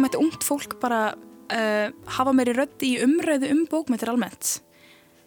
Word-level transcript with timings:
kannski 0.00 0.16
mætti 0.16 0.20
ungt 0.24 0.44
fólk 0.44 0.80
bara 0.80 1.14
uh, 1.52 1.92
hafa 2.06 2.32
meiri 2.32 2.54
rödd 2.56 2.82
í 2.82 2.96
umræðu 3.04 3.50
um 3.52 3.66
bókmyndir 3.68 4.08
almennt. 4.08 4.60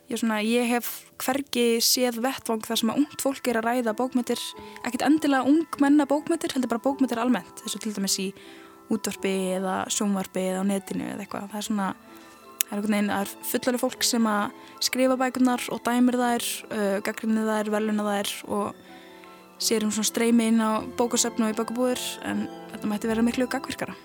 Ég, 0.10 0.20
svona, 0.20 0.42
ég 0.44 0.68
hef 0.68 1.06
hvergi 1.22 1.80
séð 1.82 2.20
vettvang 2.24 2.64
þar 2.66 2.80
sem 2.80 2.92
að 2.92 3.00
ungt 3.04 3.22
fólk 3.24 3.48
er 3.48 3.60
að 3.62 3.68
ræða 3.70 3.94
bókmyndir, 3.96 4.42
ekkert 4.84 5.06
endilega 5.08 5.48
ungmenna 5.48 6.06
bókmyndir, 6.10 6.54
heldur 6.54 6.72
bara 6.74 6.84
bókmyndir 6.84 7.22
almennt, 7.22 7.64
þessu 7.64 7.80
til 7.80 7.94
dæmis 7.96 8.18
í 8.20 8.28
útvarpi 8.92 9.34
eða 9.60 9.84
sjónvarpi 9.94 10.44
eða 10.52 10.66
á 10.66 10.70
netinu 10.70 11.08
eða 11.14 11.24
eitthvað. 11.24 11.48
Það 11.54 11.62
er 11.62 11.68
svona, 11.70 11.90
það 12.60 12.74
er 12.74 12.78
einhvern 12.78 12.98
veginn, 12.98 13.12
það 13.14 13.26
er 13.26 13.36
fullarlega 13.52 13.84
fólk 13.86 14.08
sem 14.10 14.30
að 14.34 14.72
skrifa 14.90 15.20
bækunar 15.22 15.68
og 15.72 15.84
dæmir 15.88 16.20
þær, 16.20 16.50
uh, 16.70 16.96
gaggrinni 17.08 17.46
þær, 17.48 17.74
veluna 17.78 18.08
þær 18.10 18.34
og 18.50 18.82
sér 19.64 19.86
um 19.88 19.94
svona 19.94 20.12
streymi 20.12 20.50
inn 20.52 20.60
á 20.60 20.84
bókasöfnu 21.00 21.48
og 21.48 21.54
í 21.54 21.60
bókabúður 21.62 22.02
en 22.28 22.50
þetta 22.74 22.90
mætti 22.92 23.14
vera 23.14 23.24
miklu 23.24 23.48
gaggvirkara. 23.48 23.96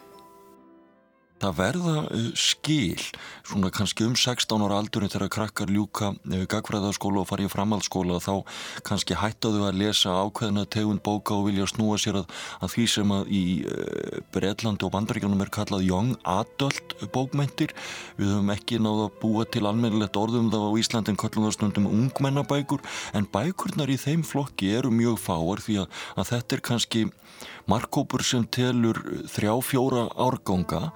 Það 1.39 1.55
verða 1.59 1.95
uh, 2.11 2.31
skil, 2.39 3.03
svona 3.47 3.71
kannski 3.75 4.07
um 4.07 4.17
16 4.19 4.65
ára 4.67 4.81
aldurinn 4.83 5.13
þegar 5.13 5.31
krakkar 5.31 5.71
ljúka 5.71 6.11
uh, 6.17 6.43
gagfræðaskóla 6.51 7.23
og 7.23 7.29
farið 7.31 7.53
framhaldsskóla 7.53 8.19
þá 8.25 8.33
kannski 8.89 9.19
hættaðu 9.19 9.63
að 9.69 9.79
lesa 9.85 10.17
ákveðna 10.19 10.67
tegund 10.67 11.03
bóka 11.07 11.37
og 11.37 11.47
vilja 11.47 11.69
snúa 11.71 11.99
sér 12.01 12.21
að, 12.23 12.35
að 12.59 12.75
því 12.75 12.87
sem 12.95 13.15
að 13.15 13.31
í 13.31 13.43
uh, 13.71 14.19
Breitlandi 14.35 14.89
og 14.89 14.95
Bandaríkjanum 14.97 15.47
er 15.47 15.55
kallað 15.55 15.87
young 15.87 16.17
adult 16.27 16.97
bókmyndir. 17.15 17.75
Við 18.19 18.35
höfum 18.35 18.53
ekki 18.57 18.83
náða 18.83 19.07
að 19.07 19.17
búa 19.23 19.47
til 19.47 19.67
almennilegt 19.71 20.19
orðum 20.19 20.51
þá 20.51 20.59
á 20.59 20.71
Íslandin 20.83 21.21
kallum 21.21 21.47
það 21.47 21.57
stundum 21.59 21.91
ungmennabækur. 21.93 22.83
En 23.15 23.31
bækurnar 23.31 23.95
í 23.95 24.01
þeim 24.01 24.27
flokki 24.27 24.75
eru 24.81 24.91
mjög 24.95 25.23
fáar 25.23 25.63
því 25.63 25.85
að, 25.85 25.99
að 26.19 26.31
þetta 26.35 26.59
er 26.59 26.67
kannski 26.73 27.07
markkópur 27.71 28.25
sem 28.27 28.47
telur 28.51 28.99
þrjá 29.31 29.55
fjóra 29.63 30.09
árganga 30.19 30.89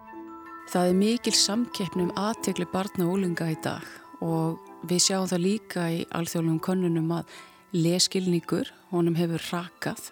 Það 0.72 0.88
er 0.88 0.94
mikil 0.96 1.32
samkeppnum 1.36 2.14
aðtegli 2.16 2.64
barna 2.72 3.04
og 3.04 3.18
úlinga 3.18 3.44
í 3.52 3.58
dag 3.60 3.84
og 4.24 4.62
við 4.88 5.02
sjáum 5.04 5.26
það 5.28 5.42
líka 5.44 5.82
í 5.92 5.98
alþjóðlegum 6.16 6.62
konunum 6.64 7.10
að 7.12 7.34
leskilningur, 7.76 8.70
honum 8.88 9.18
hefur 9.18 9.44
rakað 9.50 10.06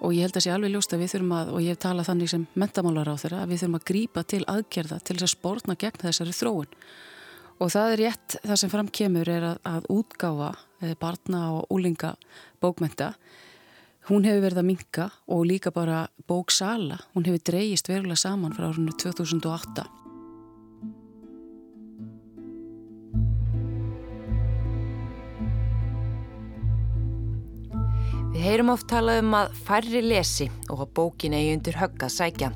og 0.00 0.16
ég 0.16 0.26
held 0.26 0.40
að 0.40 0.42
sé 0.42 0.54
alveg 0.56 0.74
ljóst 0.74 0.96
að 0.96 1.04
við 1.04 1.12
þurfum 1.14 1.36
að, 1.38 1.52
og 1.54 1.62
ég 1.62 1.76
hef 1.76 1.82
talað 1.86 2.08
þannig 2.10 2.32
sem 2.32 2.48
mentamálar 2.58 3.12
á 3.14 3.22
þeirra, 3.22 3.44
að 3.44 3.52
við 3.52 3.62
þurfum 3.62 3.78
að 3.78 3.86
grípa 3.92 4.26
til 4.26 4.42
aðgerða 4.56 4.98
til 4.98 5.16
þess 5.20 5.28
að 5.28 5.34
spórna 5.36 5.78
gegn 5.84 6.02
þessari 6.02 6.34
þróun. 6.34 6.76
Og 7.62 7.72
það 7.76 7.92
er 7.92 8.02
rétt, 8.02 8.38
það 8.42 8.62
sem 8.64 8.74
fram 8.74 8.90
kemur 8.98 9.30
er 9.36 9.50
að, 9.52 9.60
að 9.70 9.90
útgáfa 9.94 10.50
eh, 10.82 10.96
barna 10.98 11.44
og 11.60 11.70
úlinga 11.78 12.16
bókmenta 12.58 13.14
Hún 14.06 14.22
hefur 14.22 14.44
verið 14.44 14.60
að 14.60 14.66
minka 14.68 15.04
og 15.34 15.40
líka 15.50 15.72
bara 15.74 16.04
bóksala, 16.30 17.00
hún 17.10 17.24
hefur 17.26 17.40
dreyist 17.48 17.88
verulega 17.90 18.20
saman 18.20 18.52
frá 18.54 18.68
árunni 18.68 18.92
2008. 19.02 19.82
Við 28.30 28.44
heyrum 28.44 28.70
oft 28.70 28.86
talað 28.92 29.24
um 29.24 29.34
að 29.34 29.56
færri 29.66 30.02
lesi 30.04 30.46
og 30.70 30.84
að 30.84 30.92
bókin 31.00 31.34
eigi 31.34 31.56
undir 31.56 31.78
högg 31.80 32.04
að 32.06 32.14
sækja. 32.14 32.50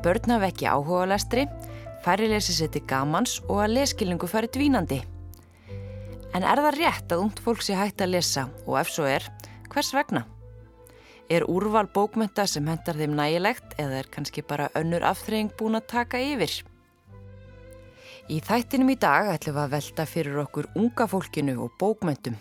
Börn 0.00 0.32
hafa 0.32 0.48
ekki 0.48 0.70
áhuga 0.70 1.02
lestri, 1.10 1.44
færri 2.06 2.30
lesi 2.32 2.54
seti 2.56 2.80
gamans 2.88 3.42
og 3.50 3.60
að 3.66 3.74
leskilningu 3.74 4.30
fari 4.30 4.48
dvínandi. 4.48 5.02
En 6.32 6.40
er 6.40 6.64
það 6.64 6.80
rétt 6.80 7.12
að 7.12 7.26
ungt 7.26 7.44
fólk 7.44 7.60
sé 7.60 7.76
hægt 7.76 8.00
að 8.00 8.16
lesa 8.16 8.46
og 8.64 8.80
ef 8.80 8.94
svo 8.94 9.04
er, 9.10 9.28
hvers 9.68 9.92
vegna? 9.92 10.24
Er 11.26 11.42
úrval 11.50 11.88
bókmynda 11.90 12.44
sem 12.46 12.68
hendar 12.70 12.94
þeim 12.94 13.16
nægilegt 13.18 13.72
eða 13.82 13.98
er 13.98 14.08
kannski 14.14 14.44
bara 14.46 14.68
önnur 14.78 15.02
afþreying 15.02 15.50
búin 15.58 15.74
að 15.74 15.88
taka 15.90 16.20
yfir? 16.22 16.52
Í 18.30 18.38
þættinum 18.46 18.92
í 18.94 18.96
dag 19.02 19.32
ætlum 19.32 19.56
við 19.56 19.64
að 19.64 19.74
velta 19.74 20.06
fyrir 20.06 20.38
okkur 20.44 20.68
unga 20.78 21.06
fólkinu 21.10 21.56
og 21.64 21.74
bókmyndum 21.80 22.38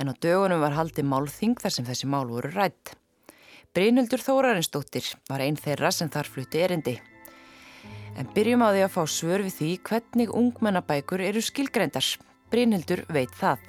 en 0.00 0.08
á 0.08 0.14
dögunum 0.16 0.64
var 0.64 0.76
haldið 0.78 1.08
málþing 1.12 1.60
þar 1.60 1.76
sem 1.76 1.88
þessi 1.88 2.08
mál 2.08 2.24
voru 2.30 2.48
rætt. 2.56 2.94
Brynildur 3.76 4.24
Þórarinsdóttir 4.24 5.12
var 5.28 5.44
einn 5.44 5.60
þeirra 5.60 5.92
sem 5.92 6.08
þar 6.12 6.28
flutti 6.32 6.64
erindi. 6.64 6.96
En 8.16 8.28
byrjum 8.32 8.64
á 8.64 8.68
því 8.72 8.82
að 8.86 8.94
fá 8.96 9.02
svör 9.08 9.44
við 9.44 9.56
því 9.60 9.70
hvernig 9.88 10.32
ungmennabækur 10.40 11.20
eru 11.24 11.44
skilgrendars. 11.44 12.16
Brynildur 12.52 13.04
veit 13.12 13.32
það. 13.36 13.60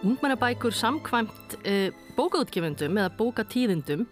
Ungmennabækur 0.00 0.72
samkvæmt 0.72 1.58
uh, 1.60 1.90
bókaútgefendum 2.16 2.96
eða 2.96 3.10
bókatíðendum 3.18 4.06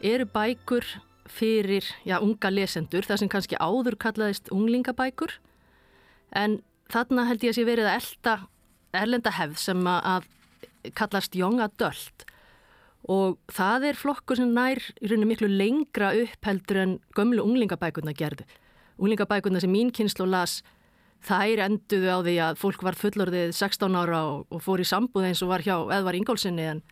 eru 0.00 0.24
bækur 0.24 0.86
fyrir 1.28 1.84
já, 2.08 2.16
unga 2.16 2.48
lesendur, 2.48 3.04
það 3.04 3.20
sem 3.20 3.30
kannski 3.34 3.58
áður 3.60 3.98
kallaðist 4.00 4.48
unglingabækur 4.56 5.34
en 6.32 6.62
þarna 6.88 7.26
held 7.28 7.44
ég 7.44 7.52
að 7.52 7.58
sé 7.58 7.66
verið 7.68 7.90
að 7.90 7.98
elda 7.98 8.36
erlenda 9.02 9.34
hefð 9.36 9.60
sem 9.60 9.84
að 9.92 10.30
kallast 10.96 11.36
young 11.36 11.60
adult 11.60 12.24
og 13.04 13.36
það 13.52 13.90
er 13.90 14.00
flokkur 14.00 14.40
sem 14.40 14.56
nær 14.56 14.80
í 14.80 15.12
rauninu 15.12 15.28
miklu 15.28 15.52
lengra 15.52 16.14
upp 16.22 16.48
heldur 16.48 16.86
en 16.86 17.00
gömlu 17.12 17.44
unglingabækurna 17.44 18.16
gerðu. 18.16 18.48
Unglingabækurna 18.96 19.60
sem 19.60 19.76
mín 19.76 19.92
kynslu 19.92 20.24
las 20.24 20.62
þær 21.22 21.62
enduðu 21.68 22.10
á 22.10 22.18
því 22.24 22.34
að 22.46 22.58
fólk 22.60 22.82
var 22.86 22.98
fullorðið 22.98 23.52
16 23.54 23.98
ára 23.98 24.24
og, 24.30 24.46
og 24.50 24.62
fór 24.64 24.82
í 24.82 24.88
sambúð 24.88 25.28
eins 25.28 25.42
og 25.44 25.52
var 25.52 25.62
hjá 25.64 25.76
Edvar 25.94 26.18
Ingólfsinni 26.18 26.66
en 26.72 26.82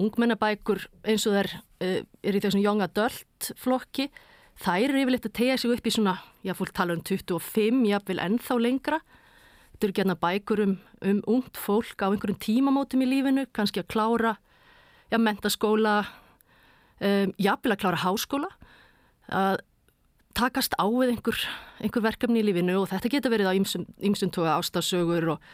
ungmennabækur 0.00 0.86
eins 1.08 1.24
og 1.28 1.36
þær 1.38 1.50
uh, 1.56 1.98
er 2.24 2.36
í 2.36 2.42
þessum 2.42 2.62
young 2.64 2.84
adult 2.84 3.52
flokki. 3.60 4.10
Þær 4.62 4.90
eru 4.90 5.02
yfirleitt 5.02 5.26
að 5.28 5.36
tegja 5.38 5.58
sig 5.58 5.72
upp 5.72 5.88
í 5.88 5.94
svona, 5.94 6.18
já 6.44 6.52
fólk 6.56 6.74
tala 6.76 6.96
um 6.96 7.02
25, 7.08 7.82
jáfnvel 7.88 8.20
ennþá 8.20 8.58
lengra. 8.60 9.00
Þetta 9.72 9.88
eru 9.88 9.96
gerna 9.96 10.18
bækur 10.20 10.64
um, 10.66 10.74
um 11.08 11.22
ungt 11.32 11.58
fólk 11.58 12.04
á 12.04 12.12
einhverjum 12.12 12.40
tímamótum 12.44 13.02
í 13.02 13.08
lífinu 13.08 13.46
kannski 13.56 13.80
að 13.82 13.88
klára 13.96 14.36
já, 15.10 15.16
mentaskóla 15.16 16.02
um, 17.00 17.32
jáfnvel 17.40 17.74
að 17.74 17.80
klára 17.82 18.02
háskóla. 18.04 18.52
Að 19.32 19.62
takast 20.36 20.74
á 20.78 20.86
við 20.86 21.14
einhver, 21.14 21.38
einhver 21.82 22.06
verkefni 22.06 22.42
í 22.42 22.46
lífinu 22.46 22.80
og 22.82 22.88
þetta 22.92 23.12
getur 23.12 23.34
verið 23.34 23.52
á 23.52 23.58
ymsum 23.58 24.32
tóka 24.32 24.56
ástasögur 24.58 25.34
og, 25.34 25.46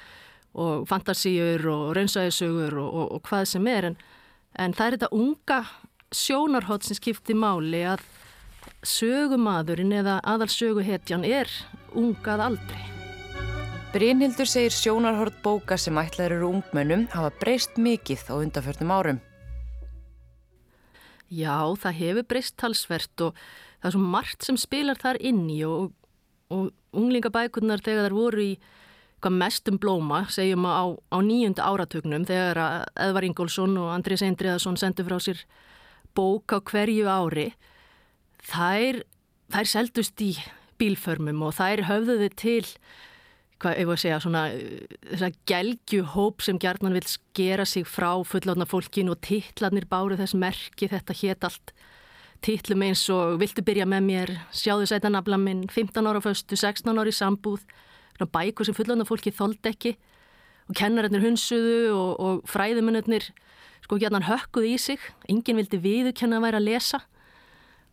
og 0.55 0.87
fantasíur 0.91 1.67
og 1.73 1.85
raunsæðisögur 1.99 2.79
og, 2.83 2.89
og, 2.89 3.13
og 3.19 3.23
hvað 3.29 3.45
sem 3.53 3.69
er 3.71 3.91
en, 3.91 3.99
en 4.59 4.77
það 4.77 4.87
er 4.87 4.99
þetta 4.99 5.13
unga 5.19 5.61
sjónarhótt 6.15 6.89
sem 6.89 6.99
skiptir 6.99 7.37
máli 7.39 7.83
að 7.89 8.05
sögumadurinn 8.87 9.97
eða 9.99 10.19
aðalsöguhetjan 10.29 11.27
er 11.27 11.51
ungað 11.97 12.45
aldrei. 12.49 12.85
Brynhildur 13.93 14.49
segir 14.49 14.75
sjónarhótt 14.75 15.39
bóka 15.43 15.79
sem 15.81 15.97
ætlaður 15.97 16.37
eru 16.37 16.51
ungmennum 16.53 17.07
hafa 17.15 17.33
breyst 17.41 17.79
mikið 17.81 18.27
á 18.29 18.35
undanförnum 18.37 18.93
árum. 18.93 19.21
Já, 21.29 21.65
það 21.77 21.97
hefur 22.01 22.27
breyst 22.29 22.57
talsvert 22.61 23.25
og 23.25 23.41
það 23.79 23.91
er 23.91 23.95
svo 23.95 24.11
margt 24.17 24.47
sem 24.47 24.59
spilar 24.61 24.99
þar 25.01 25.21
inn 25.31 25.47
í 25.53 25.63
og, 25.67 25.93
og 26.55 26.71
unglingabækurnar 26.97 27.83
þegar 27.85 28.09
þær 28.09 28.19
voru 28.19 28.45
í 28.45 28.53
mestum 29.35 29.81
blóma, 29.83 30.23
segjum 30.31 30.67
á, 30.69 30.95
á 30.95 31.19
nýjunda 31.19 31.67
áratögnum 31.67 32.27
þegar 32.29 32.87
Edvar 32.95 33.27
Ingólfsson 33.27 33.75
og 33.81 33.91
Andrés 33.91 34.23
Eindriðarsson 34.23 34.79
sendu 34.79 35.03
frá 35.09 35.19
sér 35.19 35.43
bók 36.15 36.55
á 36.55 36.63
hverju 36.63 37.09
ári 37.11 37.49
þær, 38.47 39.03
þær 39.51 39.71
seldust 39.75 40.23
í 40.23 40.37
bílförmum 40.79 41.43
og 41.49 41.57
þær 41.59 41.85
höfðuði 41.91 42.31
til 42.39 42.65
hvað 43.59 43.81
ég 43.81 43.89
voru 43.89 43.99
að 43.99 44.03
segja, 44.05 44.21
svona 44.23 44.43
þessa 45.09 45.31
gelgjuhóp 45.51 46.45
sem 46.47 46.61
gerðnan 46.63 46.95
vil 46.95 47.07
skera 47.11 47.67
sig 47.67 47.89
frá 47.91 48.13
fullátna 48.23 48.69
fólkin 48.71 49.11
og 49.11 49.19
titlanir 49.27 49.89
báru 49.91 50.19
þess 50.19 50.39
merki 50.39 50.91
þetta 50.93 51.17
hétt 51.19 51.47
allt 51.49 51.73
títlum 52.45 52.85
eins 52.87 53.03
og 53.13 53.39
viltu 53.41 53.65
byrja 53.67 53.87
með 53.89 54.07
mér, 54.07 54.33
sjáðu 54.55 54.87
sætanabla 54.91 55.39
minn, 55.41 55.67
15 55.73 56.07
ára 56.07 56.23
fyrstu, 56.23 56.59
16 56.59 56.95
ára 56.95 57.11
í 57.11 57.17
sambúð, 57.17 57.65
bækur 58.19 58.67
sem 58.67 58.77
fullanda 58.77 59.07
fólki 59.07 59.33
þóld 59.35 59.67
ekki. 59.71 59.97
Og 60.69 60.77
kennarinnir 60.77 61.25
hunsuðu 61.25 61.95
og, 61.97 62.11
og 62.21 62.49
fræðumunirnir 62.51 63.31
sko 63.85 63.99
hérna 63.99 64.21
hökkuð 64.27 64.67
í 64.69 64.75
sig, 64.81 65.05
enginn 65.31 65.59
vildi 65.63 65.81
viðkenna 65.81 66.41
að 66.41 66.49
væra 66.49 66.61
að 66.61 66.69
lesa. 66.69 67.01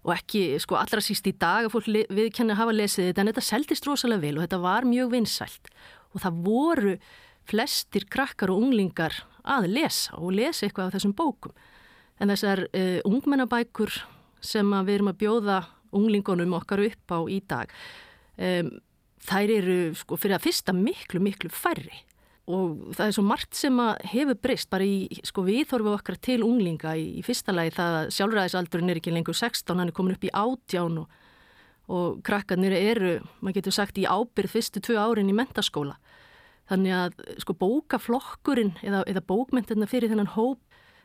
Og 0.06 0.14
ekki 0.14 0.42
sko 0.62 0.78
allra 0.78 1.02
síst 1.02 1.26
í 1.30 1.34
dag 1.34 1.66
að 1.66 1.74
fólk 1.74 1.88
viðkenna 2.14 2.54
að 2.54 2.62
hafa 2.62 2.76
lesið 2.76 3.08
þetta 3.10 3.24
en 3.24 3.32
þetta 3.32 3.46
seldist 3.48 3.88
rosalega 3.90 4.26
vil 4.26 4.36
og 4.38 4.44
þetta 4.46 4.60
var 4.66 4.86
mjög 4.90 5.14
vinsælt. 5.16 5.72
Og 6.14 6.22
það 6.26 6.42
voru 6.46 6.98
flestir 7.46 8.06
krakkar 8.12 8.52
og 8.54 8.66
unglingar 8.66 9.24
að 9.46 9.70
lesa 9.72 10.18
og 10.18 10.36
lesa 10.36 10.66
eitthvað 10.66 10.90
af 10.90 10.98
þessum 10.98 11.16
bókum. 11.18 11.56
En 12.22 12.32
þessar 12.32 12.66
uh, 12.70 13.00
ungmennabækur 13.08 13.96
sem 14.48 14.76
við 14.88 14.98
erum 14.98 15.12
að 15.14 15.22
bjóða 15.24 15.60
unglingunum 15.96 16.58
okkar 16.58 16.84
upp 16.86 17.16
á 17.16 17.20
í 17.32 17.40
dag 17.48 17.72
um, 18.38 18.74
þær 19.26 19.56
eru 19.60 19.80
sko 19.98 20.20
fyrir 20.20 20.38
að 20.38 20.48
fyrsta 20.50 20.76
miklu 20.76 21.22
miklu 21.24 21.52
færri 21.54 22.04
og 22.46 22.94
það 22.94 23.08
er 23.08 23.14
svo 23.18 23.24
margt 23.26 23.58
sem 23.58 23.78
að 23.82 24.04
hefur 24.12 24.38
breyst 24.38 24.70
bara 24.70 24.86
í 24.86 25.22
sko 25.26 25.46
viðþorfu 25.48 25.94
okkar 25.96 26.18
til 26.22 26.44
unglinga 26.46 26.94
í, 26.98 27.08
í 27.18 27.22
fyrsta 27.26 27.56
lagi 27.56 27.74
það 27.74 27.98
að 28.00 28.10
sjálfræðisaldurinn 28.18 28.94
er 28.94 29.00
ekki 29.02 29.14
lengur 29.16 29.38
16, 29.38 29.74
hann 29.74 29.90
er 29.90 29.96
komin 29.98 30.14
upp 30.14 30.28
í 30.28 30.34
átján 30.34 31.00
og, 31.02 31.16
og 31.90 32.20
krakkarnir 32.26 32.76
eru, 32.78 33.16
maður 33.42 33.58
getur 33.58 33.78
sagt, 33.80 33.98
í 33.98 34.06
ábyrð 34.06 34.54
fyrstu 34.54 34.84
tvö 34.86 35.00
árin 35.02 35.32
í 35.32 35.38
mentaskóla. 35.38 35.98
Þannig 36.70 36.96
að 36.98 37.18
sko 37.42 37.54
bókaflokkurinn 37.62 38.76
eða, 38.86 39.04
eða 39.10 39.26
bókmyndirna 39.26 39.90
fyrir 39.90 40.14
þennan 40.14 40.34
hóp 40.38 40.62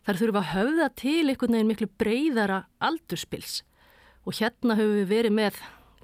þar 0.07 0.21
þurfa 0.21 0.41
að 0.43 0.53
höfða 0.55 0.89
til 1.01 1.25
einhvern 1.29 1.57
veginn 1.57 1.71
miklu 1.71 1.91
breyðara 2.01 2.63
aldurspils 2.83 3.61
og 4.25 4.37
hérna 4.41 4.77
höfum 4.79 5.01
við 5.01 5.11
verið 5.11 5.37
með 5.37 5.61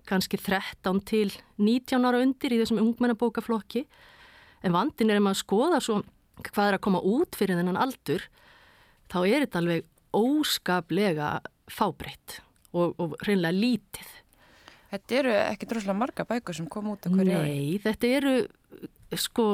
kannski 0.06 0.38
13 0.38 1.00
til 1.08 1.30
19 1.58 2.06
ára 2.06 2.20
undir 2.22 2.54
í 2.54 2.60
þessum 2.60 2.82
ungmennabókaflokki 2.84 3.86
en 4.62 4.74
vandin 4.74 5.10
er 5.10 5.20
að 5.20 5.26
maður 5.26 5.42
skoða 5.42 5.82
svo 5.82 6.00
hvað 6.46 6.70
er 6.70 6.78
að 6.78 6.84
koma 6.86 7.02
út 7.04 7.38
fyrir 7.38 7.58
þennan 7.58 7.80
aldur 7.80 8.24
þá 9.12 9.18
er 9.24 9.44
þetta 9.44 9.62
alveg 9.62 9.88
óskaplega 10.16 11.30
fábreytt 11.70 12.40
og, 12.76 12.94
og 13.00 13.16
reynlega 13.26 13.56
lítið. 13.56 14.12
Þetta 14.92 15.18
eru 15.18 15.34
ekki 15.40 15.68
droslega 15.70 15.98
marga 15.98 16.26
bækur 16.28 16.56
sem 16.56 16.68
kom 16.70 16.92
út 16.92 17.04
á 17.04 17.10
hverju? 17.10 17.40
Nei, 17.42 17.80
þetta 17.82 18.12
eru 18.18 18.34
sko 19.18 19.46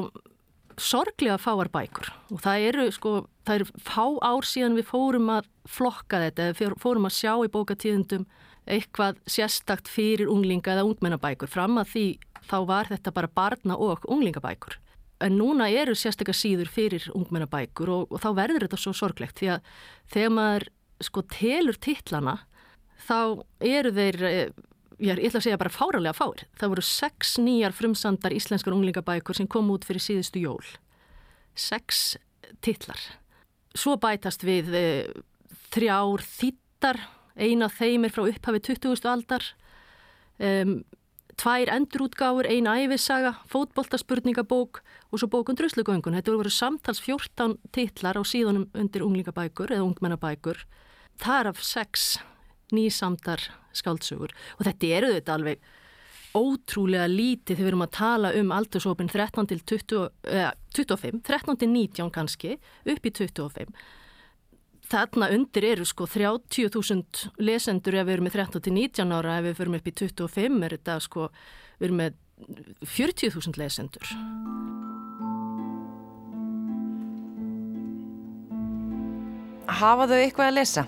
sorglega 0.81 1.39
fáar 1.41 1.69
bækur 1.73 2.09
og 2.33 2.41
það 2.45 2.67
eru 2.69 2.87
sko, 2.95 3.13
það 3.47 3.59
eru 3.59 3.83
fá 3.83 4.05
ár 4.23 4.47
síðan 4.49 4.79
við 4.79 4.89
fórum 4.89 5.31
að 5.35 5.51
flokka 5.69 6.21
þetta 6.27 6.49
eða 6.51 6.73
fórum 6.81 7.09
að 7.09 7.17
sjá 7.19 7.33
í 7.43 7.53
bókatíðundum 7.53 8.27
eitthvað 8.71 9.19
sérstakt 9.27 9.91
fyrir 9.91 10.31
unglinga 10.31 10.77
eða 10.77 10.87
ungmennabækur. 10.87 11.51
Fram 11.51 11.81
að 11.81 11.91
því 11.93 12.07
þá 12.47 12.57
var 12.69 12.91
þetta 12.91 13.15
bara 13.15 13.31
barna 13.35 13.79
og 13.79 14.07
unglingabækur. 14.11 14.79
En 15.23 15.37
núna 15.39 15.69
eru 15.71 15.95
sérstaklega 15.99 16.39
síður 16.39 16.71
fyrir 16.71 17.09
ungmennabækur 17.15 17.91
og, 17.95 18.07
og 18.11 18.23
þá 18.23 18.31
verður 18.39 18.67
þetta 18.67 18.81
svo 18.81 18.95
sorglegt 18.97 19.39
því 19.39 19.53
að 19.57 19.69
þegar 20.15 20.35
maður 20.39 20.69
sko 21.03 21.25
telur 21.31 21.79
titlana 21.83 22.37
þá 23.03 23.43
eru 23.67 23.93
þeir, 23.95 24.23
eh, 24.29 24.51
ég 25.02 25.19
ætla 25.19 25.40
að 25.40 25.46
segja 25.49 25.60
bara 25.60 25.72
fáralega 25.72 26.14
fáir. 26.14 26.44
Það 26.60 26.75
voru 26.75 26.84
sex 26.87 27.37
nýjar 27.43 27.75
frumsandar 27.75 28.34
íslenskar 28.37 28.76
unglingabækur 28.76 29.38
sem 29.38 29.49
kom 29.50 29.70
út 29.75 29.87
fyrir 29.88 30.04
síðustu 30.04 30.44
jól. 30.44 30.62
Sex 31.58 32.16
titlar. 32.62 33.00
Svo 33.75 33.96
bætast 34.00 34.44
við 34.44 34.70
e, 34.76 34.87
þrjár 35.72 36.22
þýttar 36.22 37.00
Eina 37.37 37.69
þeim 37.72 38.06
er 38.06 38.12
frá 38.12 38.26
upphafi 38.28 38.60
20. 38.69 39.06
aldar, 39.08 39.44
um, 40.43 40.82
tvær 41.40 41.70
endurútgáfur, 41.72 42.49
eina 42.49 42.76
æfisaga, 42.82 43.34
fótboltaspurningabók 43.49 44.82
og 45.10 45.20
svo 45.20 45.31
bókun 45.32 45.56
druslugöngun. 45.56 46.19
Þetta 46.19 46.37
voru 46.37 46.52
samtals 46.52 47.00
14 47.00 47.56
titlar 47.72 48.20
á 48.20 48.22
síðanum 48.22 48.69
undir 48.76 49.04
unglingabækur 49.06 49.72
eða 49.72 49.87
ungmennabækur. 49.87 50.60
Þar 51.22 51.54
af 51.54 51.64
sex 51.64 52.20
nýsamdar 52.72 53.49
skáltsugur 53.77 54.35
og 54.59 54.67
þetta 54.69 54.93
eru 54.99 55.15
þetta 55.15 55.39
alveg 55.39 55.73
ótrúlega 56.33 57.09
lítið 57.13 57.59
þegar 57.59 57.67
við 57.67 57.73
erum 57.73 57.85
að 57.85 57.97
tala 57.99 58.31
um 58.41 58.53
aldursópin 58.57 59.11
13 59.13 59.51
til 59.51 59.65
20, 59.69 60.07
eh, 60.33 60.53
25, 60.73 61.21
13 61.29 61.59
til 61.61 61.69
19 61.69 62.15
kannski, 62.15 62.57
upp 62.89 63.07
í 63.07 63.13
25 63.13 63.75
þarna 64.93 65.31
undir 65.33 65.67
eru 65.73 65.87
sko 65.89 66.07
30.000 66.11 67.31
lesendur 67.43 67.97
ef 67.97 68.09
við 68.09 68.17
erum 68.17 68.29
með 68.29 68.39
13-19 68.41 69.15
ára, 69.17 69.39
ef 69.39 69.49
við 69.49 69.61
förum 69.61 69.79
upp 69.79 69.89
í 69.89 69.95
25 70.03 70.67
er 70.67 70.77
þetta 70.77 70.99
sko, 71.07 71.31
við 71.79 71.89
erum 71.89 72.03
með 72.03 72.21
40.000 72.97 73.61
lesendur. 73.61 74.13
Hafa 79.67 80.09
þau 80.11 80.19
eitthvað 80.19 80.50
að 80.50 80.56
lesa? 80.59 80.87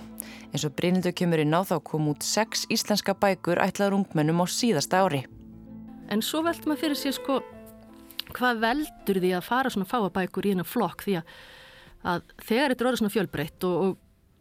En 0.55 0.63
svo 0.63 0.71
Brynildu 0.71 1.13
kemur 1.17 1.43
inn 1.43 1.55
á 1.55 1.63
þá 1.67 1.77
kom 1.87 2.09
út 2.13 2.23
sex 2.27 2.65
íslenska 2.71 3.15
bækur 3.19 3.59
ætlaður 3.63 4.01
ungmennum 4.01 4.43
á 4.43 4.47
síðasta 4.47 5.03
ári. 5.03 5.25
En 6.11 6.23
svo 6.23 6.45
veld 6.47 6.67
maður 6.67 6.83
fyrir 6.85 7.01
sér 7.01 7.17
sko 7.17 7.41
hvað 8.35 8.63
veldur 8.63 9.21
því 9.23 9.35
að 9.37 9.47
fara 9.47 9.71
svona 9.71 9.89
fáabækur 9.89 10.49
í 10.49 10.55
eina 10.55 10.65
flokk 10.67 11.05
því 11.07 11.21
að 11.21 11.37
að 12.05 12.25
þegar 12.45 12.73
þetta 12.73 12.85
er 12.85 12.89
orðið 12.89 13.01
svona 13.01 13.15
fjölbreytt 13.15 13.67
og, 13.69 13.77
og, 13.85 13.95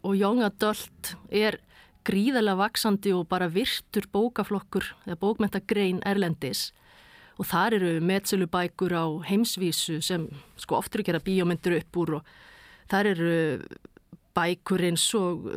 og 0.04 0.16
young 0.18 0.42
adult 0.44 1.14
er 1.32 1.58
gríðarlega 2.04 2.60
vaksandi 2.60 3.14
og 3.16 3.28
bara 3.30 3.48
virtur 3.52 4.08
bókaflokkur 4.12 4.90
eða 5.06 5.20
bókmentagrein 5.22 6.02
erlendis 6.04 6.66
og 7.40 7.48
þar 7.48 7.78
eru 7.78 7.94
metsölubækur 8.04 8.94
á 8.94 9.04
heimsvísu 9.30 10.00
sem 10.04 10.28
sko 10.60 10.78
oftur 10.78 11.02
ekki 11.02 11.14
er 11.14 11.20
að 11.22 11.28
bíómyndur 11.30 11.78
upp 11.80 12.00
úr 12.02 12.18
og 12.18 12.34
þar 12.92 13.10
eru 13.14 13.32
bækur 14.34 14.84
eins 14.90 15.06
og, 15.18 15.48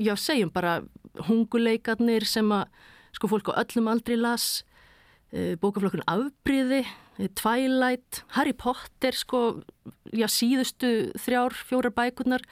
já 0.00 0.14
segjum 0.16 0.52
bara 0.54 0.80
hunguleikarnir 1.28 2.24
sem 2.28 2.48
að 2.54 2.68
sko 3.16 3.30
fólk 3.30 3.50
á 3.52 3.60
öllum 3.64 3.90
aldri 3.90 4.16
las, 4.16 4.64
eh, 5.32 5.56
bókaflokkun 5.60 6.06
afbríði 6.06 6.84
Twilight, 7.28 8.22
Harry 8.36 8.52
Potter 8.52 9.12
sko, 9.12 9.62
já 10.12 10.26
síðustu 10.30 11.10
þrjár, 11.20 11.52
fjórar 11.68 11.92
bækurnar 11.92 12.44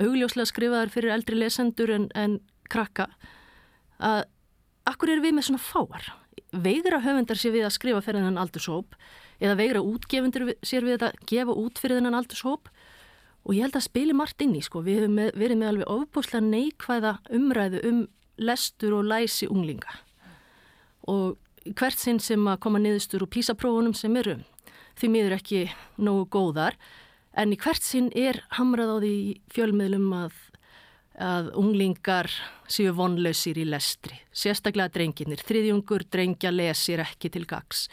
augljóslega 0.00 0.48
skrifaðar 0.48 0.90
fyrir 0.92 1.14
eldri 1.14 1.38
lesendur 1.38 1.92
en, 1.92 2.08
en 2.16 2.38
krakka. 2.72 3.08
Að 4.02 4.24
akkur 4.88 5.12
eru 5.12 5.24
við 5.26 5.36
með 5.36 5.48
svona 5.50 5.62
fáar? 5.62 6.08
Veigra 6.52 7.02
höfundar 7.04 7.38
sér 7.40 7.54
við 7.54 7.66
að 7.68 7.76
skrifa 7.76 8.02
fyrir 8.04 8.22
þennan 8.22 8.40
aldurshóp 8.42 8.96
eða 9.42 9.58
veigra 9.58 9.84
útgefundur 9.84 10.54
sér 10.64 10.86
við 10.86 11.06
að 11.06 11.20
gefa 11.28 11.54
út 11.56 11.80
fyrir 11.80 12.00
þennan 12.00 12.18
aldurshóp 12.18 12.72
og 13.42 13.54
ég 13.56 13.66
held 13.66 13.76
að 13.78 13.86
spili 13.88 14.14
margt 14.16 14.42
inn 14.44 14.54
í 14.54 14.62
sko, 14.62 14.82
við 14.86 15.02
hefum 15.02 15.16
með, 15.18 15.30
verið 15.38 15.60
með 15.60 15.70
alveg 15.72 15.92
ofbúslega 15.96 16.46
neikvæða 16.46 17.12
umræðu 17.38 17.82
um 17.88 18.02
lestur 18.42 18.96
og 18.98 19.08
læsi 19.10 19.48
unglinga. 19.50 19.96
Og 21.10 21.38
hvert 21.76 21.98
sinn 21.98 22.20
sem 22.22 22.42
að 22.48 22.60
koma 22.62 22.80
niðurstur 22.82 23.24
úr 23.24 23.32
písaprófunum 23.32 23.94
sem 23.98 24.14
eru 24.18 24.38
því 24.98 25.10
miður 25.10 25.36
ekki 25.38 25.66
nógu 26.02 26.26
góðar 26.32 26.78
en 27.38 27.52
í 27.54 27.58
hvert 27.60 27.84
sinn 27.84 28.10
er 28.18 28.42
hamrað 28.58 28.94
á 28.94 28.96
því 29.02 29.14
fjölmiðlum 29.54 30.08
að, 30.16 30.34
að 31.18 31.52
unglingar 31.58 32.30
séu 32.70 32.92
vonlausir 32.96 33.58
í 33.58 33.66
lestri, 33.68 34.18
sérstaklega 34.32 34.92
drenginir, 34.92 35.42
þriðjungur 35.42 36.06
drengja 36.12 36.52
lesir 36.52 37.02
ekki 37.04 37.32
til 37.32 37.46
gags, 37.48 37.86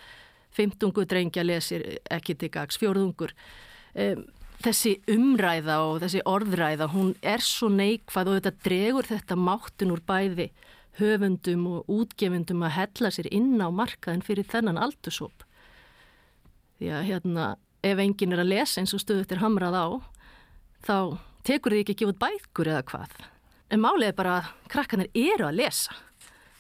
femtungur 0.56 1.08
drengja 1.10 1.46
lesir 1.46 1.86
ekki 2.12 2.36
til 2.40 2.52
gags, 2.54 2.80
fjórðungur. 2.82 3.34
Um, 3.96 4.28
þessi 4.64 4.98
umræða 5.12 5.78
og 5.88 6.02
þessi 6.04 6.24
orðræða, 6.28 6.90
hún 6.92 7.14
er 7.24 7.44
svo 7.44 7.70
neikvað 7.72 8.32
og 8.32 8.40
þetta 8.40 8.66
dregur 8.66 9.08
þetta 9.08 9.38
máttun 9.40 9.94
úr 9.96 10.04
bæði 10.04 10.50
höfundum 11.00 11.66
og 11.70 11.92
útgefundum 11.92 12.66
að 12.68 12.76
hella 12.76 13.12
sér 13.14 13.30
inn 13.32 13.56
á 13.64 13.72
markaðin 13.72 14.26
fyrir 14.26 14.48
þennan 14.50 14.82
aldursóp. 14.82 15.46
Því 16.80 16.92
að 16.96 17.08
hérna, 17.08 17.48
ef 17.84 18.02
enginn 18.04 18.36
er 18.36 18.44
að 18.44 18.52
lesa 18.54 18.82
eins 18.82 18.96
og 18.96 19.04
stöðut 19.04 19.32
er 19.32 19.44
hamrað 19.44 19.78
á, 19.80 19.88
þá 20.84 20.98
tekur 21.48 21.76
þið 21.76 21.84
ekki 21.84 21.96
að 21.96 22.02
gefa 22.02 22.14
út 22.14 22.24
bækur 22.24 22.72
eða 22.74 22.86
hvað. 22.92 23.16
En 23.70 23.84
málið 23.84 24.12
er 24.12 24.18
bara 24.18 24.36
að 24.40 24.52
krakkanir 24.72 25.12
eru 25.14 25.48
að 25.48 25.60
lesa 25.60 25.96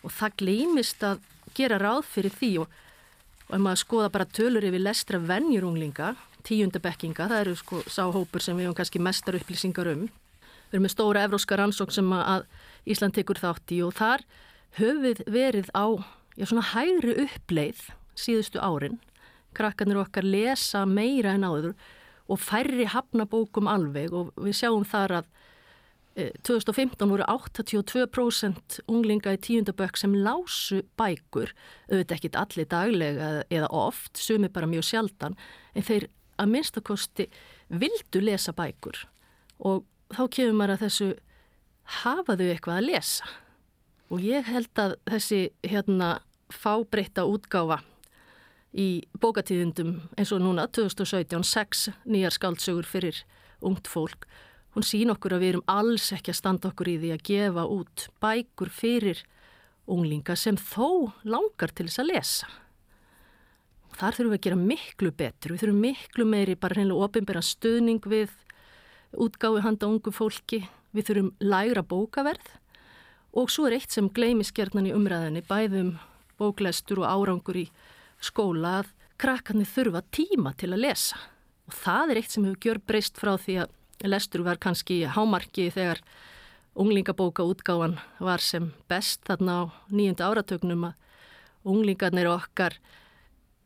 og 0.06 0.13
það 0.15 0.36
gleymist 0.39 1.03
að 1.03 1.24
gera 1.58 1.79
ráð 1.82 2.06
fyrir 2.08 2.36
því 2.36 2.51
og, 2.63 2.70
og 3.50 3.56
ef 3.58 3.63
maður 3.63 3.82
skoða 3.84 4.12
bara 4.13 4.29
tölur 4.38 4.68
yfir 4.70 4.84
lestra 4.84 5.20
vennjurunglinga, 5.20 6.13
tíundabekkinga, 6.50 7.29
það 7.29 7.44
eru 7.44 7.56
sko 7.60 7.84
sáhópur 7.86 8.44
sem 8.44 8.58
við 8.58 8.68
hefum 8.68 8.77
kannski 8.79 9.01
mestar 9.03 9.38
upplýsingar 9.38 9.91
um. 9.94 10.08
Við 10.70 10.77
erum 10.77 10.86
með 10.86 10.94
stóra 10.96 11.25
evróska 11.25 11.58
rannsók 11.58 11.94
sem 11.94 12.10
að 12.13 12.48
Ísland 12.89 13.15
tekur 13.18 13.39
þátt 13.41 13.74
í 13.75 13.82
og 13.86 13.94
þar 13.98 14.24
höfum 14.77 15.24
verið 15.29 15.70
á 15.74 15.86
já, 16.38 16.46
svona 16.46 16.65
hægri 16.74 17.15
uppleið 17.25 17.88
síðustu 18.20 18.62
árin. 18.62 19.00
Krakkarnir 19.58 20.01
okkar 20.03 20.25
lesa 20.25 20.86
meira 20.86 21.34
en 21.38 21.48
áður 21.48 21.74
og 22.29 22.41
færri 22.41 22.86
hafna 22.89 23.25
bókum 23.29 23.70
alveg 23.70 24.13
og 24.13 24.34
við 24.38 24.60
sjáum 24.60 24.86
þar 24.86 25.15
að 25.20 25.29
e, 26.13 26.27
2015 26.46 27.10
voru 27.10 27.25
82% 27.25 28.79
unglinga 28.86 29.34
í 29.34 29.41
tíundabökk 29.41 29.98
sem 29.98 30.13
lásu 30.13 30.84
bækur, 31.00 31.56
auðvitað 31.89 32.15
ekkit 32.20 32.39
allir 32.44 32.70
daglega 32.70 33.32
eða 33.50 33.72
oft, 33.74 34.22
sumi 34.22 34.51
bara 34.53 34.70
mjög 34.70 34.86
sjaldan, 34.91 35.38
en 35.74 35.88
þeir 35.88 36.10
að 36.39 36.51
minnstakosti 36.55 37.27
vildu 37.69 38.24
lesa 38.24 38.53
bækur. 38.55 39.03
Og 39.60 39.84
þá 40.15 40.24
kemur 40.36 40.58
maður 40.58 40.75
að 40.77 40.84
þessu 40.86 41.10
hafa 42.00 42.38
þau 42.39 42.48
eitthvað 42.48 42.79
að 42.79 42.89
lesa? 42.89 43.29
Og 44.10 44.25
ég 44.25 44.48
held 44.50 44.81
að 44.81 44.96
þessi 45.12 45.41
hérna 45.67 46.19
fábreyta 46.50 47.27
útgáfa 47.29 47.84
í 48.74 49.05
bókatíðundum 49.22 49.96
eins 50.17 50.31
og 50.34 50.43
núna 50.43 50.67
2017 50.69 51.46
sex 51.46 51.89
nýjar 52.05 52.34
skáldsögur 52.36 52.86
fyrir 52.86 53.24
ungt 53.65 53.89
fólk 53.89 54.27
hún 54.75 54.86
sín 54.86 55.10
okkur 55.13 55.36
að 55.36 55.43
við 55.43 55.51
erum 55.53 55.67
alls 55.72 56.12
ekki 56.13 56.34
að 56.34 56.39
standa 56.39 56.69
okkur 56.69 56.91
í 56.91 56.98
því 57.01 57.13
að 57.15 57.24
gefa 57.29 57.65
út 57.74 58.05
bækur 58.22 58.72
fyrir 58.74 59.24
unglinga 59.89 60.36
sem 60.38 60.58
þó 60.58 61.10
langar 61.25 61.74
til 61.74 61.88
þess 61.89 62.03
að 62.03 62.12
lesa 62.13 62.51
Þar 63.98 64.15
þurfum 64.15 64.31
við 64.31 64.38
að 64.39 64.46
gera 64.46 64.60
miklu 64.60 65.12
betur, 65.12 65.53
við 65.53 65.63
þurfum 65.63 65.81
miklu 65.84 66.25
meiri 66.29 66.55
bara 66.60 66.77
hreinlega 66.77 67.08
ofinbæra 67.08 67.41
stuðning 67.43 68.05
við 68.05 68.36
útgáfi 69.17 69.63
handa 69.65 69.89
ungu 69.89 70.13
fólki, 70.13 70.62
við 70.93 71.10
þurfum 71.10 71.31
lægra 71.41 71.84
bókaverð. 71.84 72.53
Og 73.38 73.50
svo 73.53 73.67
er 73.67 73.77
eitt 73.77 73.93
sem 73.93 74.10
gleimis 74.10 74.53
gerðnan 74.55 74.89
í 74.89 74.93
umræðinni, 74.96 75.43
bæðum 75.46 75.98
bóklestur 76.39 77.03
og 77.03 77.10
árangur 77.10 77.60
í 77.60 77.67
skóla 78.24 78.79
að 78.81 78.93
krakkarnir 79.19 79.69
þurfa 79.69 80.03
tíma 80.15 80.53
til 80.58 80.72
að 80.74 80.86
lesa. 80.86 81.19
Og 81.69 81.75
það 81.75 82.13
er 82.13 82.22
eitt 82.22 82.34
sem 82.34 82.48
hefur 82.48 82.63
gjör 82.65 82.81
breyst 82.88 83.19
frá 83.19 83.36
því 83.38 83.60
að 83.65 83.75
lestur 84.08 84.46
var 84.48 84.60
kannski 84.62 85.03
hámarki 85.12 85.67
þegar 85.75 86.00
unglingabóka 86.79 87.43
útgáfan 87.43 87.98
var 88.24 88.39
sem 88.43 88.72
best 88.88 89.25
þarna 89.27 89.55
á 89.60 89.63
nýjunda 89.91 90.29
áratögnum 90.29 90.88
að 90.89 90.96
unglingarnir 91.67 92.29
okkar 92.31 92.77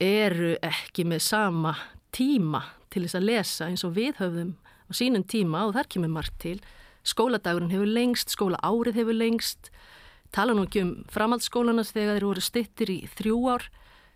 eru 0.03 0.53
ekki 0.63 1.05
með 1.07 1.23
sama 1.25 1.73
tíma 2.13 2.61
til 2.93 3.05
þess 3.05 3.17
að 3.17 3.27
lesa 3.29 3.67
eins 3.69 3.83
og 3.87 3.95
við 3.97 4.19
höfðum 4.19 4.53
á 4.59 4.91
sínum 4.93 5.25
tíma 5.25 5.65
og 5.67 5.75
þar 5.77 5.89
kemur 5.95 6.13
margt 6.13 6.35
til. 6.43 6.57
Skóladagurinn 7.03 7.71
hefur 7.73 7.89
lengst, 7.89 8.31
skóla 8.31 8.59
árið 8.63 9.01
hefur 9.01 9.17
lengst, 9.17 9.71
tala 10.31 10.55
nú 10.55 10.67
ekki 10.67 10.83
um 10.83 10.93
framhaldsskólanas 11.11 11.91
þegar 11.95 12.19
þeir 12.19 12.27
voru 12.29 12.43
stittir 12.43 12.93
í 12.93 12.99
þrjú 13.17 13.39
ár. 13.55 13.67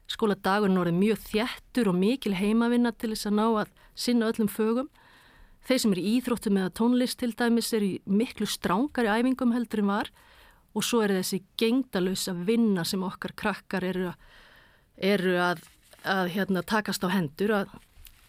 Skóladagurinn 0.07 0.79
voru 0.79 0.93
mjög 0.95 1.25
þjættur 1.25 1.91
og 1.91 1.99
mikil 1.99 2.37
heimavinna 2.37 2.93
til 2.95 3.11
þess 3.11 3.31
að 3.31 3.37
ná 3.39 3.45
að 3.47 3.73
sinna 3.97 4.31
öllum 4.31 4.51
fögum. 4.51 4.89
Þeir 5.67 5.81
sem 5.83 5.93
eru 5.93 6.03
í 6.03 6.15
íþróttum 6.15 6.59
eða 6.61 6.75
tónlist 6.79 7.19
til 7.19 7.33
dæmis 7.35 7.73
er 7.75 7.83
í 7.83 7.93
miklu 8.07 8.47
strángari 8.47 9.11
æfingum 9.11 9.51
heldur 9.51 9.83
en 9.83 9.91
var 9.91 10.11
og 10.77 10.85
svo 10.85 11.01
er 11.03 11.17
þessi 11.17 11.41
gengdalösa 11.59 12.35
vinna 12.47 12.85
sem 12.87 13.03
okkar 13.03 13.33
krakkar 13.35 13.83
eru 13.83 14.13
eru 14.97 15.35
að 15.41 15.65
að 16.07 16.31
hérna, 16.35 16.63
takast 16.63 17.03
á 17.03 17.09
hendur 17.11 17.53
að 17.61 17.75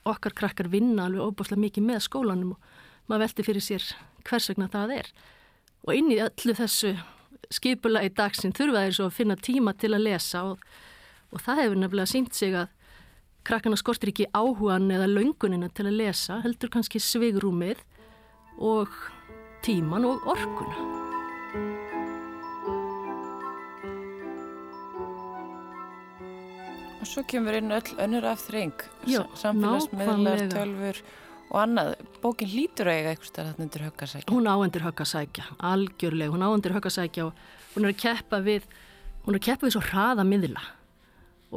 okkar 0.08 0.34
krakkar 0.36 0.70
vinna 0.72 1.06
alveg 1.06 1.24
óbúslega 1.24 1.62
mikið 1.62 1.86
með 1.88 2.04
skólanum 2.06 2.54
og 2.54 2.72
maður 3.08 3.24
veldi 3.26 3.46
fyrir 3.46 3.64
sér 3.64 3.86
hvers 4.28 4.48
vegna 4.50 4.68
það 4.72 4.94
er. 4.98 5.12
Og 5.86 5.94
inn 5.96 6.10
í 6.12 6.20
öllu 6.22 6.56
þessu 6.58 6.94
skipula 7.54 8.04
í 8.04 8.12
dagsinn 8.12 8.54
þurfa 8.56 8.84
þeir 8.84 8.98
svo 8.98 9.08
að 9.08 9.16
finna 9.20 9.38
tíma 9.40 9.74
til 9.78 9.94
að 9.94 10.04
lesa 10.08 10.44
og, 10.50 10.64
og 11.32 11.44
það 11.44 11.62
hefur 11.64 11.80
nefnilega 11.82 12.12
sínt 12.12 12.36
sig 12.36 12.56
að 12.56 12.74
krakkarna 13.48 13.80
skortir 13.80 14.12
ekki 14.12 14.28
áhugan 14.36 14.90
eða 14.92 15.08
laungunina 15.08 15.70
til 15.72 15.88
að 15.88 16.00
lesa, 16.02 16.42
heldur 16.44 16.72
kannski 16.74 17.00
svigrúmið 17.00 17.80
og 18.58 18.92
tíman 19.64 20.08
og 20.08 20.32
orkuna. 20.36 20.97
Og 26.98 27.06
svo 27.06 27.22
kemur 27.30 27.54
inn 27.54 27.70
öll 27.70 27.94
önnur 28.02 28.24
afþreng, 28.26 28.74
samfélagsmiðlar, 29.38 30.48
tölfur 30.50 30.98
og 31.48 31.60
annað. 31.62 31.92
Bókin 32.22 32.50
hlýtur 32.50 32.90
að 32.90 32.98
eiga 32.98 33.12
eitthvað 33.12 33.30
starf 33.30 33.60
undir 33.62 33.84
höggasækja. 33.86 34.32
Hún 34.32 34.48
áendur 34.50 34.84
höggasækja, 34.88 35.46
algjörlega. 35.68 36.32
Hún 36.34 36.42
áendur 36.42 36.74
höggasækja 36.74 37.28
og 37.28 37.38
hún 37.76 37.86
er 37.86 37.94
að 37.94 38.02
keppa 38.02 38.42
við, 38.42 38.66
hún 39.24 39.36
er 39.36 39.40
að 39.40 39.46
keppa 39.46 39.68
við 39.68 39.76
svo 39.76 39.84
hraða 39.86 40.26
miðla. 40.26 40.64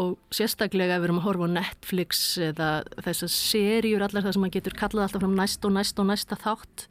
Og 0.01 0.13
sérstaklega 0.31 0.95
ef 0.95 1.01
við 1.01 1.09
erum 1.09 1.19
að 1.23 1.27
horfa 1.27 1.49
á 1.49 1.55
Netflix 1.57 2.21
eða 2.39 2.69
þessar 3.01 3.33
serjur, 3.33 4.05
allar 4.05 4.27
það 4.27 4.37
sem 4.37 4.45
maður 4.45 4.57
getur 4.59 4.77
kallað 4.79 5.07
alltaf 5.07 5.25
fram 5.25 5.35
næst 5.41 5.67
og 5.67 5.75
næst 5.75 5.99
og 5.99 6.09
næsta 6.11 6.37
þátt. 6.39 6.85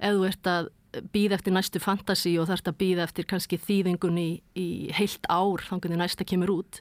Ef 0.00 0.16
þú 0.16 0.30
ert 0.30 0.48
að 0.54 0.70
býða 1.12 1.36
eftir 1.36 1.54
næstu 1.54 1.82
fantasi 1.82 2.38
og 2.40 2.48
þarfst 2.48 2.70
að 2.70 2.80
býða 2.80 3.04
eftir 3.04 3.26
kannski 3.28 3.58
þýðingun 3.60 4.16
í, 4.22 4.30
í 4.56 4.68
heilt 4.96 5.26
ár, 5.28 5.60
þannig 5.66 5.92
að 5.92 6.04
næsta 6.06 6.26
kemur 6.26 6.54
út 6.60 6.80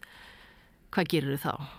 hvað 0.93 1.11
gerir 1.13 1.37
þau 1.37 1.45
þá? 1.45 1.69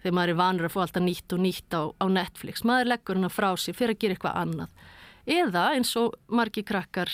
Þegar 0.00 0.16
maður 0.16 0.32
er 0.32 0.38
vanur 0.40 0.68
að 0.68 0.72
fá 0.74 0.80
alltaf 0.84 1.04
nýtt 1.04 1.34
og 1.36 1.42
nýtt 1.44 1.76
á, 1.76 1.82
á 1.92 2.06
Netflix, 2.08 2.64
maður 2.64 2.92
leggur 2.94 3.18
hennar 3.18 3.34
frá 3.34 3.50
sig 3.60 3.76
fyrir 3.76 3.96
að 3.96 4.00
gera 4.04 4.16
eitthvað 4.16 4.38
annað. 4.40 4.84
Eða 5.28 5.64
eins 5.76 5.92
og 6.00 6.16
margi 6.32 6.64
krakkar 6.64 7.12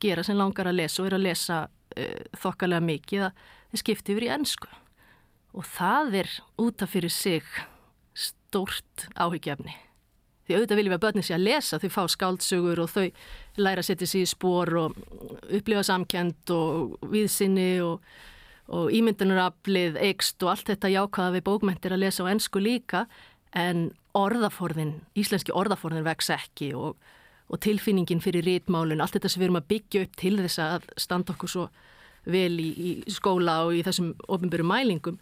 gera 0.00 0.24
sem 0.24 0.36
langar 0.36 0.68
að 0.68 0.82
lesa 0.82 1.00
og 1.00 1.08
er 1.08 1.16
að 1.16 1.26
lesa 1.28 1.60
uh, 1.66 2.22
þokkalega 2.42 2.86
mikið 2.86 3.26
að 3.28 3.44
þeir 3.70 3.82
skipti 3.84 4.14
yfir 4.14 4.26
í 4.28 4.32
ennsku. 4.36 4.72
Og 5.56 5.66
það 5.66 6.18
er 6.20 6.34
útaf 6.60 6.92
fyrir 6.92 7.12
sig 7.12 7.46
stórt 8.14 9.08
áhyggjafni. 9.16 9.72
Því 10.44 10.56
auðvitað 10.56 10.80
viljum 10.80 10.92
við 10.92 10.98
að 10.98 11.04
börnir 11.04 11.26
sé 11.26 11.34
að 11.36 11.46
lesa, 11.46 11.78
þau 11.78 11.90
fá 11.94 12.02
skáldsögur 12.10 12.80
og 12.82 12.90
þau 12.90 13.04
læra 13.62 13.82
að 13.84 13.86
setja 13.86 14.08
sér 14.10 14.24
í 14.26 14.30
spór 14.30 14.72
og 14.80 14.96
upplifa 15.46 15.84
samkend 15.86 16.52
og 16.54 16.96
viðsynni 17.12 17.72
og 17.86 18.02
og 18.70 18.92
ímyndunaraflið, 18.94 19.98
eikst 19.98 20.42
og 20.44 20.52
allt 20.54 20.68
þetta 20.70 20.92
jákaða 20.92 21.34
við 21.36 21.46
bókmentir 21.48 21.94
að 21.94 22.04
lesa 22.04 22.26
á 22.26 22.30
ennsku 22.30 22.62
líka 22.62 23.06
en 23.56 23.88
orðaforðin, 24.14 25.00
íslenski 25.18 25.54
orðaforðin 25.54 26.06
vex 26.06 26.30
ekki 26.34 26.70
og, 26.78 26.94
og 27.50 27.62
tilfinningin 27.64 28.22
fyrir 28.22 28.46
rítmálun, 28.46 29.02
allt 29.02 29.16
þetta 29.18 29.30
sem 29.32 29.42
við 29.42 29.48
erum 29.48 29.60
að 29.60 29.70
byggja 29.72 30.04
upp 30.06 30.18
til 30.22 30.36
þess 30.38 30.62
að 30.62 30.86
standa 31.02 31.34
okkur 31.34 31.50
svo 31.50 31.66
vel 32.30 32.60
í, 32.62 32.70
í 32.70 32.90
skóla 33.10 33.64
og 33.66 33.74
í 33.78 33.84
þessum 33.86 34.12
ofinböru 34.30 34.66
mælingum, 34.70 35.18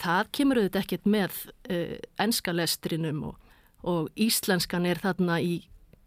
það 0.00 0.30
kemur 0.34 0.60
auðvitað 0.60 0.84
ekkert 0.84 1.10
með 1.10 1.42
uh, 1.70 1.96
ennska 2.22 2.54
lestrinum 2.56 3.26
og, 3.30 3.50
og 3.86 4.08
íslenskan 4.18 4.88
er 4.88 5.02
þarna 5.02 5.38
í 5.44 5.60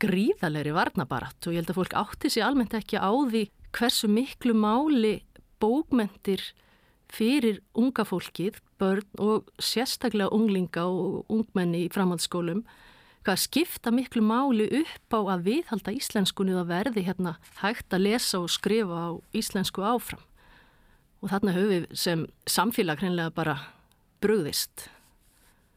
gríðalegri 0.03 0.73
varnabarat 0.75 1.47
og 1.47 1.53
ég 1.53 1.61
held 1.61 1.71
að 1.71 1.79
fólk 1.79 1.95
átti 2.01 2.31
sig 2.33 2.43
almennt 2.43 2.75
ekki 2.75 2.99
á 2.99 3.11
því 3.13 3.45
hversu 3.73 4.09
miklu 4.11 4.55
máli 4.57 5.21
bókmentir 5.63 6.43
fyrir 7.13 7.61
unga 7.77 8.05
fólkið, 8.07 8.57
börn 8.81 9.21
og 9.21 9.51
sérstaklega 9.61 10.33
unglinga 10.33 10.85
og 10.89 11.29
ungmenni 11.31 11.85
í 11.85 11.91
framhaldsskólum 11.93 12.63
hvað 13.23 13.39
skipta 13.39 13.91
miklu 13.93 14.23
máli 14.25 14.67
upp 14.81 15.15
á 15.15 15.19
að 15.35 15.45
viðhalda 15.47 15.93
íslenskunni 15.95 16.55
að 16.59 16.71
verði 16.73 17.05
hérna 17.05 17.37
hægt 17.61 17.95
að 17.95 18.05
lesa 18.09 18.41
og 18.41 18.51
skrifa 18.51 18.99
á 18.99 19.11
íslensku 19.35 19.83
áfram. 19.85 20.19
Og 21.23 21.31
þarna 21.31 21.53
höfum 21.55 21.71
við 21.71 21.85
sem 21.95 22.25
samfélag 22.49 22.99
hreinlega 22.99 23.31
bara 23.31 23.55
brugðist. 24.23 24.89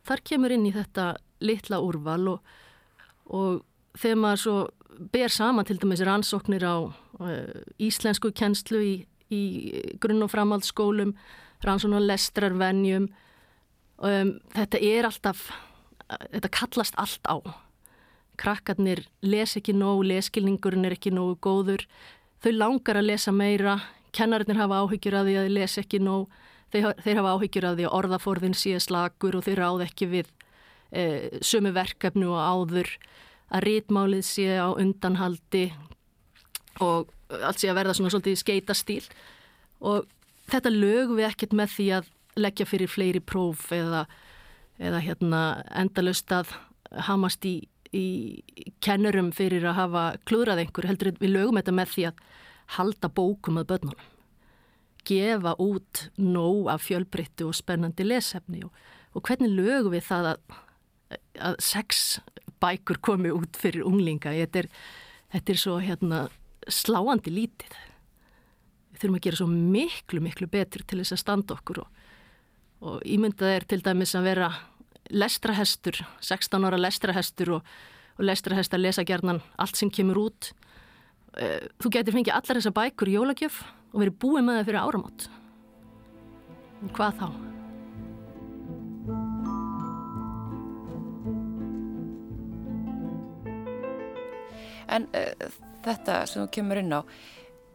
Þar 0.07 0.23
kemur 0.27 0.55
inn 0.55 0.67
í 0.67 0.75
þetta 0.75 1.13
litla 1.45 1.79
úrval 1.85 2.33
og, 2.35 2.51
og 3.31 3.63
þegar 3.99 4.21
maður 4.23 4.43
svo 4.43 4.57
ber 5.13 5.31
saman 5.31 5.67
til 5.69 5.79
dæmis 5.79 6.03
rannsóknir 6.07 6.67
á 6.67 6.77
uh, 6.89 7.63
íslensku 7.79 8.33
kennslu 8.35 8.81
í 8.83 8.95
í 9.33 9.43
grunn- 10.01 10.23
og 10.23 10.31
framhaldsskólum, 10.31 11.15
rannsóna 11.65 12.01
lestrarvenjum. 12.03 13.09
Um, 13.99 14.37
þetta 14.55 14.81
er 14.83 15.09
alltaf, 15.09 15.49
þetta 16.07 16.53
kallast 16.53 16.99
allt 17.01 17.27
á. 17.27 17.37
Krakkarnir 18.37 19.07
les 19.25 19.57
ekki 19.57 19.73
nóg, 19.73 20.05
leskilningurinn 20.05 20.85
er 20.85 20.97
ekki 20.97 21.11
nógu 21.15 21.39
góður. 21.41 21.87
Þau 22.45 22.53
langar 22.53 23.01
að 23.01 23.09
lesa 23.09 23.33
meira, 23.33 23.79
kennarinnir 24.13 24.61
hafa 24.61 24.83
áhyggjur 24.85 25.17
að 25.17 25.31
því 25.31 25.37
að 25.37 25.47
þau 25.47 25.55
les 25.57 25.79
ekki 25.81 26.03
nóg. 26.05 26.29
Þeir, 26.75 26.89
þeir 27.05 27.21
hafa 27.21 27.35
áhyggjur 27.37 27.69
að 27.69 27.79
því 27.79 27.87
að 27.87 27.97
orðaforðin 27.97 28.57
sé 28.59 28.81
slagur 28.83 29.39
og 29.39 29.47
þeir 29.47 29.63
ráð 29.63 29.85
ekki 29.87 30.09
við 30.11 30.33
e, 30.93 31.05
sömu 31.41 31.73
verkefnu 31.77 32.33
og 32.35 32.43
áður. 32.43 32.91
Að 33.47 33.69
rítmálið 33.69 34.25
sé 34.27 34.49
á 34.59 34.69
undanhaldi 34.75 35.71
og 36.83 37.13
allt 37.31 37.61
sé 37.61 37.71
að 37.71 37.79
verða 37.81 37.97
svona 37.99 38.13
svolítið 38.15 38.39
skeitastíl 38.41 39.03
og 39.81 40.07
þetta 40.51 40.73
lög 40.73 41.17
við 41.17 41.29
ekkert 41.29 41.57
með 41.57 41.73
því 41.75 41.89
að 41.99 42.11
leggja 42.37 42.67
fyrir 42.69 42.93
fleiri 42.93 43.23
próf 43.25 43.71
eða, 43.75 44.05
eða 44.79 45.01
hérna 45.05 45.43
endalust 45.75 46.33
að 46.35 46.53
hamast 47.09 47.47
í, 47.49 47.57
í 47.97 48.07
kennurum 48.85 49.33
fyrir 49.35 49.67
að 49.67 49.79
hafa 49.81 50.05
klúðrað 50.29 50.65
einhver 50.65 50.89
heldur 50.91 51.15
við 51.21 51.35
lögum 51.35 51.59
þetta 51.61 51.75
með 51.77 51.95
því 51.95 52.07
að 52.11 52.21
halda 52.77 53.11
bókum 53.15 53.61
að 53.61 53.69
börnunum. 53.73 54.13
Gefa 55.07 55.55
út 55.63 56.07
nóg 56.19 56.71
af 56.73 56.83
fjölbryttu 56.87 57.47
og 57.47 57.55
spennandi 57.57 58.07
lesefni 58.07 58.65
og, 58.67 58.73
og 59.15 59.27
hvernig 59.27 59.55
lögum 59.55 59.95
við 59.95 60.07
það 60.09 60.33
að, 60.33 60.57
að 61.51 61.61
sex 61.63 62.07
bækur 62.63 62.99
komi 63.03 63.31
út 63.35 63.59
fyrir 63.59 63.87
unglinga? 63.87 64.35
Þetta 64.35 64.65
er, 64.65 64.71
þetta 65.35 65.55
er 65.55 65.63
svo 65.63 65.79
hérna 65.83 66.27
sláandi 66.69 67.33
lítið. 67.33 67.77
Við 68.93 69.03
þurfum 69.03 69.19
að 69.19 69.27
gera 69.27 69.41
svo 69.41 69.49
miklu, 69.51 70.23
miklu 70.25 70.49
betri 70.51 70.85
til 70.87 71.01
þess 71.03 71.17
að 71.17 71.23
standa 71.23 71.57
okkur 71.57 71.83
og, 71.83 72.05
og 72.87 73.03
ímyndað 73.05 73.55
er 73.55 73.67
til 73.69 73.83
dæmis 73.85 74.15
að 74.17 74.31
vera 74.31 74.51
lestrahestur, 75.13 76.01
16 76.25 76.67
ára 76.67 76.79
lestrahestur 76.81 77.57
og, 77.59 77.75
og 78.17 78.25
lestrahestar 78.27 78.81
lesa 78.81 79.05
gerðnan 79.07 79.43
allt 79.61 79.79
sem 79.79 79.93
kemur 79.93 80.27
út. 80.27 80.53
Eh, 81.37 81.69
þú 81.83 81.93
getur 81.99 82.17
fengið 82.17 82.37
allar 82.37 82.61
þessa 82.61 82.75
bækur 82.75 83.13
í 83.13 83.19
jólagjöf 83.19 83.61
og 83.93 84.01
verið 84.01 84.19
búið 84.25 84.47
með 84.47 84.59
það 84.61 84.71
fyrir 84.71 84.83
áramót. 84.83 85.29
En 86.83 86.97
hvað 86.97 87.21
þá? 87.21 87.29
En 94.97 95.09
uh, 95.19 95.49
þetta 95.87 96.21
sem 96.29 96.43
þú 96.43 96.49
kemur 96.57 96.81
inn 96.83 96.95
á, 96.95 97.01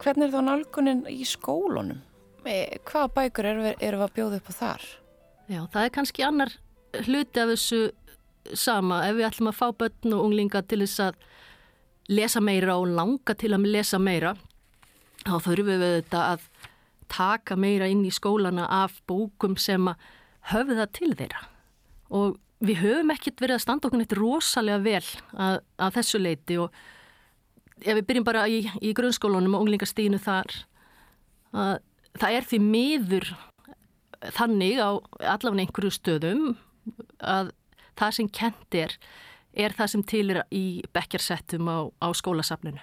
hvernig 0.01 0.27
er 0.27 0.34
þá 0.36 0.41
nálgunin 0.48 1.06
í 1.12 1.22
skólunum? 1.27 2.01
Hvaða 2.41 3.08
bækur 3.15 3.48
eru 3.51 3.65
við, 3.68 3.74
eru 3.80 4.01
við 4.01 4.06
að 4.08 4.13
bjóða 4.18 4.41
upp 4.41 4.50
á 4.50 4.53
þar? 4.58 4.86
Já, 5.51 5.62
það 5.74 5.84
er 5.84 5.96
kannski 5.98 6.25
annar 6.25 6.53
hluti 7.06 7.41
af 7.41 7.51
þessu 7.51 7.82
sama 8.58 9.03
ef 9.08 9.18
við 9.18 9.27
ætlum 9.27 9.51
að 9.51 9.60
fá 9.60 9.68
börn 9.77 10.15
og 10.15 10.25
unglinga 10.25 10.63
til 10.65 10.82
þess 10.84 11.03
að 11.06 11.20
lesa 12.12 12.41
meira 12.44 12.77
og 12.80 12.89
langa 12.91 13.36
til 13.38 13.53
að 13.56 13.68
lesa 13.70 14.00
meira 14.01 14.34
þá 15.22 15.36
þurfum 15.46 15.70
við 15.70 15.84
þetta 15.86 16.24
að 16.34 16.48
taka 17.12 17.58
meira 17.60 17.89
inn 17.91 18.03
í 18.08 18.13
skólana 18.13 18.68
af 18.72 18.98
bókum 19.10 19.58
sem 19.60 19.91
að 19.91 20.08
höfða 20.51 20.88
til 20.96 21.12
þeirra 21.13 21.44
og 22.12 22.39
við 22.62 22.82
höfum 22.82 23.13
ekkert 23.13 23.44
verið 23.44 23.58
að 23.58 23.63
standa 23.65 23.89
okkur 23.89 24.01
neitt 24.01 24.18
rosalega 24.18 24.82
vel 24.86 25.06
að, 25.34 25.62
að 25.77 25.96
þessu 26.00 26.22
leiti 26.22 26.58
og 26.62 26.82
ef 27.81 27.97
við 27.97 28.05
byrjum 28.09 28.27
bara 28.27 28.45
í, 28.50 28.63
í 28.81 28.93
grunnskólunum 28.97 29.57
og 29.57 29.65
unglingastínu 29.65 30.19
þar 30.21 30.53
að 31.51 31.73
það 32.19 32.38
er 32.38 32.47
því 32.47 32.59
miður 32.65 33.31
þannig 34.35 34.79
á 34.81 34.89
allavega 35.33 35.65
einhverju 35.65 35.91
stöðum 35.95 36.45
að 37.19 37.51
það 38.00 38.15
sem 38.17 38.31
kent 38.31 38.77
er 38.77 38.97
er 39.51 39.75
það 39.75 39.91
sem 39.93 40.03
til 40.07 40.25
er 40.31 40.41
í 40.53 40.65
bekkjarsettum 40.95 41.67
á, 41.67 41.91
á 42.00 42.07
skólasafninu. 42.15 42.79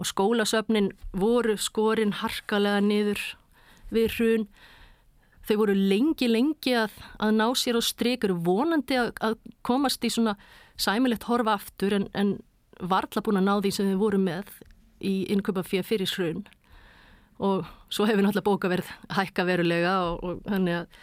Og 0.00 0.08
skólasöfnin 0.08 0.92
voru 1.12 1.58
skorinn 1.60 2.14
harkalega 2.22 2.80
niður 2.80 3.20
við 3.92 4.16
hrun. 4.16 4.46
Þau 5.44 5.56
voru 5.60 5.74
lengi 5.76 6.30
lengi 6.30 6.72
að, 6.78 6.94
að 7.20 7.34
ná 7.36 7.46
sér 7.58 7.76
á 7.76 7.82
strykur 7.84 8.32
vonandi 8.46 8.96
að, 8.96 9.12
að 9.20 9.36
komast 9.66 10.04
í 10.06 10.12
svona 10.12 10.36
sæmilegt 10.80 11.26
horfa 11.28 11.58
aftur 11.58 11.98
en, 11.98 12.08
en 12.16 12.38
varðla 12.82 13.22
búin 13.24 13.40
að 13.40 13.46
ná 13.48 13.54
því 13.60 13.72
sem 13.76 13.90
þau 13.92 14.00
voru 14.00 14.20
með 14.22 14.50
í 15.02 15.14
innköpa 15.32 15.64
fyrir 15.66 16.10
hrun. 16.16 16.44
Og 17.42 17.66
svo 17.90 18.06
hefur 18.06 18.22
náttúrulega 18.22 18.46
bókaverð 18.46 18.90
hækka 19.16 19.46
verulega 19.48 19.94
og, 20.12 20.42
þannig 20.46 20.82
að, 20.82 21.00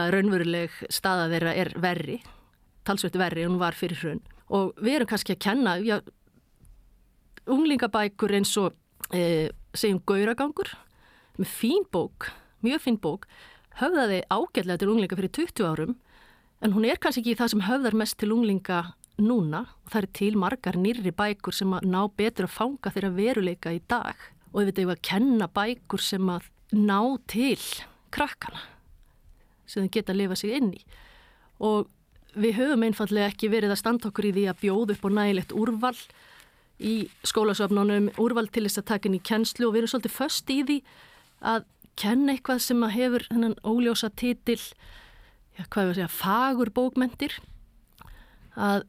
að 0.00 0.08
raunveruleg 0.14 0.80
staða 0.90 1.28
þeirra 1.34 1.52
er 1.62 1.72
verri, 1.82 2.16
talsveit 2.86 3.18
verri 3.20 3.44
en 3.44 3.54
hún 3.54 3.62
var 3.62 3.78
fyrir 3.78 4.00
hrun. 4.02 4.22
Og 4.50 4.72
við 4.80 4.98
erum 4.98 5.10
kannski 5.10 5.36
að 5.36 5.44
kenna 5.46 5.76
já, 5.82 6.00
unglingabækur 7.46 8.34
eins 8.38 8.54
og 8.58 8.74
e, 9.14 9.52
segjum 9.76 10.02
Gauragangur 10.06 10.72
með 11.36 11.52
fín 11.52 11.86
bók, 11.92 12.30
mjög 12.64 12.82
fín 12.86 12.98
bók 13.02 13.26
höfðaði 13.80 14.22
ágætlega 14.32 14.80
til 14.80 14.90
unglinga 14.92 15.18
fyrir 15.18 15.32
20 15.36 15.66
árum 15.68 15.96
en 16.64 16.72
hún 16.72 16.86
er 16.88 17.00
kannski 17.00 17.22
ekki 17.22 17.36
það 17.38 17.52
sem 17.52 17.64
höfðar 17.66 17.98
mest 18.00 18.18
til 18.20 18.32
unglinga 18.34 18.80
núna 19.22 19.64
og 19.64 19.92
það 19.92 20.02
er 20.02 20.08
til 20.18 20.38
margar 20.40 20.78
nýri 20.80 21.12
bækur 21.16 21.54
sem 21.56 21.72
að 21.72 21.88
ná 21.88 22.00
betur 22.16 22.48
að 22.48 22.56
fanga 22.56 22.92
þeirra 22.92 23.12
veruleika 23.16 23.72
í 23.72 23.80
dag. 23.88 24.16
Og 24.52 24.60
við 24.60 24.70
veitum 24.70 24.94
að 24.94 25.02
kenna 25.10 25.48
bækur 25.48 26.02
sem 26.04 26.32
að 26.32 26.48
ná 26.76 27.00
til 27.30 27.60
krakkana 28.14 28.62
sem 29.66 29.82
þau 29.82 29.92
geta 29.96 30.14
að 30.14 30.20
lifa 30.20 30.38
sig 30.38 30.56
inn 30.56 30.72
í. 30.76 30.82
Og 31.64 31.88
við 32.36 32.58
höfum 32.60 32.84
einfallega 32.86 33.32
ekki 33.32 33.50
verið 33.50 33.72
að 33.74 33.80
standa 33.80 34.10
okkur 34.10 34.28
í 34.28 34.34
því 34.36 34.44
að 34.50 34.60
bjóða 34.62 34.96
upp 34.96 35.06
á 35.08 35.10
nægilegt 35.18 35.54
úrval 35.56 35.96
í 36.76 36.94
skólasöfnunum, 37.24 38.10
úrval 38.20 38.46
til 38.52 38.66
þess 38.66 38.82
að 38.82 38.88
taka 38.92 39.08
inn 39.08 39.16
í 39.16 39.24
kennslu 39.24 39.68
og 39.68 39.74
við 39.74 39.82
erum 39.82 39.92
svolítið 39.94 40.16
först 40.16 40.52
í 40.52 40.58
því 40.68 40.76
að 41.52 41.64
kenna 41.96 42.34
eitthvað 42.34 42.60
sem 42.66 42.84
að 42.84 42.96
hefur 42.98 43.24
hennan 43.30 43.56
óljósa 43.64 44.10
titil 44.12 44.60
já, 45.56 45.64
hvað 45.64 45.82
er 45.82 45.88
að 45.88 45.96
segja, 45.96 46.10
fagur 46.12 46.72
bókmentir 46.76 47.38
að 48.56 48.84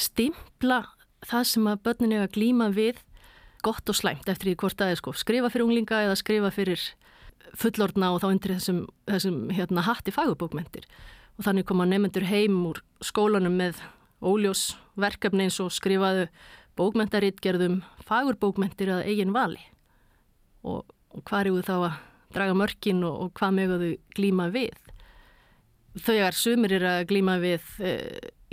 stimpla 0.00 0.82
það 1.24 1.48
sem 1.50 1.68
að 1.70 1.82
börnin 1.86 2.14
er 2.16 2.26
að 2.26 2.34
glýma 2.36 2.70
við 2.74 3.00
gott 3.64 3.88
og 3.88 3.96
slæmt 3.96 4.28
eftir 4.28 4.50
því 4.50 4.56
hvort 4.60 4.78
það 4.80 4.92
er 4.92 5.00
sko 5.00 5.14
skrifa 5.16 5.50
fyrir 5.52 5.66
unglinga 5.68 6.02
eða 6.04 6.20
skrifa 6.20 6.50
fyrir 6.52 6.82
fullordna 7.58 8.12
og 8.14 8.22
þá 8.22 8.28
undir 8.30 8.54
þessum, 8.56 8.80
þessum 9.08 9.38
hérna, 9.54 9.84
hatti 9.86 10.12
fagurbókmentir 10.14 10.86
og 11.38 11.46
þannig 11.46 11.68
koma 11.68 11.86
nefnendur 11.88 12.26
heim 12.28 12.58
úr 12.70 12.80
skólanum 13.04 13.56
með 13.58 13.80
óljós 14.24 14.74
verkefni 15.00 15.48
eins 15.48 15.58
og 15.62 15.72
skrifaðu 15.74 16.28
bókmentaritgerðum 16.78 17.82
fagurbókmentir 18.06 18.90
að 18.94 19.08
eigin 19.10 19.34
vali. 19.34 19.60
Og, 20.64 20.82
og 21.14 21.24
hvað 21.28 21.50
eru 21.50 21.64
þá 21.66 21.74
að 21.76 21.98
draga 22.34 22.56
mörkin 22.58 23.04
og, 23.06 23.26
og 23.26 23.34
hvað 23.38 23.58
möguðu 23.58 23.90
glíma 24.16 24.48
við? 24.54 24.78
Þau 26.02 26.16
er 26.16 26.38
sumir 26.38 26.74
er 26.74 26.86
að 26.90 27.04
glíma 27.12 27.36
við 27.42 27.66
e, 27.78 27.92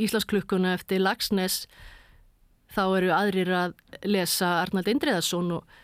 Íslasklukkuna 0.05 0.75
eftir 0.77 1.01
Lagsnes 1.03 1.65
þá 2.71 2.83
eru 2.97 3.13
aðrir 3.15 3.51
að 3.55 3.73
lesa 4.07 4.57
Arnald 4.61 4.89
Indriðarsson 4.91 5.51
og, 5.57 5.79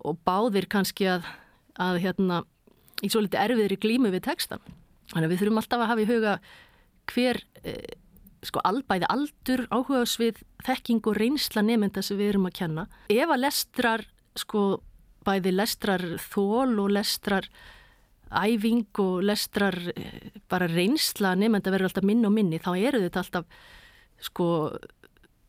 og 0.00 0.20
báðir 0.26 0.68
kannski 0.72 1.08
að, 1.12 1.26
að 1.76 2.00
hérna, 2.06 2.42
í 3.04 3.10
svo 3.12 3.24
litið 3.24 3.42
erfiðri 3.44 3.80
glímu 3.82 4.12
við 4.14 4.26
textan. 4.28 4.62
Þannig 5.12 5.26
að 5.26 5.34
við 5.34 5.42
þurfum 5.42 5.60
alltaf 5.60 5.82
að 5.82 5.90
hafa 5.90 6.04
í 6.04 6.08
huga 6.08 6.36
hver 7.12 7.42
e, 7.66 7.74
sko 8.46 8.62
albæði 8.66 9.10
aldur 9.12 9.66
áhugaðs 9.70 10.16
við 10.20 10.40
þekking 10.66 11.04
og 11.10 11.18
reynsla 11.18 11.64
nefnda 11.66 12.02
sem 12.04 12.18
við 12.18 12.32
erum 12.32 12.48
að 12.48 12.56
kenna. 12.62 12.86
Ef 13.12 13.28
að 13.28 13.42
lestrar, 13.44 14.06
sko 14.38 14.64
bæði 15.26 15.54
lestrar 15.54 16.04
þól 16.22 16.80
og 16.82 16.94
lestrar 16.96 17.48
æfing 18.40 19.00
og 19.02 19.22
lestrar 19.26 19.76
e, 19.92 20.32
bara 20.50 20.68
reynsla 20.70 21.34
nefnda 21.38 21.72
verður 21.72 21.90
alltaf 21.90 22.06
minn 22.08 22.26
og 22.28 22.34
minni, 22.34 22.60
þá 22.62 22.72
eru 22.74 23.02
þetta 23.04 23.22
alltaf 23.22 23.62
sko 24.22 24.48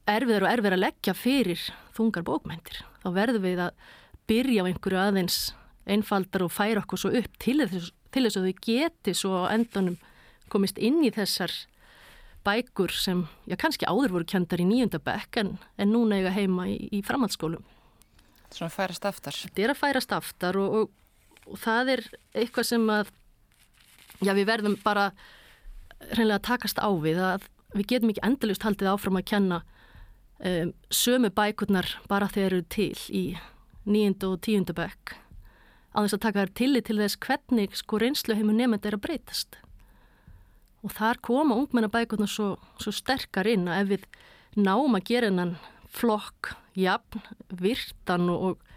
erfiðar 0.09 0.45
og 0.45 0.51
erfiðar 0.51 0.77
að 0.77 0.83
leggja 0.83 1.15
fyrir 1.15 1.65
þungar 1.95 2.25
bókmyndir. 2.27 2.81
Þá 3.03 3.09
verðum 3.15 3.45
við 3.45 3.61
að 3.67 3.83
byrja 4.29 4.63
á 4.63 4.67
einhverju 4.69 5.01
aðeins 5.01 5.37
einfaldar 5.89 6.45
og 6.45 6.53
færa 6.55 6.83
okkur 6.83 7.01
svo 7.01 7.11
upp 7.19 7.37
til 7.43 7.59
þess, 7.61 7.91
til 8.13 8.25
þess 8.25 8.39
að 8.39 8.47
þau 8.47 8.65
geti 8.67 9.15
svo 9.17 9.43
endanum 9.51 9.99
komist 10.51 10.79
inn 10.79 11.01
í 11.03 11.11
þessar 11.13 11.53
bækur 12.43 12.91
sem, 12.91 13.23
já 13.47 13.55
kannski 13.59 13.87
áður 13.87 14.17
voru 14.17 14.27
kendar 14.27 14.61
í 14.61 14.67
nýjundabekk 14.67 15.39
en, 15.41 15.53
en 15.79 15.93
núna 15.93 16.19
eiga 16.19 16.33
heima 16.35 16.67
í, 16.71 16.75
í 16.91 16.99
framhaldsskólum. 17.05 17.63
Svona 18.53 18.73
færast 18.73 19.05
aftar. 19.07 19.35
Þetta 19.45 19.63
er 19.63 19.73
að 19.73 19.79
færast 19.79 20.13
aftar 20.13 20.59
og, 20.61 20.75
og, 20.81 20.91
og 21.49 21.59
það 21.61 21.93
er 21.95 22.03
eitthvað 22.33 22.69
sem 22.69 22.85
að, 22.91 23.11
já 24.23 24.33
við 24.33 24.49
verðum 24.49 24.77
bara 24.83 25.09
reynilega 26.13 26.39
að 26.39 26.47
takast 26.49 26.79
á 26.79 26.89
við 26.99 27.21
að 27.23 27.49
við 27.73 27.89
getum 27.89 28.13
ekki 28.13 28.25
endalust 28.27 28.67
haldið 28.67 28.91
áfram 28.93 29.19
að 29.19 29.27
kenna 29.31 29.63
um, 30.43 30.73
sömu 30.93 31.31
bækurnar 31.33 31.89
bara 32.11 32.29
þeir 32.31 32.47
eru 32.51 32.63
til 32.69 32.93
í 33.09 33.25
nýjundu 33.83 34.33
og 34.33 34.41
tíundu 34.45 34.75
bekk 34.77 35.17
á 35.93 36.01
þess 36.01 36.17
að 36.17 36.23
taka 36.25 36.43
þær 36.43 36.53
tillit 36.57 36.87
til 36.89 36.97
þess 36.99 37.19
hvernig 37.21 37.77
sko 37.77 37.99
reynslu 38.01 38.37
heimur 38.37 38.57
nefnd 38.57 38.87
er 38.89 38.97
að 38.97 39.03
breytast. 39.05 39.57
Og 40.83 40.91
þar 40.91 41.21
koma 41.23 41.57
ungmennabækurnar 41.61 42.31
svo, 42.31 42.55
svo 42.81 42.91
sterkar 42.91 43.47
inn 43.47 43.69
að 43.71 43.83
ef 43.83 43.91
við 43.93 44.07
náum 44.65 44.97
að 44.97 45.05
gera 45.07 45.29
hennan 45.29 45.55
flokk, 45.93 46.55
jafn, 46.75 47.21
virtan 47.61 48.27
og, 48.33 48.43
og 48.49 48.72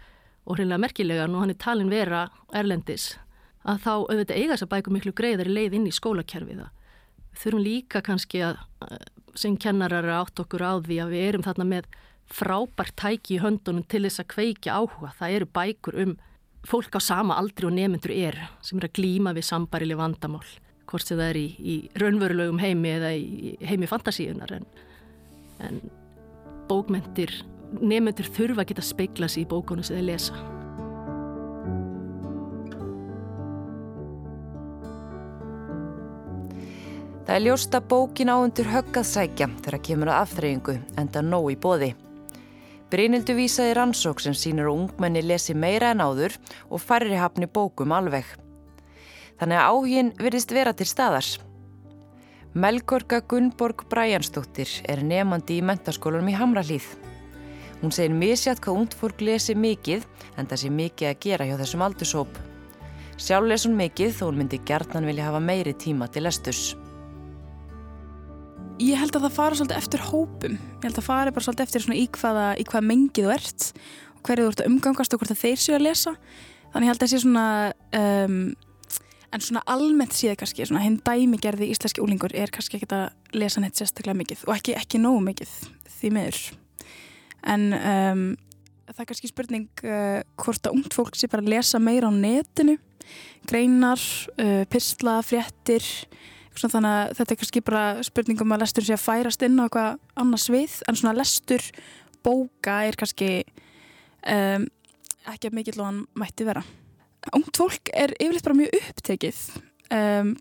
hreinlega 0.55 0.79
merkilegan 0.79 1.35
og 1.35 1.43
hann 1.43 1.51
er 1.51 1.59
talin 1.59 1.91
vera 1.91 2.27
erlendis 2.55 3.17
að 3.67 3.83
þá 3.83 3.93
auðvitað 3.93 4.37
eiga 4.39 4.53
þess 4.53 4.65
að 4.65 4.73
bækur 4.73 4.95
miklu 4.95 5.13
greiðar 5.17 5.49
í 5.49 5.55
leið 5.57 5.75
inn 5.75 5.87
í 5.89 5.95
skólakerfiða. 5.95 6.69
Við 7.33 7.41
þurfum 7.41 7.63
líka 7.65 8.01
kannski 8.05 8.43
að 8.47 8.61
sem 9.37 9.57
kennarar 9.59 10.07
átt 10.17 10.39
okkur 10.41 10.63
á 10.63 10.73
því 10.81 11.01
að 11.03 11.11
við 11.13 11.25
erum 11.27 11.45
þarna 11.45 11.67
með 11.67 11.89
frábært 12.27 12.95
tæki 12.99 13.37
í 13.37 13.41
höndunum 13.43 13.85
til 13.87 14.03
þess 14.07 14.23
að 14.23 14.31
kveikja 14.33 14.77
áhuga. 14.79 15.13
Það 15.19 15.35
eru 15.35 15.49
bækur 15.57 15.99
um 16.03 16.15
fólk 16.67 16.97
á 16.99 17.01
sama 17.03 17.37
aldri 17.39 17.67
og 17.67 17.75
nemyndur 17.75 18.11
er 18.11 18.39
sem 18.65 18.79
er 18.79 18.89
að 18.89 18.97
glýma 18.97 19.35
við 19.37 19.47
sambarileg 19.47 19.99
vandamál. 19.99 20.47
Hvort 20.87 21.07
sem 21.07 21.19
það 21.19 21.29
er 21.29 21.39
í, 21.39 21.47
í 21.59 21.75
raunverulegum 21.99 22.59
heimi 22.63 22.93
eða 22.95 23.13
í 23.15 23.53
heimi 23.67 23.89
fantasíunar. 23.91 24.55
En, 24.57 24.67
en 25.63 25.79
bókmentir, 26.67 27.33
nemyndur 27.81 28.29
þurfa 28.33 28.63
að 28.63 28.69
geta 28.71 28.85
speikla 28.85 29.29
sér 29.31 29.45
í 29.45 29.49
bókunum 29.49 29.85
sem 29.85 29.99
þeir 29.99 30.07
lesa. 30.11 30.37
Það 37.27 37.35
er 37.35 37.43
ljósta 37.43 37.79
bókin 37.83 38.29
áundur 38.31 38.69
höggað 38.71 39.07
sækja 39.09 39.47
þegar 39.65 39.81
kemur 39.83 40.11
að 40.13 40.21
afþreyingu 40.21 40.75
enda 40.95 41.23
nóg 41.25 41.49
í 41.51 41.57
bóði. 41.59 41.89
Brynildu 42.87 43.33
vísaði 43.35 43.73
rannsók 43.75 44.21
sem 44.23 44.31
sínur 44.31 44.69
að 44.69 44.77
ungmenni 44.77 45.25
lesi 45.25 45.51
meira 45.51 45.89
en 45.91 45.99
áður 45.99 46.37
og 46.69 46.79
færri 46.79 47.19
hafni 47.19 47.49
bókum 47.51 47.91
alveg. 47.91 48.23
Þannig 49.41 49.59
að 49.59 49.67
áhugin 49.73 50.13
virðist 50.21 50.55
vera 50.55 50.71
til 50.71 50.87
staðars. 50.87 51.33
Melgorga 52.55 53.19
Gunnborg 53.27 53.83
Bræjansdóttir 53.91 54.71
er 54.87 55.03
nefandi 55.03 55.59
í 55.59 55.65
mentaskólanum 55.67 56.31
í 56.31 56.37
Hamralíð. 56.39 56.87
Hún 57.81 57.93
segir 57.93 58.13
misjátt 58.15 58.61
hvað 58.63 58.79
ungt 58.81 58.97
fólk 58.97 59.21
lesi 59.21 59.53
mikið 59.53 60.05
en 60.37 60.49
það 60.49 60.61
sé 60.63 60.71
mikið 60.73 61.09
að 61.11 61.19
gera 61.25 61.45
hjá 61.45 61.55
þessum 61.59 61.85
aldursóp. 61.85 62.39
Sjálf 63.21 63.49
lesun 63.49 63.77
mikið 63.77 64.13
þó 64.17 64.23
hún 64.27 64.41
myndi 64.41 64.59
gertnan 64.65 65.05
vilja 65.09 65.29
hafa 65.29 65.41
meiri 65.41 65.73
tíma 65.77 66.09
til 66.09 66.25
lestus. 66.25 66.75
Ég 68.81 68.97
held 69.01 69.15
að 69.17 69.25
það 69.25 69.37
fara 69.37 69.57
svolítið 69.57 69.79
eftir 69.81 70.05
hópum. 70.09 70.57
Ég 70.57 70.85
held 70.85 70.93
að 70.93 70.99
það 70.99 71.09
fara 71.09 71.33
bara 71.33 71.47
svolítið 71.47 71.65
eftir 71.65 71.85
svona 71.85 71.97
í 71.97 72.05
hvaða, 72.17 72.45
í 72.57 72.67
hvaða 72.67 72.89
mengið 72.91 73.25
þú 73.25 73.33
ert 73.33 73.71
og 74.13 74.21
hverju 74.27 74.45
þú 74.45 74.51
ert 74.53 74.61
að 74.61 74.69
umgangast 74.71 75.13
og 75.13 75.21
hvort 75.21 75.33
það 75.33 75.43
þeir 75.43 75.63
séu 75.63 75.77
að 75.77 75.85
lesa. 75.87 76.13
Þannig 76.73 76.85
ég 76.85 76.91
held 76.91 76.99
að 76.99 77.05
það 77.05 77.13
sé 77.13 77.21
svona, 77.23 77.47
um, 78.01 78.39
En 79.35 79.43
svona 79.43 79.61
almennt 79.67 80.15
séð 80.15 80.37
kannski, 80.39 80.65
svona 80.65 80.85
hinn 80.85 81.01
dæmigerði 81.03 81.67
íslenski 81.73 81.99
úlingur 81.99 82.31
er 82.31 82.51
kannski 82.53 82.79
ekki 82.79 82.87
að 82.95 83.35
lesa 83.35 83.59
neitt 83.59 83.75
sérstaklega 83.75 84.15
mikið 84.21 84.45
og 84.47 84.53
ekki, 84.55 84.77
ekki 84.79 85.01
nógu 85.03 85.19
mikið 85.25 85.51
því 85.97 86.11
miður. 86.15 86.39
En 87.45 87.67
um, 87.77 88.23
það 88.87 89.03
er 89.03 89.09
kannski 89.11 89.31
spurning 89.31 89.67
uh, 89.85 90.21
hvort 90.41 90.67
að 90.67 90.79
ungt 90.79 90.95
fólk 90.95 91.17
sé 91.19 91.29
bara 91.31 91.43
að 91.45 91.51
lesa 91.55 91.81
meira 91.83 92.09
á 92.09 92.13
netinu, 92.13 92.77
greinar, 93.47 94.01
uh, 94.39 94.63
pistla, 94.71 95.19
fréttir, 95.25 95.85
svona 96.57 96.73
þannig 96.73 96.95
að 96.95 97.13
þetta 97.19 97.33
er 97.33 97.39
kannski 97.43 97.63
bara 97.65 97.83
spurning 98.05 98.41
um 98.41 98.55
að 98.55 98.63
lestur 98.63 98.87
sé 98.87 98.95
að 98.95 99.03
færast 99.03 99.45
inn 99.45 99.59
á 99.61 99.65
eitthvað 99.67 99.99
annars 100.23 100.47
við, 100.49 100.79
en 100.89 100.97
svona 100.97 101.17
lestur 101.17 101.63
bóka 102.25 102.79
er 102.87 102.97
kannski 102.99 103.29
um, 104.25 104.65
ekki 105.27 105.51
að 105.51 105.57
mikill 105.57 105.79
og 105.81 105.87
hann 105.89 106.01
mætti 106.17 106.47
vera. 106.47 106.63
Ungt 107.35 107.59
fólk 107.59 107.91
er 107.93 108.13
yfirleitt 108.17 108.45
bara 108.47 108.57
mjög 108.57 108.75
upptekið 108.79 109.41
um, 109.93 110.33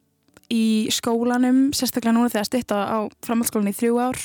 í 0.52 0.64
skólanum, 0.94 1.60
sérstaklega 1.74 2.14
núna 2.14 2.30
þegar 2.32 2.48
styrta 2.48 2.80
á 2.86 2.98
framhaldsskólan 3.26 3.72
í 3.72 3.76
þrjú 3.76 3.98
ár 3.98 4.22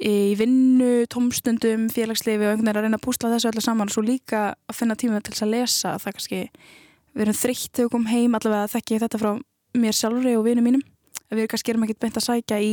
í 0.00 0.34
vinnu, 0.40 1.04
tómstundum, 1.12 1.88
félagslifi 1.92 2.46
og 2.46 2.54
einhvern 2.54 2.70
veginn 2.70 2.78
að 2.80 2.86
reyna 2.86 3.00
að 3.00 3.04
púsla 3.04 3.32
þessu 3.34 3.50
öllu 3.50 3.64
saman 3.64 3.90
og 3.90 3.94
svo 3.94 4.04
líka 4.06 4.44
að 4.64 4.78
finna 4.78 4.96
tíma 4.96 5.20
til 5.20 5.34
þess 5.34 5.44
að 5.44 5.52
lesa 5.52 5.92
það 6.00 6.16
kannski, 6.16 6.40
við 7.12 7.26
erum 7.26 7.36
þreytt 7.36 7.68
þegar 7.74 7.86
við 7.86 7.92
komum 7.94 8.10
heim, 8.10 8.38
allavega 8.38 8.72
þekk 8.72 8.94
ég 8.94 9.04
þetta 9.04 9.20
frá 9.20 9.30
mér 9.76 9.96
sjálfur 9.96 10.38
og 10.38 10.46
vinnu 10.48 10.64
mínum 10.64 10.86
við 11.30 11.44
erum 11.44 11.52
kannski 11.52 11.74
erum 11.74 11.86
ekkert 11.86 12.02
beint 12.02 12.18
að 12.18 12.26
sækja 12.26 12.60
í, 12.64 12.72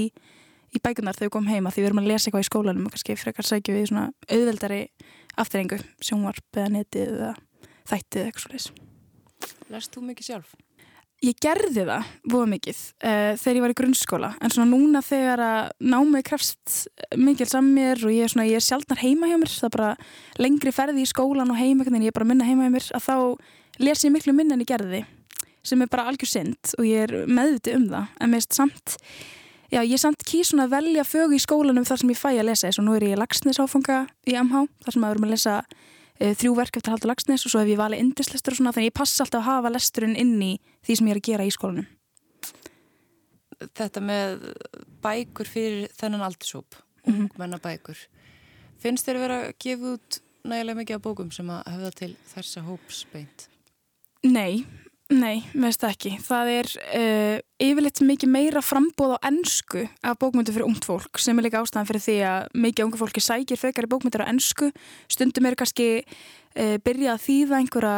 í 0.73 0.81
bækunar 0.81 1.17
þegar 1.17 1.27
við 1.27 1.33
komum 1.35 1.51
heima 1.51 1.73
því 1.73 1.83
við 1.83 1.89
erum 1.89 2.01
að 2.01 2.09
lesa 2.11 2.29
eitthvað 2.29 2.45
í 2.45 2.49
skólanum 2.49 2.87
og 2.87 2.95
kannski 2.95 3.17
frekar 3.19 3.47
sækja 3.47 3.75
við 3.75 3.89
svona 3.91 4.07
auðveldari 4.31 4.81
afturrengu, 5.37 5.81
sjónvarp 6.01 6.57
eða 6.57 6.71
netið 6.73 7.11
eða 7.17 7.33
þættið 7.91 8.23
eitthvað 8.23 8.45
svolítið 8.47 8.85
Lest 9.69 9.93
þú 9.93 10.07
mikið 10.07 10.31
sjálf? 10.31 10.55
Ég 11.25 11.33
gerði 11.41 11.81
það 11.81 12.09
voða 12.29 12.47
mikið 12.51 12.79
uh, 13.01 13.31
þegar 13.41 13.57
ég 13.57 13.63
var 13.63 13.71
í 13.73 13.77
grunnskóla 13.79 14.27
en 14.37 14.51
svona 14.53 14.69
núna 14.69 14.99
þegar 15.01 15.41
að 15.41 15.69
námið 15.89 16.25
krefst 16.27 16.75
mikið 17.17 17.49
saman 17.49 17.71
mér 17.73 18.03
og 18.05 18.13
ég 18.13 18.27
er, 18.27 18.33
svona, 18.33 18.45
er 18.45 18.61
sjálfnar 18.61 19.01
heima 19.01 19.31
hjá 19.31 19.39
mér 19.41 19.49
það 19.49 19.69
er 19.69 19.73
bara 19.73 19.89
lengri 20.37 20.73
ferði 20.77 21.01
í 21.01 21.09
skólan 21.09 21.49
og 21.49 21.57
heima 21.57 21.87
en 21.89 22.05
ég 22.05 22.11
er 22.11 22.17
bara 22.19 22.29
minna 22.29 22.45
heima 22.45 22.67
hjá 22.67 22.75
mér 22.75 22.91
að 22.99 23.07
þá 23.07 23.15
les 23.81 24.05
ég 24.05 24.13
miklu 24.13 24.35
minna 24.37 24.53
en 24.53 24.61
ég 24.61 24.69
gerði 24.69 25.01
sem 25.65 25.81
er 25.81 25.89
bara 25.89 26.05
algjör 26.11 26.33
synd 26.35 26.77
og 26.77 26.85
ég 26.85 27.07
er 27.07 27.25
meðviti 27.25 27.73
um 27.75 27.89
það. 27.89 28.13
En 28.21 28.31
mér 28.31 28.45
er 28.45 28.59
samt 28.61 28.97
já 29.73 29.81
ég 29.81 29.97
er 29.97 30.05
samt 30.05 30.21
kýsun 30.21 30.61
að 30.63 30.77
velja 30.77 31.03
fög 31.07 31.33
í 31.33 31.41
skólanum 31.41 31.87
þar 31.87 32.03
sem 32.03 32.13
ég 32.13 32.21
fæ 32.21 32.29
að 32.35 32.45
lesa 32.51 32.69
þess 32.69 32.83
og 32.83 32.87
nú 32.87 32.93
er 32.95 33.09
ég 33.09 33.17
lagsnisáfanga 33.17 34.03
í 34.29 34.37
MH 34.37 34.67
þar 34.85 34.95
sem 34.95 35.01
að 35.01 35.09
við 35.09 35.17
erum 35.17 35.27
að 35.31 35.33
lesa 35.33 35.61
Eh, 35.65 35.95
þrjú 36.19 36.55
verk 36.57 36.79
eftir 36.79 36.93
Haldur 36.93 37.11
Lagsnes 37.11 37.45
og 37.45 37.53
svo 37.53 37.61
hef 37.61 37.71
ég 37.71 37.79
valið 37.79 38.03
indislestur 38.03 38.55
og 38.55 38.59
svona 38.59 38.73
þannig 38.75 38.91
ég 38.91 38.97
passa 38.97 39.23
alltaf 39.23 39.43
að 39.43 39.49
hafa 39.49 39.73
lesturinn 39.73 40.17
inn 40.17 40.35
í 40.41 40.53
því 40.85 40.97
sem 40.97 41.09
ég 41.09 41.15
er 41.15 41.21
að 41.21 41.27
gera 41.29 41.47
í 41.47 41.53
skólanum. 41.53 41.87
Þetta 43.57 44.03
með 44.05 44.47
bækur 45.01 45.49
fyrir 45.49 45.93
þennan 45.97 46.25
aldursóp, 46.27 46.77
mm 46.77 47.13
-hmm. 47.13 47.27
ungmennabækur, 47.27 47.97
finnst 48.77 49.07
þér 49.07 49.15
að 49.15 49.25
vera 49.25 49.37
að 49.45 49.53
gefa 49.65 49.93
út 49.97 50.19
nægilega 50.47 50.77
mikið 50.77 50.95
af 50.95 51.01
bókum 51.01 51.31
sem 51.31 51.49
að 51.49 51.63
hefða 51.73 51.91
til 51.91 52.11
þessa 52.33 52.61
hópsbeint? 52.67 53.47
Nei, 54.23 54.65
Nei, 55.07 55.45
veist 55.55 55.85
ekki. 55.87 56.17
Það 56.19 56.49
er 56.51 56.69
uh, 56.83 57.37
yfirleitt 57.63 58.01
mikið 58.03 58.31
meira 58.31 58.59
frambóð 58.59 59.13
á 59.15 59.17
ennsku 59.29 59.85
af 60.03 60.17
bókmyndu 60.19 60.51
fyrir 60.51 60.67
ungt 60.67 60.83
fólk 60.83 61.21
sem 61.23 61.37
er 61.39 61.45
líka 61.45 61.61
ástæðan 61.61 61.87
fyrir 61.87 62.03
því 62.03 62.15
að 62.27 62.49
mikið 62.65 62.85
ungu 62.89 62.99
fólki 62.99 63.23
sækir 63.23 63.61
frekar 63.61 63.87
í 63.87 63.91
bókmyndur 63.93 64.25
á 64.27 64.31
ennsku. 64.33 64.67
Stundum 65.07 65.47
er 65.47 65.55
kannski 65.55 65.87
uh, 66.03 66.75
byrjað 66.83 67.13
að 67.13 67.23
þýða 67.23 67.61
einhverja, 67.61 67.93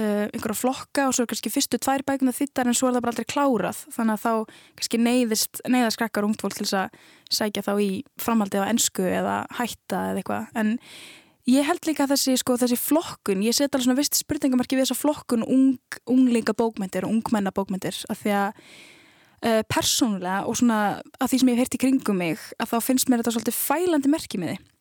uh, 0.00 0.24
einhverja 0.30 0.58
flokka 0.62 1.04
og 1.10 1.18
svo 1.18 1.26
er 1.26 1.30
kannski 1.34 1.52
fyrstu 1.52 1.82
tvær 1.84 2.06
bækuna 2.08 2.34
þittar 2.38 2.72
en 2.72 2.78
svo 2.80 2.88
er 2.88 2.96
það 2.96 3.04
bara 3.04 3.16
aldrei 3.16 3.30
klárað. 3.34 3.84
Þannig 3.98 4.16
að 4.16 4.24
þá 4.24 4.56
kannski 4.80 5.02
neyðist, 5.04 5.62
neyðast 5.68 6.00
krakkar 6.00 6.30
ungt 6.30 6.40
fólk 6.40 6.56
til 6.56 6.64
þess 6.64 6.80
að 6.86 7.04
sækja 7.36 7.66
þá 7.68 7.72
í 7.84 7.92
framhaldi 8.16 8.64
á 8.64 8.70
ennsku 8.72 9.04
eða 9.04 9.42
hætta 9.60 10.06
eða 10.14 10.24
eitthvað. 10.24 10.50
En 10.56 10.78
Ég 11.46 11.62
held 11.62 11.84
líka 11.86 12.08
þessi, 12.10 12.34
sko, 12.40 12.56
þessi 12.58 12.74
flokkun, 12.80 13.44
ég 13.46 13.54
set 13.54 13.70
alveg 13.70 13.86
svona 13.86 14.00
vist 14.00 14.18
spurningamarki 14.18 14.74
við 14.74 14.88
þessa 14.88 14.98
flokkun 14.98 15.44
ung, 15.46 15.98
unglinga 16.10 16.56
bókmyndir 16.58 17.04
og 17.06 17.12
ungmenna 17.14 17.52
bókmyndir 17.54 18.00
að 18.10 18.22
því 18.22 18.32
að 18.34 18.62
uh, 19.46 19.60
persónulega 19.70 20.40
og 20.50 20.56
svona 20.58 20.78
að 21.20 21.28
því 21.30 21.38
sem 21.38 21.50
ég 21.52 21.60
hef 21.60 21.62
heyrt 21.62 21.76
í 21.76 21.80
kringum 21.84 22.18
mig 22.18 22.48
að 22.58 22.72
þá 22.72 22.88
finnst 22.88 23.06
mér 23.06 23.22
þetta 23.22 23.34
svolítið 23.36 23.58
fælandi 23.60 24.10
merkið 24.10 24.42
með 24.42 24.50
því. 24.50 24.72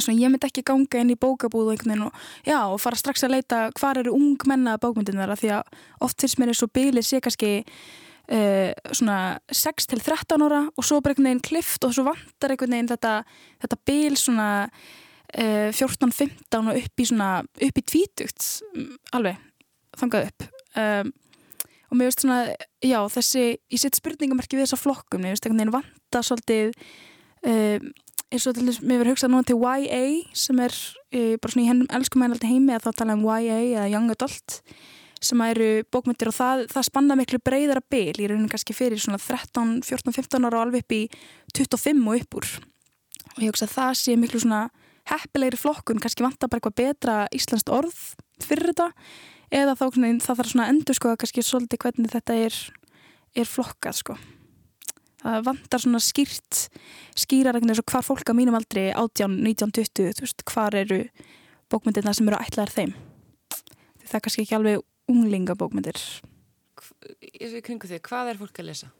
Svona, 0.00 0.16
ég 0.18 0.32
myndi 0.32 0.48
ekki 0.48 0.64
ganga 0.66 1.02
inn 1.02 1.12
í 1.14 1.18
bókabúðu 1.18 1.76
og, 1.76 2.18
já, 2.46 2.58
og 2.58 2.80
fara 2.82 2.98
strax 2.98 3.22
að 3.26 3.36
leita 3.36 3.60
hvar 3.78 4.00
eru 4.00 4.14
ungmenna 4.16 4.78
bókmyndirnar 4.82 5.30
að 5.30 5.44
því 5.44 5.52
að 5.60 5.78
oft 6.06 6.24
finnst 6.24 6.40
mér 6.42 6.50
eins 6.50 6.62
og 6.66 6.72
bylið 6.74 7.06
sé 7.06 7.20
kannski 7.22 7.52
uh, 7.62 8.70
svona 8.90 9.20
6-13 9.46 10.46
ára 10.46 10.64
og 10.74 10.86
svo 10.86 10.98
bara 10.98 11.14
einhvern 11.14 11.30
veginn 11.30 11.44
klift 11.52 11.86
og 11.86 11.94
svo 11.94 12.06
vantar 12.10 12.54
einhvern 12.54 12.74
veginn 12.74 12.90
þetta, 12.90 13.14
þetta 13.62 13.80
byl 13.90 14.18
svona 14.18 14.50
14-15 15.30 16.30
eh, 16.30 16.60
og 16.60 16.76
upp 16.80 17.02
í 17.02 17.06
svona 17.08 17.30
upp 17.42 17.80
í 17.80 17.86
tvítugt 17.86 18.46
mm, 18.74 18.92
alveg, 19.18 19.40
þangað 20.00 20.30
upp. 20.30 20.46
Um, 20.80 21.12
og 21.90 21.98
mér 21.98 22.10
veist 22.10 22.22
svona 22.22 22.42
já 22.86 22.98
þessi, 23.10 23.44
ég 23.72 23.82
set 23.82 23.98
spurningamarki 23.98 24.58
við 24.58 24.68
þessa 24.68 24.78
flokkum, 24.78 25.24
mér 25.24 25.34
veist 25.34 25.46
einhvern 25.46 25.64
veginn 25.64 25.74
vanta 25.74 26.22
svolítið 26.26 26.72
um, 27.46 27.90
eins 28.30 28.46
og 28.46 28.56
til 28.56 28.68
þess, 28.68 28.82
mér 28.84 29.02
verður 29.02 29.16
hugsað 29.16 29.32
núna 29.34 29.48
til 29.48 29.58
YA 29.58 30.04
sem 30.38 30.62
er 30.62 30.74
uh, 30.74 31.34
bara 31.42 31.52
svona 31.52 31.64
í 31.64 31.68
hennum 31.72 31.92
elskum 31.98 32.24
hennaldi 32.24 32.50
heimi 32.50 32.76
að 32.76 32.86
þá 32.86 33.02
tala 33.02 33.18
um 33.18 33.26
YA 33.26 33.58
eða 33.58 33.90
Young 33.90 34.14
Adult 34.14 34.60
sem 35.20 35.40
eru 35.44 35.68
bókmyndir 35.92 36.30
og 36.30 36.36
það, 36.36 36.62
það 36.70 36.86
spanna 36.86 37.16
miklu 37.18 37.40
breyðara 37.44 37.82
byl, 37.92 38.14
ég 38.14 38.24
er 38.24 38.32
raunin 38.32 38.48
kannski 38.48 38.72
fyrir 38.72 39.02
svona 39.02 39.18
13, 39.20 39.82
14, 39.84 40.14
15 40.16 40.46
ára 40.48 40.62
og 40.62 40.68
alveg 40.68 40.86
upp 40.86 40.94
í 40.96 41.02
25 41.58 42.06
og 42.06 42.22
uppur 42.22 42.48
og 43.34 43.42
ég 43.42 43.50
hugsa 43.50 43.66
að 43.68 43.74
það 43.74 43.98
sé 44.00 44.16
miklu 44.16 44.40
svona 44.40 44.62
heppilegri 45.10 45.58
flokkun, 45.60 46.00
kannski 46.02 46.24
vantar 46.24 46.50
bara 46.50 46.60
eitthvað 46.60 46.78
betra 46.80 47.16
íslenskt 47.34 47.70
orð 47.72 47.96
fyrir 48.40 48.72
þetta 48.72 48.90
eða 49.50 49.74
þá 49.74 49.86
það 49.90 50.36
þarf 50.38 50.52
svona 50.52 50.68
endur 50.70 50.96
sko 50.96 51.10
að 51.10 51.22
kannski 51.22 51.44
svolítið 51.44 51.82
hvernig 51.84 52.12
þetta 52.12 52.36
er, 52.46 52.58
er 53.34 53.50
flokkað 53.50 53.98
sko. 54.00 54.16
Það 55.20 55.42
vantar 55.50 55.82
svona 55.82 56.00
skýrt, 56.00 56.60
skýrar 57.18 57.58
eitthvað 57.58 57.74
eins 57.74 57.82
og 57.82 57.92
hvar 57.92 58.06
fólk 58.06 58.30
á 58.32 58.34
mínum 58.36 58.56
aldri 58.56 58.86
18, 58.94 59.36
19, 59.44 59.74
20, 59.76 60.14
þú 60.16 60.24
veist, 60.24 60.44
hvar 60.48 60.76
eru 60.78 61.02
bókmyndirna 61.70 62.14
sem 62.16 62.30
eru 62.30 62.40
ætlaðar 62.40 62.72
þeim. 62.72 62.94
Það 64.06 64.16
er 64.16 64.24
kannski 64.24 64.46
ekki 64.46 64.56
alveg 64.56 64.86
unglingabókmyndir. 65.10 66.00
Í 67.20 67.60
kringu 67.66 67.90
því, 67.90 68.00
hvað 68.06 68.32
er 68.32 68.40
fólk 68.40 68.62
að 68.62 68.70
lesa? 68.70 68.90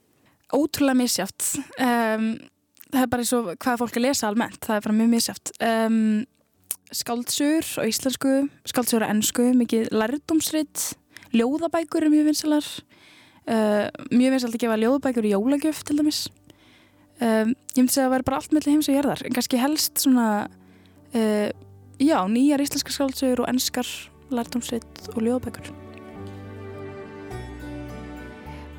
Ótrúlega 0.53 0.99
misjátt. 0.99 1.47
Um, 1.81 2.35
það 2.91 3.01
er 3.03 3.09
bara 3.11 3.23
eins 3.23 3.33
og 3.37 3.49
hvað 3.61 3.81
fólk 3.81 3.97
að 3.97 4.05
lesa 4.05 4.29
almennt, 4.29 4.59
það 4.65 4.77
er 4.77 4.85
bara 4.85 4.97
mjög 4.99 5.11
misjátt 5.15 5.51
um, 5.67 5.97
skáldsur 6.91 7.67
á 7.79 7.83
íslensku 7.87 8.35
skáldsur 8.67 9.05
á 9.07 9.11
ennsku, 9.11 9.47
mikið 9.57 9.91
lærdomsritt, 9.95 10.91
ljóðabækur 11.35 12.07
er 12.07 12.13
mjög 12.13 12.31
vinsalar 12.31 12.69
uh, 13.47 13.87
mjög 14.11 14.35
vinsalt 14.35 14.55
að 14.57 14.63
gefa 14.65 14.79
ljóðabækur 14.81 15.27
í 15.27 15.33
jólagjöf 15.35 15.83
til 15.87 15.99
dæmis. 16.01 16.23
Um, 17.21 17.53
ég 17.75 17.83
myndi 17.83 17.93
segja 17.93 18.07
að 18.07 18.09
það 18.09 18.15
væri 18.15 18.27
bara 18.29 18.41
allt 18.41 18.55
mellir 18.55 18.73
heims 18.73 18.89
og 18.89 18.97
gerðar 18.97 19.21
en 19.27 19.35
kannski 19.37 19.61
helst 19.61 20.01
svona 20.01 20.29
uh, 21.13 21.49
já, 22.01 22.17
nýjar 22.25 22.65
íslenska 22.65 22.95
skáldsur 22.95 23.43
og 23.45 23.51
ennskar 23.51 23.93
lærdomsritt 24.33 25.07
og 25.13 25.21
ljóðabækur 25.21 25.69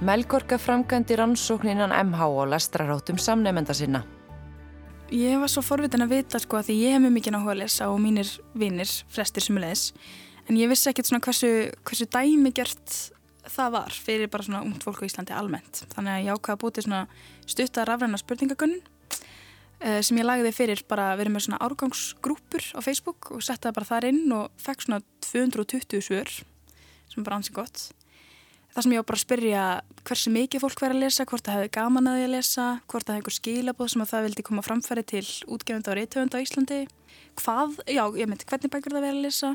Melgorka 0.02 0.56
framgændi 0.58 1.14
rannsókninan 1.14 1.92
MH 1.94 2.24
og 2.26 2.48
lestrarátum 2.50 3.18
samnefnda 3.22 3.74
sinna. 3.74 4.00
Ég 5.14 5.38
var 5.38 5.50
svo 5.52 5.62
forvitin 5.62 6.02
að 6.02 6.16
vita 6.16 6.40
sko 6.42 6.58
að 6.58 6.72
því 6.72 6.74
ég 6.80 6.96
hef 6.96 7.04
mjög 7.04 7.14
mikið 7.14 7.34
náhuga 7.36 7.52
að 7.52 7.60
lesa 7.60 7.86
og 7.92 8.00
mínir 8.02 8.32
vinnir, 8.58 8.90
flestir 9.14 9.46
sem 9.46 9.60
er 9.60 9.64
leðis 9.68 9.84
en 10.48 10.58
ég 10.58 10.72
vissi 10.72 10.90
ekkert 10.90 11.06
svona 11.06 11.22
hversu, 11.22 11.52
hversu 11.86 12.08
dæmigjört 12.16 12.96
það 13.46 13.76
var 13.76 14.00
fyrir 14.08 14.32
bara 14.34 14.48
svona 14.48 14.64
ungt 14.66 14.82
fólk 14.82 15.04
á 15.04 15.06
Íslandi 15.06 15.38
almennt. 15.38 15.84
Þannig 15.94 16.16
að 16.16 16.26
ég 16.26 16.34
ákvaði 16.34 16.56
að 16.56 16.62
búti 16.66 16.86
svona 16.88 17.04
stutta 17.46 17.86
rafræna 17.86 18.18
spurningagunn 18.18 18.76
uh, 18.82 20.00
sem 20.02 20.18
ég 20.18 20.26
lagði 20.26 20.54
fyrir 20.58 20.86
bara 20.90 21.12
að 21.12 21.22
vera 21.22 21.36
með 21.36 21.46
svona 21.46 21.62
árgangsgrúpur 21.62 22.72
á 22.74 22.80
Facebook 22.82 23.30
og 23.38 23.46
setta 23.46 23.70
bara 23.70 23.92
þar 23.94 24.10
inn 24.10 24.24
og 24.34 24.50
fekk 24.58 24.88
svona 24.88 25.04
220 25.30 26.02
svör 26.10 26.38
sem 27.06 27.22
bara 27.22 27.38
ansið 27.38 27.60
gott 27.62 27.92
Það 28.72 28.84
sem 28.86 28.92
ég 28.94 29.02
á 29.04 29.08
bara 29.08 29.18
að 29.18 29.22
spyrja 29.26 29.62
hversu 30.08 30.30
mikið 30.32 30.62
fólk 30.62 30.80
verður 30.80 30.96
að 30.96 31.02
lesa, 31.04 31.24
hvort 31.28 31.44
það 31.44 31.58
hefur 31.58 31.72
gaman 31.76 32.06
að 32.08 32.14
því 32.16 32.22
að 32.24 32.30
lesa, 32.32 32.66
hvort 32.88 33.04
það 33.04 33.18
hefur 33.18 33.20
einhver 33.20 33.34
skilabóð 33.36 33.90
sem 33.92 34.04
að 34.04 34.12
það 34.12 34.24
vildi 34.26 34.44
koma 34.46 34.64
framfæri 34.64 35.04
til 35.12 35.26
útgefenda 35.52 35.92
og 35.92 35.98
reytöfenda 35.98 36.40
á 36.40 36.44
Íslandi. 36.44 36.78
Hvað, 37.36 37.74
já, 37.84 38.02
ég 38.16 38.30
myndi, 38.30 38.46
hvernig 38.48 38.72
bækur 38.72 38.96
það 38.96 39.04
verður 39.04 39.20
að 39.20 39.26
lesa? 39.26 39.50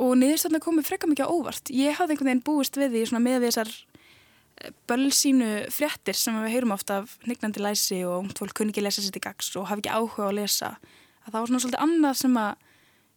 Og 0.00 0.14
niðurstöndar 0.16 0.64
komið 0.64 0.88
frekka 0.88 1.10
mikið 1.10 1.28
á 1.28 1.34
óvart. 1.34 1.72
Ég 1.76 1.98
hafði 1.98 2.16
einhvern 2.16 2.30
veginn 2.30 2.42
búist 2.48 2.80
við 2.80 2.96
því 2.96 3.20
með 3.20 3.44
þessar 3.44 3.74
eh, 3.74 4.72
bölsínu 4.88 5.50
fréttir 5.76 6.16
sem 6.16 6.40
við 6.40 6.56
heyrum 6.56 6.72
ofta 6.72 7.02
af 7.02 7.18
nignandi 7.28 7.60
læsi 7.60 8.00
og 8.08 8.22
ungt 8.22 8.40
fólk 8.40 8.56
kunni 8.56 8.72
ekki 8.72 8.86
lesa 8.86 9.04
sér 9.04 9.12
til 9.12 9.24
gags 9.28 9.52
og 9.60 9.68
hafi 9.68 9.84
ekki 9.84 9.92
áhuga 9.92 10.30
að 10.30 10.38
lesa. 10.40 10.72
Að 11.26 11.34
það 11.34 11.38
var 11.42 11.52
svona 11.52 11.62
svolítið 11.66 11.84
annað 11.84 12.18
sem 12.24 12.40
að, 12.46 12.66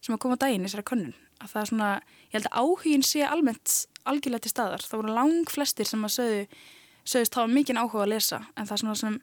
sem 0.04 0.18
að 0.18 0.24
koma 0.26 0.36
á 0.36 0.44
daginn 0.44 0.66
í 0.66 0.68
þessari 0.68 0.90
könnun. 0.92 1.18
Að 1.40 1.54
það 1.54 1.62
er 1.62 1.72
svona, 1.72 1.90
ég 2.28 2.36
held 2.36 2.52
að 2.52 2.60
áhugin 2.60 3.08
sé 3.08 3.24
almennt 3.28 3.80
algjörlega 4.10 4.46
til 4.46 4.54
staðar. 4.54 4.86
Það 4.86 5.02
voru 5.02 5.16
lang 5.18 5.52
flestir 5.52 5.90
sem 5.90 6.04
að 6.06 6.16
sögðu, 6.18 6.44
sögðust 7.04 7.40
hafa 7.40 7.52
mikinn 7.52 7.80
áhuga 7.82 8.06
að 8.06 8.14
lesa 8.14 8.42
en 8.56 8.70
það 8.70 8.84
svona 8.84 9.00
sem 9.00 9.18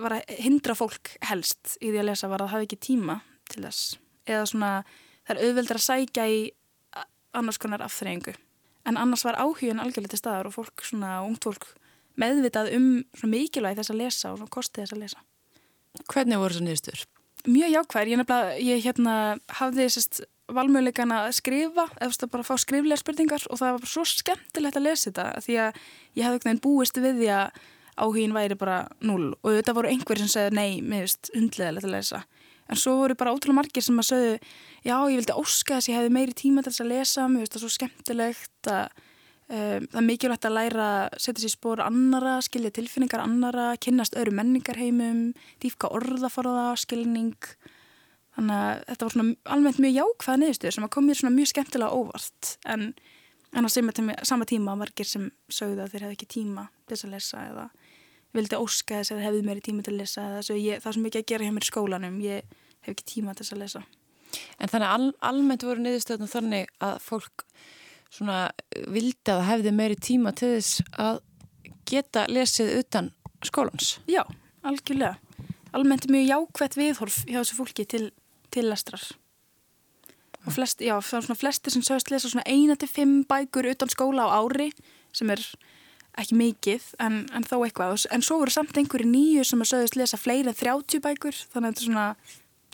var 0.00 0.16
að 0.16 0.34
hindra 0.40 0.76
fólk 0.78 1.14
helst 1.28 1.76
í 1.80 1.90
því 1.90 2.02
að 2.02 2.08
lesa 2.12 2.30
var 2.30 2.44
að 2.44 2.52
hafa 2.54 2.66
ekki 2.66 2.80
tíma 2.80 3.20
til 3.50 3.64
þess. 3.64 3.98
Eða 4.30 4.46
svona 4.52 4.70
það 5.26 5.34
er 5.34 5.42
auðveldur 5.46 5.80
að 5.80 5.86
sækja 5.86 6.28
í 6.30 6.40
annars 7.36 7.60
konar 7.62 7.84
afþreyingu. 7.84 8.34
En 8.88 8.96
annars 8.98 9.24
var 9.26 9.38
áhugin 9.38 9.80
algjörlega 9.82 10.14
til 10.14 10.22
staðar 10.22 10.48
og 10.48 10.56
fólk 10.56 10.84
svona, 10.86 11.20
ungt 11.26 11.44
fólk 11.46 11.66
meðvitað 12.20 12.72
um 12.76 12.88
mikilvæg 13.28 13.78
þess 13.78 13.92
að 13.92 14.00
lesa 14.00 14.32
og 14.34 14.48
kosti 14.52 14.82
þess 14.82 14.96
að 14.96 15.02
lesa. 15.04 15.24
Hvernig 16.10 16.40
voru 16.40 16.56
þessu 16.56 16.66
nýðstur? 16.66 17.04
Mjög 17.48 17.72
jákvæður. 17.74 18.10
Ég, 18.12 18.60
ég 18.66 18.82
hérna, 18.84 19.14
hafði 19.60 19.86
sérst 19.92 20.22
valmöðuleikan 20.56 21.12
að 21.16 21.32
skrifa 21.38 21.86
eða 22.00 22.30
bara 22.32 22.46
fá 22.46 22.54
skriflega 22.60 23.00
spurningar. 23.00 23.44
Og 23.50 23.60
það 23.60 23.76
var 23.76 23.92
svo 23.92 24.06
skemmtilegt 24.08 24.78
að 24.80 24.86
lesa 24.88 25.10
þetta 25.10 25.44
því 25.44 25.60
að 25.66 25.84
ég 26.18 26.26
hafði 26.26 26.40
eitthvað 26.40 26.64
búist 26.64 27.00
við 27.00 27.22
því 27.22 27.30
að 27.36 27.60
áhugin 28.00 28.34
væri 28.34 28.56
bara 28.58 28.84
null 29.04 29.32
og 29.34 29.56
þetta 29.58 29.74
voru 29.76 29.90
einhverjir 29.90 30.26
sem 30.26 30.32
segði 30.32 30.56
nei, 30.56 30.80
mér 30.80 31.06
finnst 31.06 31.32
hundlegaðilegt 31.34 31.88
að 31.88 31.94
lesa. 31.96 32.22
En 32.70 32.78
svo 32.78 32.96
voru 33.00 33.16
bara 33.18 33.32
ótrúlega 33.34 33.58
margir 33.58 33.84
sem 33.84 33.98
að 33.98 34.08
sögðu 34.12 34.34
já, 34.86 34.94
ég 35.10 35.16
vildi 35.18 35.36
óska 35.36 35.76
þess 35.76 35.88
að 35.88 35.92
ég 35.92 35.98
hefði 35.98 36.12
meiri 36.16 36.36
tíma 36.38 36.62
til 36.62 36.72
þess 36.72 36.84
að 36.84 36.92
lesa, 36.92 37.26
mér 37.26 37.42
finnst 37.42 37.56
það 37.56 37.64
svo 37.64 37.72
skemmtilegt 37.74 38.70
að 38.70 39.00
um, 39.50 39.88
það 39.90 39.98
er 40.00 40.06
mikilvægt 40.06 40.46
að 40.46 40.56
læra 40.56 40.86
setja 41.16 41.42
sér 41.44 41.54
spór 41.56 41.82
annara, 41.84 42.36
skilja 42.46 42.72
tilfinningar 42.78 43.24
annara, 43.24 43.66
kynnast 43.82 44.16
öðru 44.18 44.36
menningarheimum 44.38 45.24
dýfka 45.62 45.90
orðaforða, 45.98 46.70
skilning 46.80 47.34
þannig 48.40 48.56
að 48.56 48.82
þetta 48.88 49.06
var 49.06 49.14
svona 49.14 49.54
almennt 49.54 49.80
mjög 49.84 49.96
jákvæða 49.98 50.40
niðurstöður 50.40 50.76
sem 50.76 50.88
kom 50.96 51.06
mér 51.06 51.20
svona 51.20 51.36
mjög 51.36 51.50
skemmtilega 51.52 52.00
óvart. 52.00 52.52
En, 52.64 52.86
en 53.52 53.68
á 53.68 53.70
sama 53.70 54.48
tíma 54.48 54.76
margir 54.80 55.08
sem 55.08 55.28
sögðu 55.52 55.84
að 55.84 55.94
þeir 55.94 56.06
hefði 56.06 56.18
ekki 56.18 56.30
tíma 56.38 56.66
til 56.86 56.96
þess 56.96 57.08
að 57.08 57.14
lesa 57.16 57.46
eða 57.50 57.68
vildi 58.36 58.60
óska 58.60 59.00
þess 59.00 59.14
að 59.14 59.24
hefði 59.26 59.46
meiri 59.46 59.64
tíma 59.66 59.84
til 59.84 59.94
að 59.94 60.02
lesa 60.04 60.26
ég, 60.56 60.82
það 60.82 60.96
sem 60.96 61.08
ekki 61.10 61.22
að 61.22 61.30
gera 61.32 61.46
hjá 61.46 61.54
mér 61.54 61.66
í 61.66 61.70
skólanum. 61.70 62.20
Ég 62.24 62.58
hef 62.80 62.92
ekki 62.94 63.08
tíma 63.14 63.34
til 63.34 63.44
þess 63.44 63.56
að 63.56 63.62
lesa. 63.64 63.84
En 64.62 64.70
þannig 64.70 64.92
al, 64.94 65.08
almennt 65.30 65.66
voru 65.66 65.82
niðurstöðnum 65.84 66.30
þannig 66.30 66.70
að 66.86 67.00
fólk 67.02 67.44
svona 68.10 68.38
vildi 68.90 69.34
að 69.34 69.46
hefði 69.48 69.74
meiri 69.74 69.98
tíma 69.98 70.32
til 70.38 70.54
þess 70.56 70.84
að 70.98 71.20
geta 71.90 72.26
lesið 72.30 72.76
utan 72.80 73.10
skólans? 73.46 73.98
Já, 74.10 74.22
algjörlega. 74.66 75.18
Almennt 75.74 76.08
mjög 76.10 76.26
jákvætt 76.26 76.76
viðhorf 76.78 77.20
hjá 77.28 77.38
þessu 77.40 77.56
fólki 77.58 77.86
til, 77.86 78.08
til 78.52 78.68
lestrar. 78.70 79.02
Og 80.46 80.54
flest, 80.56 80.80
já, 80.80 80.94
það 81.04 81.18
er 81.18 81.26
svona 81.26 81.40
flestir 81.40 81.74
sem 81.74 81.84
sögast 81.84 82.10
lesa 82.12 82.30
svona 82.30 82.46
eina 82.48 82.76
til 82.80 82.88
fimm 82.88 83.24
bækur 83.28 83.68
utan 83.74 83.90
skóla 83.92 84.24
á 84.24 84.40
ári 84.40 84.70
sem 85.12 85.28
er 85.32 85.42
ekki 86.18 86.36
mikið 86.38 86.86
en, 87.04 87.18
en 87.36 87.44
þó 87.44 87.58
eitthvað. 87.66 88.06
En 88.14 88.24
svo 88.24 88.40
voru 88.40 88.54
samt 88.54 88.78
einhverju 88.80 89.08
nýju 89.10 89.44
sem 89.46 89.60
að 89.60 89.72
sögðist 89.74 89.98
lesa 90.00 90.20
fleiri 90.20 90.48
en 90.48 90.56
30 90.56 91.04
bækur 91.04 91.36
þannig 91.52 91.68
að 91.68 91.74
þetta 91.74 91.84
er 91.84 91.88
svona 91.90 92.06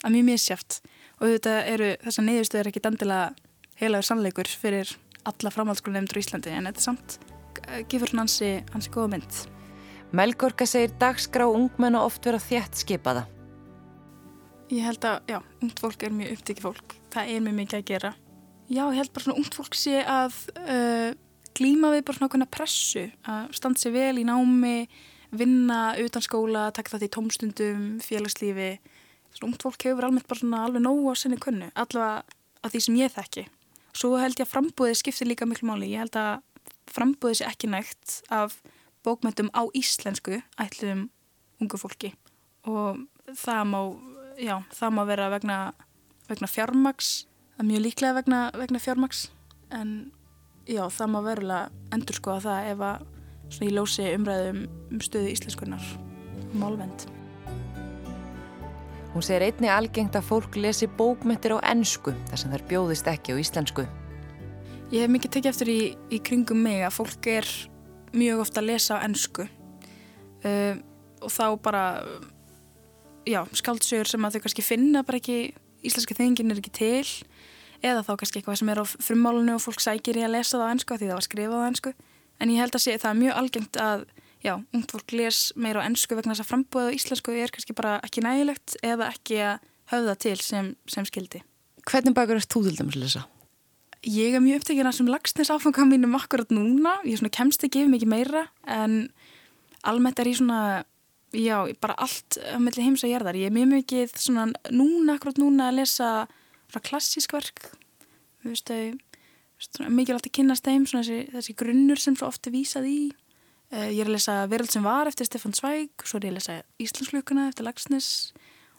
að 0.04 0.14
mjög 0.14 0.28
misjáft 0.30 0.78
og 1.18 1.26
þetta 1.32 1.56
eru 1.74 1.90
þess 2.04 2.22
að 2.22 2.28
neyðustöður 2.30 2.70
ekki 2.70 2.84
dandilega 2.86 3.26
heilagur 3.80 4.08
sannleikur 4.10 4.52
fyrir 4.62 4.96
alla 5.26 5.52
framhaldsskólunemndur 5.52 6.20
í 6.20 6.24
Íslandi 6.24 6.54
en 6.54 6.70
þetta 6.70 6.82
er 6.82 6.86
samt 6.86 7.18
eh, 7.66 7.82
gefur 7.90 8.12
hann 8.14 8.24
hansi, 8.24 8.52
hansi 8.72 8.92
góða 8.94 9.16
mynd. 9.16 9.40
Melgorka 10.16 10.68
segir 10.70 10.94
dagskrá 11.00 11.48
ungmenn 11.50 11.98
og 11.98 12.12
oft 12.12 12.28
vera 12.28 12.38
þjætt 12.40 12.84
skipaða 12.84 13.26
Ég 14.66 14.82
held 14.82 15.04
að, 15.06 15.20
já, 15.30 15.40
ungt 15.62 15.82
fólk 15.82 16.02
er 16.02 16.14
mjög 16.14 16.32
upptikið 16.36 16.64
fólk 16.64 16.96
það 17.14 17.34
er 17.34 17.44
mjög 17.44 17.58
mikið 17.60 17.78
að 17.78 17.90
gera 17.92 18.14
Já, 18.66 18.82
ég 18.90 18.96
held 18.98 19.12
bara 19.14 19.22
svona 19.22 19.38
ungt 19.38 19.54
fólk 19.54 19.76
sé 19.78 20.00
að 20.02 20.40
uh, 20.58 21.12
glíma 21.54 21.92
við 21.94 22.02
bara 22.06 22.18
svona 22.18 22.28
okkurna 22.30 22.48
pressu 22.50 23.04
að 23.30 23.52
standa 23.54 23.78
sér 23.78 23.94
vel 23.94 24.18
í 24.18 24.24
námi, 24.26 24.88
vinna 25.30 25.80
utan 26.02 26.24
skóla, 26.24 26.64
taka 26.74 26.96
það 26.96 27.04
til 27.04 27.10
tómstundum, 27.14 27.84
félagslífi. 28.02 28.72
Svona 29.36 29.52
ungt 29.52 29.62
fólk 29.62 29.86
hefur 29.86 30.08
almennt 30.08 30.26
bara 30.26 30.42
svona 30.42 30.64
alveg 30.66 30.82
nógu 30.82 31.12
á 31.12 31.16
sinni 31.18 31.38
kunnu, 31.38 31.70
allavega 31.78 32.24
af 32.66 32.74
því 32.74 32.82
sem 32.82 32.98
ég 32.98 33.14
þekki. 33.14 33.46
Svo 33.96 34.16
held 34.18 34.34
ég 34.34 34.48
að 34.48 34.52
frambúðið 34.56 34.98
skiptir 34.98 35.30
líka 35.30 35.46
miklu 35.48 35.70
máli. 35.70 35.92
Ég 35.94 36.02
held 36.02 36.18
að 36.18 36.42
frambúðið 36.90 37.38
sé 37.38 37.46
ekki 37.46 37.70
nægt 37.70 38.18
af 38.34 38.58
bókmyndum 39.06 39.52
á 39.54 39.62
íslensku 39.78 40.40
ætluðum 40.58 41.06
ungu 41.62 41.78
fólki 41.78 42.12
og 42.66 43.06
það 43.38 43.62
má, 43.70 43.80
já, 44.38 44.60
það 44.74 44.94
má 44.96 45.02
vera 45.08 45.30
vegna, 45.32 45.58
vegna 46.28 46.48
fjármaks, 46.50 47.26
er 47.58 47.68
mjög 47.68 47.84
líklega 47.86 48.16
vegna, 48.20 48.40
vegna 48.56 48.80
fjármaks 48.82 49.26
en 49.74 50.12
já, 50.68 50.84
það 50.92 51.12
má 51.12 51.20
verulega 51.24 51.92
endur 51.94 52.18
skoða 52.18 52.44
það 52.46 52.70
ef 52.72 52.86
að 52.90 53.04
svona 53.46 53.70
í 53.70 53.74
lósi 53.74 54.08
umræðum 54.14 54.64
um 54.90 55.02
stöðu 55.04 55.30
íslenskunar 55.32 55.84
málvend. 56.56 57.06
Hún 59.14 59.24
segir 59.24 59.46
einni 59.46 59.70
algengt 59.72 60.16
að 60.18 60.26
fólk 60.28 60.58
lesi 60.60 60.88
bókmyndir 60.98 61.56
á 61.56 61.58
ennsku 61.72 62.12
þar 62.28 62.40
sem 62.42 62.52
þær 62.52 62.64
bjóðist 62.68 63.06
ekki 63.08 63.32
á 63.32 63.40
íslensku. 63.40 63.86
Ég 64.92 65.02
hef 65.02 65.12
mikið 65.12 65.32
tekið 65.36 65.50
eftir 65.50 65.70
í, 65.72 65.80
í 66.12 66.18
kringum 66.22 66.60
mig 66.62 66.84
að 66.84 66.98
fólk 66.98 67.28
er 67.32 67.48
mjög 68.16 68.44
ofta 68.44 68.60
að 68.60 68.68
lesa 68.70 68.98
á 69.00 69.04
ennsku 69.06 69.46
uh, 69.46 70.74
og 71.24 71.32
þá 71.32 71.46
bara 71.64 71.84
já, 73.26 73.40
skaldsögur 73.56 74.10
sem 74.10 74.26
að 74.26 74.36
þau 74.36 74.44
kannski 74.46 74.64
finna 74.64 75.02
bara 75.06 75.20
ekki 75.20 75.38
íslenska 75.86 76.16
þengin 76.16 76.52
er 76.54 76.60
ekki 76.62 76.74
til 76.74 77.06
eða 77.84 78.04
þá 78.06 78.12
kannski 78.20 78.40
eitthvað 78.40 78.60
sem 78.60 78.70
er 78.72 78.80
á 78.82 78.84
frummálunu 78.86 79.56
og 79.56 79.64
fólk 79.64 79.82
sækir 79.82 80.20
í 80.20 80.24
að 80.26 80.36
lesa 80.38 80.56
það 80.56 80.66
á 80.66 80.72
ennsku 80.74 80.96
því 80.96 81.10
það 81.10 81.18
var 81.18 81.26
skrifað 81.26 81.64
á 81.64 81.68
ennsku 81.70 81.92
en 82.40 82.52
ég 82.52 82.62
held 82.62 82.76
að 82.76 82.84
sé, 82.84 82.96
það 83.00 83.10
er 83.12 83.20
mjög 83.20 83.40
algengt 83.42 83.80
að 83.80 84.06
já, 84.44 84.54
ungt 84.74 84.92
fólk 84.94 85.14
les 85.16 85.40
meira 85.56 85.82
á 85.82 85.86
ennsku 85.88 86.16
vegna 86.16 86.34
þess 86.34 86.44
að 86.44 86.50
frambúða 86.50 86.92
á 86.92 86.96
íslensku 86.96 87.36
er 87.36 87.52
kannski 87.54 87.76
bara 87.76 87.96
ekki 88.06 88.24
nægilegt 88.24 88.76
eða 88.86 89.10
ekki 89.12 89.40
að 89.44 89.70
höfða 89.92 90.16
til 90.22 90.36
sem, 90.42 90.74
sem 90.90 91.06
skildi. 91.06 91.42
Hvernig 91.86 92.16
bækur 92.16 92.40
erst 92.40 92.52
þú 92.52 92.66
til 92.66 92.76
dæmis 92.78 92.98
að 92.98 93.04
lesa? 93.04 93.24
Ég 94.06 94.36
er 94.36 94.42
mjög 94.42 94.62
upptekinn 94.62 94.88
að 94.88 94.98
sem 94.98 95.08
lagsnes 95.10 95.50
áfanga 95.50 95.86
mínum 95.88 96.14
akkurat 96.18 96.52
núna, 96.54 96.98
ég 97.06 97.22
kemst 97.34 97.64
ekki 97.66 97.84
yfir 97.84 97.92
mikið 97.94 98.12
meira 98.12 98.44
en 98.70 99.08
almennt 99.86 100.20
er 100.22 100.30
ég 100.30 100.38
svona, 100.38 100.84
já, 101.36 101.58
bara 101.82 101.96
allt 102.00 102.38
á 102.40 102.56
melli 102.62 102.84
heims 102.84 103.04
og 103.04 103.12
gerðar. 103.12 103.38
Ég 103.38 103.50
er 103.50 103.56
mjög 103.56 103.72
mikið 103.74 104.16
svona 104.20 104.48
núna, 104.72 105.16
akkurat 105.16 105.40
núna 105.40 105.70
að 105.70 105.82
lesa 105.82 106.10
klassísk 106.76 107.32
verk. 107.32 107.70
Þú 108.42 108.52
veist 108.52 108.68
þau 108.68 109.86
mikilvægt 109.88 110.28
að 110.28 110.34
kynast 110.36 110.66
þeim 110.66 110.84
þessi, 110.88 111.22
þessi 111.32 111.54
grunnur 111.56 112.00
sem 112.00 112.16
svo 112.18 112.28
ofti 112.28 112.52
vísað 112.52 112.90
í. 112.90 112.98
Uh, 113.72 113.88
ég 113.90 114.04
er 114.04 114.10
að 114.10 114.16
lesa 114.18 114.34
Veröld 114.50 114.70
sem 114.70 114.84
var 114.84 115.08
eftir 115.10 115.26
Stefan 115.26 115.56
Zweig, 115.56 115.90
svo 116.04 116.20
er 116.20 116.28
ég 116.28 116.34
að 116.34 116.38
lesa 116.38 116.58
Íslandslukuna 116.82 117.48
eftir 117.50 117.66
Lagsnes 117.66 118.10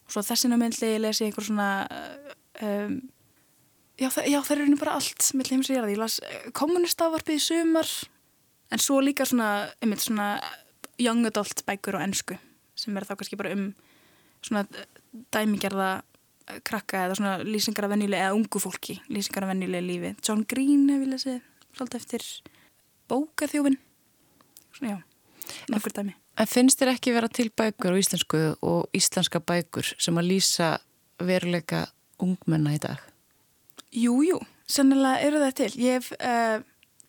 og 0.08 0.14
svo 0.16 0.24
þessina 0.24 0.56
myndli 0.60 0.94
les 1.02 1.20
ég 1.20 1.28
einhver 1.28 1.44
svona 1.44 1.70
um, 2.64 2.94
já, 4.00 4.08
það, 4.08 4.30
já 4.32 4.38
það 4.40 4.54
er 4.54 4.62
einhvern 4.64 4.82
bara 4.86 4.96
allt 5.02 5.30
með 5.36 5.52
heims 5.52 5.72
og 5.74 5.92
ég 5.92 6.00
las 6.00 6.20
eh, 6.24 6.48
kommunistavarpið 6.56 7.40
í 7.40 7.44
sumar 7.44 7.92
en 8.72 8.84
svo 8.84 9.02
líka 9.04 9.28
svona, 9.28 9.68
einmitt 9.84 10.06
svona 10.06 10.38
young 11.02 11.28
adult 11.28 11.66
bækur 11.68 12.00
á 12.00 12.06
ennsku 12.08 12.40
sem 12.78 12.98
er 12.98 13.08
þá 13.08 13.16
kannski 13.18 13.40
bara 13.40 13.56
um 13.56 13.72
svona 14.46 14.66
dæmigerða 15.34 15.90
krakka 16.68 17.08
eða 17.08 17.18
svona 17.20 17.34
lýsingar 17.44 17.88
af 17.88 17.92
vennilega 17.92 18.30
eða 18.30 18.38
ungu 18.38 18.62
fólki, 18.64 19.00
lýsingar 19.12 19.48
af 19.48 19.52
vennilega 19.52 19.84
lífi. 19.84 20.14
John 20.24 20.46
Green 20.48 20.88
hef 20.94 21.04
ég 21.04 21.12
lesið 21.12 21.42
svolítið 21.76 22.00
eftir 22.00 22.28
bókaþjófin 23.12 23.78
svona 24.78 24.94
já, 24.94 24.98
nokkur 25.74 25.96
dæmi. 25.98 26.16
En 26.38 26.50
finnst 26.50 26.80
þér 26.80 26.94
ekki 26.94 27.16
vera 27.16 27.30
til 27.34 27.50
bækur 27.50 27.98
á 27.98 28.00
íslensku 28.00 28.42
og 28.62 28.88
íslenska 28.96 29.42
bækur 29.42 29.96
sem 29.98 30.18
að 30.20 30.30
lýsa 30.32 30.76
veruleika 31.18 31.88
ungmenna 32.22 32.76
í 32.76 32.82
dag? 32.82 33.02
Jú, 33.96 34.20
jú, 34.26 34.40
sennilega 34.70 35.24
eru 35.26 35.42
það 35.42 35.56
til. 35.58 35.72
Ég 35.82 35.98
hef 35.98 36.12
uh, 36.20 36.60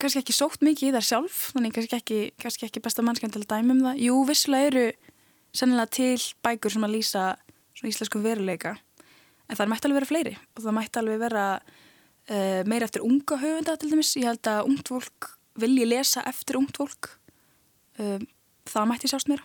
kannski 0.01 0.23
ekki 0.23 0.37
sótt 0.37 0.65
mikið 0.65 0.91
í 0.91 0.95
það 0.97 1.07
sjálf 1.11 1.41
þannig 1.53 1.77
kannski 1.77 1.99
ekki, 1.99 2.21
kannski 2.41 2.69
ekki 2.69 2.83
besta 2.85 3.05
mannskjönd 3.05 3.37
til 3.37 3.45
að 3.45 3.51
dæmi 3.53 3.77
um 3.77 3.85
það. 3.85 4.03
Jú, 4.07 4.19
vissilega 4.29 4.73
eru 4.73 4.87
sennilega 5.55 5.93
til 5.99 6.23
bækur 6.45 6.75
sem 6.75 6.87
að 6.87 6.95
lýsa 6.97 7.25
íslensku 7.87 8.23
veruleika. 8.23 8.77
En 9.49 9.57
það 9.57 9.71
mætti 9.73 9.89
alveg 9.89 10.01
vera 10.01 10.11
fleiri 10.11 10.35
og 10.39 10.65
það 10.65 10.77
mætti 10.77 11.01
alveg 11.01 11.21
vera 11.23 11.45
uh, 11.59 12.63
meira 12.69 12.89
eftir 12.89 13.05
unga 13.07 13.39
höfunda 13.41 13.77
til 13.79 13.93
dæmis, 13.93 14.17
ég 14.19 14.29
held 14.29 14.51
að 14.51 14.73
ungt 14.73 14.91
fólk 14.93 15.31
vilji 15.59 15.87
lesa 15.89 16.23
eftir 16.29 16.59
ungt 16.61 16.79
fólk. 16.79 17.15
Uh, 17.99 18.19
það 18.69 18.91
mætti 18.93 19.11
sjást 19.11 19.31
mér 19.31 19.45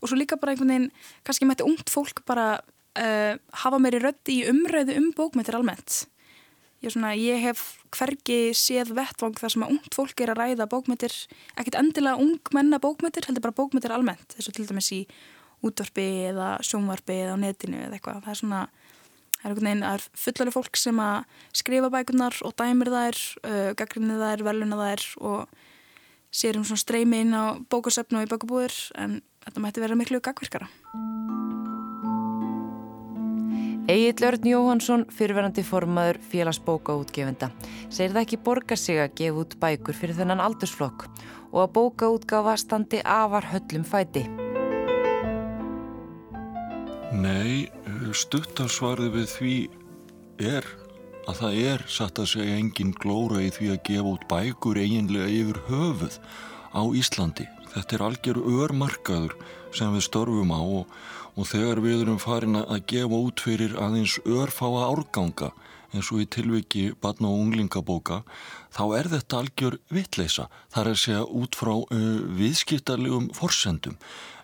og 0.00 0.10
svo 0.10 0.18
líka 0.18 0.38
bara 0.40 0.52
einhvern 0.52 0.72
veginn 0.72 0.90
kannski 1.24 1.48
mætti 1.48 1.66
ungt 1.66 1.90
fólk 1.92 2.22
bara 2.28 2.58
uh, 2.60 3.34
hafa 3.62 3.80
meiri 3.80 4.00
röndi 4.02 4.40
í 4.40 4.50
umræðu 4.50 4.96
um 5.00 5.08
bókmyndir 5.16 5.56
almennt 5.56 6.04
ég, 6.86 6.94
svona, 6.94 7.12
ég 7.18 7.42
hef 7.42 7.62
hvergi 7.94 8.54
séð 8.56 8.94
vettvang 8.96 9.36
þar 9.38 9.54
sem 9.54 9.64
að 9.66 9.72
ungt 9.76 9.96
fólk 9.96 10.22
er 10.22 10.32
að 10.32 10.42
ræða 10.42 10.68
bókmyndir 10.70 11.14
ekkert 11.56 11.78
endilega 11.80 12.22
ungmenna 12.22 12.80
bókmyndir 12.82 13.28
heldur 13.28 13.44
bara 13.48 13.58
bókmyndir 13.58 13.94
almennt, 13.94 14.36
þessu 14.36 14.54
til 14.54 14.66
dæmis 14.68 14.92
í 14.94 15.02
útvarpi 15.66 16.06
eða 16.30 16.56
sjónvarpi 16.64 17.20
eða 17.24 17.36
á 17.36 17.42
netinu 17.42 17.80
eða 17.86 17.98
eitthvað, 17.98 18.22
það 18.24 18.34
er 18.34 18.40
svona 18.42 18.62
það 19.36 19.44
er 19.44 19.52
einhvern 19.52 19.68
veginn, 19.68 19.86
er 19.86 20.04
fullarlega 20.24 20.56
fólk 20.56 20.80
sem 20.80 21.00
að 21.02 21.40
skrifa 21.60 21.92
bækunar 21.92 22.40
og 22.46 22.56
dæmir 22.58 22.92
þær, 22.92 23.22
uh, 23.42 23.70
gaggrinni 23.78 24.18
þær, 24.20 24.44
veluna 24.46 24.80
þær 24.80 25.06
og 25.30 25.56
sér 26.36 26.60
um 26.60 26.66
svona 26.66 26.84
streymi 26.84 27.22
inn 27.24 27.36
á 27.36 27.56
bókasöfnu 27.70 28.20
og 28.20 28.26
í 28.28 28.32
bókabúður 28.32 28.76
en 29.00 29.20
þetta 29.46 29.64
mætti 29.64 29.84
vera 29.84 29.98
miklu 29.98 30.20
gaggvirkara. 30.24 30.68
Egil 33.86 34.24
Örn 34.26 34.46
Jóhansson, 34.50 35.04
fyrirverandi 35.14 35.62
formaður 35.62 36.16
félagsbókaútgefenda, 36.26 37.52
segir 37.86 38.16
það 38.16 38.24
ekki 38.24 38.38
borga 38.42 38.76
sig 38.82 38.98
að 38.98 39.12
gefa 39.20 39.42
út 39.44 39.54
bækur 39.62 39.94
fyrir 39.94 40.18
þennan 40.18 40.42
aldursflokk 40.42 41.04
og 41.52 41.60
að 41.62 41.70
bókaútgafa 41.76 42.56
standi 42.58 42.98
afar 43.06 43.46
höllum 43.52 43.86
fæti. 43.86 44.24
Nei, 47.14 47.70
stuttarsvarið 48.10 49.14
við 49.20 49.30
því 49.36 49.54
er 50.50 50.66
að 51.30 51.44
það 51.44 51.60
er 51.70 51.86
satt 51.86 52.18
að 52.18 52.32
segja 52.34 52.58
engin 52.58 52.90
glóra 52.90 53.38
í 53.46 53.52
því 53.54 53.70
að 53.76 53.84
gefa 53.86 54.16
út 54.16 54.26
bækur 54.34 54.82
eiginlega 54.82 55.30
yfir 55.30 55.62
höfuð 55.70 56.18
á 56.74 56.82
Íslandi. 56.90 57.46
Þetta 57.76 57.96
er 57.96 58.02
algjör 58.06 58.38
örmarkaður 58.64 59.34
sem 59.76 59.92
við 59.92 60.06
störfum 60.06 60.52
á 60.56 60.60
og, 60.64 60.92
og 61.36 61.48
þegar 61.50 61.82
við 61.84 62.04
erum 62.06 62.20
farin 62.22 62.56
að 62.62 62.86
gefa 62.88 63.18
út 63.28 63.42
fyrir 63.44 63.74
aðeins 63.76 64.14
örfáa 64.24 64.86
árganga 64.88 65.50
eins 65.92 66.08
og 66.08 66.22
í 66.24 66.28
tilviki 66.32 66.86
barna 67.04 67.28
og 67.28 67.42
unglingabóka 67.44 68.22
þá 68.76 68.84
er 69.00 69.10
þetta 69.16 69.42
algjör 69.42 69.78
vitleisa. 69.92 70.48
Það 70.74 70.82
er 70.82 70.92
að 70.92 71.02
segja 71.02 71.26
út 71.42 71.58
frá 71.58 71.74
uh, 71.74 72.00
viðskiptarlegum 72.40 73.30
forsendum 73.36 73.96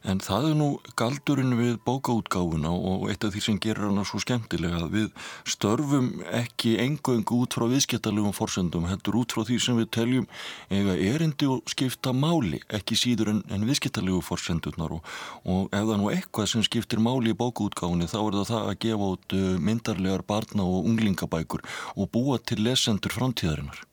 En 0.02 0.18
það 0.18 0.46
er 0.48 0.56
nú 0.58 0.68
galdurinn 0.98 1.54
við 1.54 1.76
bókaútgáfuna 1.86 2.72
og 2.74 3.04
eitt 3.12 3.22
af 3.22 3.34
því 3.34 3.42
sem 3.44 3.58
gerir 3.62 3.86
hana 3.86 4.02
svo 4.06 4.18
skemmtilega 4.22 4.88
við 4.90 5.12
störfum 5.46 6.08
ekki 6.40 6.72
engöngu 6.82 7.38
út 7.44 7.54
frá 7.54 7.68
viðskiptalegum 7.70 8.34
forsendum, 8.34 8.88
heldur 8.90 9.20
út 9.20 9.34
frá 9.34 9.44
því 9.46 9.60
sem 9.62 9.78
við 9.78 9.92
teljum 9.94 10.26
eiga 10.74 10.96
erindi 10.98 11.46
og 11.54 11.70
skipta 11.70 12.10
máli, 12.16 12.58
ekki 12.66 12.98
síður 12.98 13.30
en, 13.36 13.44
en 13.54 13.68
viðskiptalegu 13.68 14.24
forsendunar 14.26 14.98
og, 14.98 15.14
og 15.46 15.70
ef 15.70 15.86
það 15.86 16.02
nú 16.02 16.10
eitthvað 16.10 16.50
sem 16.50 16.66
skiptir 16.66 17.02
máli 17.02 17.30
í 17.30 17.38
bókaútgáfunni 17.38 18.10
þá 18.10 18.18
er 18.24 18.40
það 18.40 18.50
það 18.50 18.68
að 18.72 18.82
gefa 18.88 19.14
út 19.14 19.38
uh, 19.38 19.48
myndarlegar 19.70 20.26
barna 20.26 20.66
og 20.66 20.90
unglingabækur 20.90 21.62
og 21.94 22.10
búa 22.10 22.42
til 22.42 22.64
lesendur 22.66 23.14
framtíðarinnar. 23.14 23.86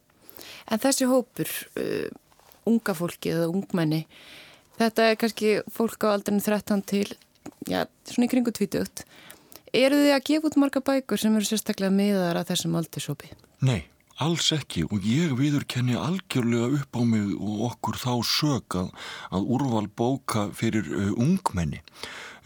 En 0.69 0.81
þessi 0.81 1.07
hópur, 1.09 1.49
uh, 1.79 2.09
unga 2.69 2.93
fólki 2.93 3.33
eða 3.33 3.49
ungmenni, 3.49 4.05
Þetta 4.79 5.09
er 5.11 5.17
kannski 5.19 5.55
fólk 5.75 6.05
á 6.07 6.15
aldrinu 6.15 6.39
13 6.39 6.81
til, 6.87 7.07
já, 7.67 7.83
svona 8.07 8.27
í 8.29 8.31
kringu 8.31 8.53
20. 8.55 9.03
Eru 9.75 9.97
þið 9.99 10.13
að 10.15 10.27
gefa 10.29 10.47
út 10.47 10.57
marga 10.61 10.81
bækur 10.81 11.19
sem 11.19 11.35
eru 11.35 11.47
sérstaklega 11.49 11.91
miðar 11.91 12.39
að 12.39 12.53
þessum 12.53 12.77
aldursópi? 12.79 13.33
Nei, 13.67 13.81
alls 14.23 14.47
ekki 14.55 14.85
og 14.87 15.03
ég 15.03 15.35
viður 15.35 15.67
kenni 15.67 15.99
algjörlega 15.99 16.79
upp 16.79 16.95
á 16.95 17.01
mig 17.11 17.35
og 17.35 17.65
okkur 17.67 17.99
þá 17.99 18.13
sög 18.31 18.79
að, 18.79 18.95
að 19.35 19.51
úrval 19.57 19.85
bóka 19.99 20.47
fyrir 20.55 20.87
uh, 20.95 21.11
ungmenni. 21.19 21.83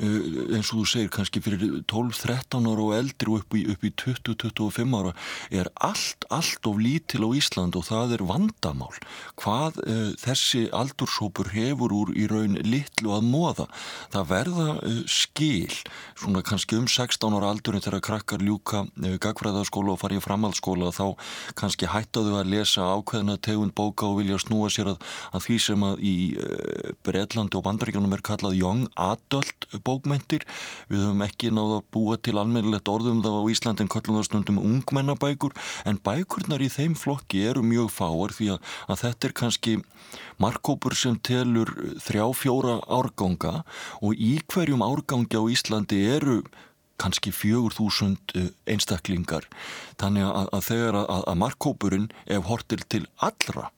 Uh, 0.02 0.56
eins 0.56 0.72
og 0.74 0.82
þú 0.82 0.86
segir 0.90 1.10
kannski 1.14 1.42
fyrir 1.44 1.62
12-13 1.86 2.66
ára 2.66 2.82
og 2.82 2.94
eldri 2.98 3.30
og 3.30 3.44
upp 3.44 3.58
í, 3.58 3.62
í 3.70 3.92
20-25 4.02 4.96
ára 4.98 5.12
er 5.54 5.70
allt, 5.86 6.26
allt 6.34 6.70
of 6.70 6.80
lítil 6.82 7.22
á 7.22 7.30
Ísland 7.38 7.78
og 7.78 7.86
það 7.86 8.16
er 8.18 8.24
vandamál. 8.26 8.96
Hvað 9.38 9.78
uh, 9.84 10.08
þessi 10.18 10.66
aldursópur 10.74 11.52
hefur 11.54 11.94
úr 11.94 12.14
í 12.18 12.26
raun 12.32 12.58
litlu 12.66 13.14
að 13.14 13.28
móða 13.28 13.68
það 14.16 14.32
verða 14.32 14.68
uh, 14.80 15.04
skil 15.06 15.70
svona 16.18 16.42
kannski 16.46 16.80
um 16.80 16.90
16 16.90 17.38
ára 17.38 17.54
aldurinn 17.54 17.84
þegar 17.84 18.06
krakkar 18.08 18.42
ljúka 18.44 18.86
gagfræðaskóla 19.22 19.94
og 19.94 20.02
farið 20.02 20.24
framhaldsskóla 20.26 20.90
þá 20.96 21.06
kannski 21.60 21.90
hættaðu 21.92 22.40
að 22.40 22.52
lesa 22.56 22.90
ákveðna 22.98 23.38
tegund 23.44 23.76
bóka 23.78 24.10
og 24.10 24.22
vilja 24.22 24.40
snúa 24.42 24.72
sér 24.74 24.94
að, 24.96 25.06
að 25.36 25.46
því 25.48 25.60
sem 25.68 25.86
að 25.86 26.02
í 26.02 26.16
Breitlandi 27.06 27.60
og 27.60 27.66
Bandaríkjunum 27.68 28.16
er 28.16 28.24
kallað 28.26 28.58
Young 28.58 28.88
Adult 29.00 29.68
bókmyndir. 29.88 30.46
Við 30.90 31.06
höfum 31.06 31.24
ekki 31.26 31.52
náða 31.54 31.80
að 31.82 31.88
búa 31.96 32.18
til 32.18 32.38
almennilegt 32.40 32.92
orðum 32.92 33.22
það 33.26 33.40
á 33.40 33.52
Íslandin 33.54 33.92
kallum 33.92 34.20
það 34.20 34.28
stundum 34.30 34.62
ungmennabækur 34.64 35.56
en 35.90 36.02
bækurnar 36.04 36.64
í 36.64 36.70
þeim 36.74 36.98
flokki 37.00 37.46
eru 37.50 37.64
mjög 37.66 37.92
fáar 37.94 38.36
því 38.36 38.52
að, 38.56 38.76
að 38.90 39.02
þetta 39.06 39.30
er 39.30 39.38
kannski 39.44 39.78
markkópur 40.42 40.98
sem 40.98 41.18
telur 41.24 41.72
þrjá 42.04 42.26
fjóra 42.38 42.78
árganga 42.88 43.64
og 44.02 44.16
í 44.18 44.38
hverjum 44.52 44.86
árgangi 44.86 45.40
á 45.40 45.44
Íslandi 45.54 46.04
eru 46.16 46.42
kannski 47.02 47.34
fjögur 47.34 47.74
þúsund 47.76 48.36
eh, 48.38 48.52
einstaklingar 48.70 49.48
þannig 50.02 50.28
að, 50.30 50.50
að 50.54 50.68
þegar 50.70 51.00
að, 51.04 51.24
að 51.32 51.40
markkópurinn 51.44 52.12
ef 52.26 52.50
hortir 52.50 52.86
til 52.90 53.06
allra 53.18 53.72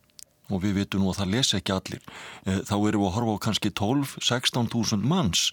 og 0.53 0.61
við 0.63 0.79
vitum 0.81 1.03
nú 1.03 1.11
að 1.11 1.21
það 1.21 1.31
lesa 1.33 1.59
ekki 1.59 1.73
allir. 1.73 2.01
Eh, 2.45 2.61
þá 2.67 2.75
erum 2.75 3.03
við 3.03 3.09
að 3.09 3.15
horfa 3.17 3.35
á 3.35 3.43
kannski 3.45 3.71
12-16.000 3.79 5.07
manns. 5.09 5.43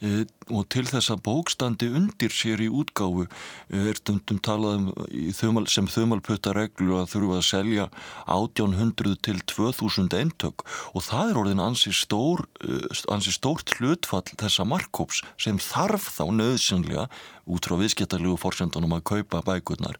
Eh, 0.00 0.24
og 0.54 0.68
til 0.70 0.84
þess 0.86 1.10
að 1.10 1.22
bókstandi 1.26 1.88
undir 1.90 2.34
sér 2.34 2.62
í 2.62 2.68
útgáfu 2.70 3.26
eh, 3.26 3.88
er 3.90 3.98
stundum 3.98 4.38
talað 4.38 4.86
um 4.86 5.62
sem 5.66 5.88
þumalputta 5.90 6.54
reglu 6.54 7.00
að 7.00 7.10
þurfa 7.14 7.40
að 7.40 7.46
selja 7.48 7.88
1800 8.30 9.18
til 9.26 9.40
2000 9.50 10.18
eintök. 10.20 10.66
Og 10.94 11.06
það 11.06 11.32
er 11.32 11.40
orðin 11.42 11.64
ansi, 11.64 11.94
stór, 11.94 12.46
ansi 13.12 13.34
stórt 13.34 13.74
hlutfall 13.78 14.24
þessa 14.36 14.66
markkóps 14.68 15.22
sem 15.42 15.58
þarf 15.62 16.10
þá 16.18 16.24
nöðsynlega 16.34 17.08
út 17.46 17.66
frá 17.66 17.76
viðskiptarlegu 17.78 18.38
fórsendunum 18.40 18.96
að 18.96 19.06
kaupa 19.12 19.42
bækurnar 19.46 19.98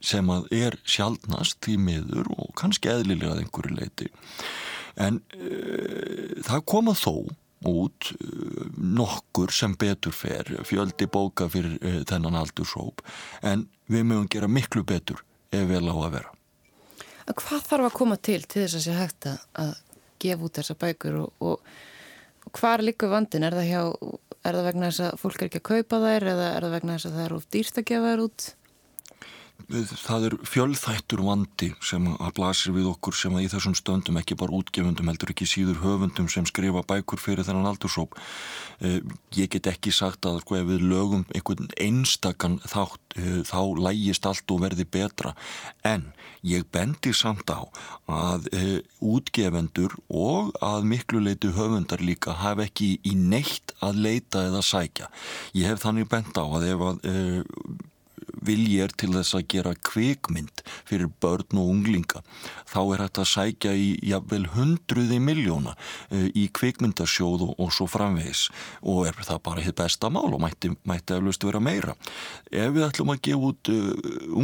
sem 0.00 0.30
að 0.30 0.48
er 0.54 0.78
sjálfnast 0.86 1.68
í 1.70 1.76
miður 1.80 2.30
og 2.36 2.54
kannski 2.58 2.90
eðlilega 2.92 3.34
að 3.34 3.44
einhverju 3.44 3.76
leiti 3.78 4.10
en 4.98 5.20
uh, 5.34 6.38
það 6.46 6.64
koma 6.70 6.94
þó 6.98 7.14
út 7.68 8.12
uh, 8.14 8.64
nokkur 8.78 9.52
sem 9.54 9.74
betur 9.78 10.14
fer 10.14 10.52
fjöldi 10.68 11.10
bóka 11.10 11.48
fyrir 11.50 11.78
uh, 11.82 12.00
þennan 12.08 12.38
aldursóp 12.38 13.02
en 13.42 13.66
við 13.90 14.06
mögum 14.06 14.30
gera 14.30 14.50
miklu 14.50 14.84
betur 14.86 15.24
ef 15.50 15.66
vel 15.70 15.86
á 15.90 15.94
að 15.94 16.12
vera 16.18 16.34
Hvað 17.28 17.66
þarf 17.68 17.86
að 17.90 17.96
koma 17.98 18.16
til 18.16 18.40
til 18.48 18.62
þess 18.62 18.76
að 18.78 18.84
sé 18.86 18.94
hægt 18.96 19.26
að 19.28 19.74
gefa 20.22 20.46
út 20.46 20.58
þessa 20.58 20.76
bækur 20.78 21.18
og, 21.22 21.44
og, 21.44 21.72
og 22.46 22.54
hvað 22.56 22.78
er 22.78 22.84
líka 22.88 23.10
vandin? 23.10 23.44
Er 23.46 23.56
það, 23.58 23.68
hjá, 23.68 23.82
er 24.42 24.58
það 24.58 24.68
vegna 24.70 24.88
þess 24.90 25.04
að 25.06 25.18
fólk 25.22 25.42
er 25.42 25.50
ekki 25.50 25.60
að 25.60 25.68
kaupa 25.68 26.00
þær 26.04 26.28
eða 26.32 26.48
er 26.54 26.66
það 26.66 26.76
vegna 26.76 26.96
þess 26.96 27.10
að 27.10 27.18
það 27.18 27.26
er 27.26 27.36
út 27.36 27.50
dýrst 27.54 27.80
að 27.80 27.88
gefa 27.92 28.12
þær 28.12 28.24
út? 28.24 28.48
Það 29.68 30.24
er 30.28 30.34
fjöldþættur 30.48 31.20
vandi 31.26 31.68
sem 31.84 32.04
að 32.14 32.30
blasir 32.38 32.72
við 32.72 32.86
okkur 32.88 33.16
sem 33.16 33.34
að 33.36 33.44
í 33.44 33.48
þessum 33.52 33.74
stöndum 33.76 34.16
ekki 34.20 34.36
bara 34.38 34.54
útgefundum 34.56 35.10
heldur 35.10 35.32
ekki 35.34 35.48
síður 35.50 35.82
höfundum 35.82 36.28
sem 36.32 36.46
skrifa 36.48 36.84
bækur 36.88 37.20
fyrir 37.20 37.44
þennan 37.44 37.68
aldursóp. 37.68 38.16
Eh, 38.80 39.02
ég 39.36 39.50
get 39.52 39.68
ekki 39.68 39.92
sagt 39.92 40.24
að 40.24 40.40
sko 40.44 40.56
ef 40.60 40.70
við 40.70 40.86
lögum 40.88 41.26
einhvern 41.34 41.68
einstakann 41.76 42.56
þátt 42.64 43.18
eh, 43.18 43.42
þá 43.44 43.60
lægist 43.82 44.30
allt 44.30 44.54
og 44.54 44.62
verði 44.64 44.88
betra. 44.88 45.34
En 45.84 46.14
ég 46.46 46.64
bendi 46.72 47.12
samt 47.12 47.52
á 47.52 47.68
að 48.08 48.48
eh, 48.54 48.80
útgefendur 49.04 49.98
og 50.08 50.54
að 50.64 50.88
miklu 50.94 51.20
leitu 51.26 51.52
höfundar 51.58 52.00
líka 52.00 52.38
hafa 52.40 52.64
ekki 52.70 52.94
í 53.04 53.18
neitt 53.18 53.76
að 53.84 54.00
leita 54.06 54.48
eða 54.48 54.64
sækja. 54.64 55.12
Ég 55.52 55.68
hef 55.68 55.84
þannig 55.84 56.08
bend 56.08 56.32
á 56.40 56.46
að 56.46 56.70
ef 56.72 56.88
að 56.88 57.08
vilji 58.46 58.78
er 58.84 58.94
til 58.98 59.10
þess 59.14 59.36
að 59.38 59.46
gera 59.54 59.74
kvikmynd 59.88 60.62
fyrir 60.88 61.10
börn 61.22 61.60
og 61.60 61.72
unglinga. 61.74 62.22
Þá 62.68 62.80
er 62.82 63.04
þetta 63.06 63.24
að 63.24 63.30
sækja 63.32 63.74
í 63.74 63.88
jafnvel 64.10 64.44
hundruði 64.54 65.18
miljóna 65.22 65.74
uh, 65.74 66.28
í 66.32 66.48
kvikmyndasjóð 66.54 67.46
og, 67.50 67.66
svo 67.74 67.88
framvegis. 67.90 68.48
Og 68.86 69.08
er 69.08 69.18
það 69.18 69.42
bara 69.48 69.64
hitt 69.64 69.78
besta 69.78 70.10
mál 70.12 70.30
og 70.30 70.42
mætti, 70.42 70.72
mætti 70.88 71.16
eflust 71.16 71.44
vera 71.46 71.62
meira. 71.62 71.96
Ef 72.50 72.72
við 72.74 72.86
ætlum 72.88 73.14
að 73.14 73.22
gefa 73.28 73.50
út 73.50 73.72
uh, 73.72 73.90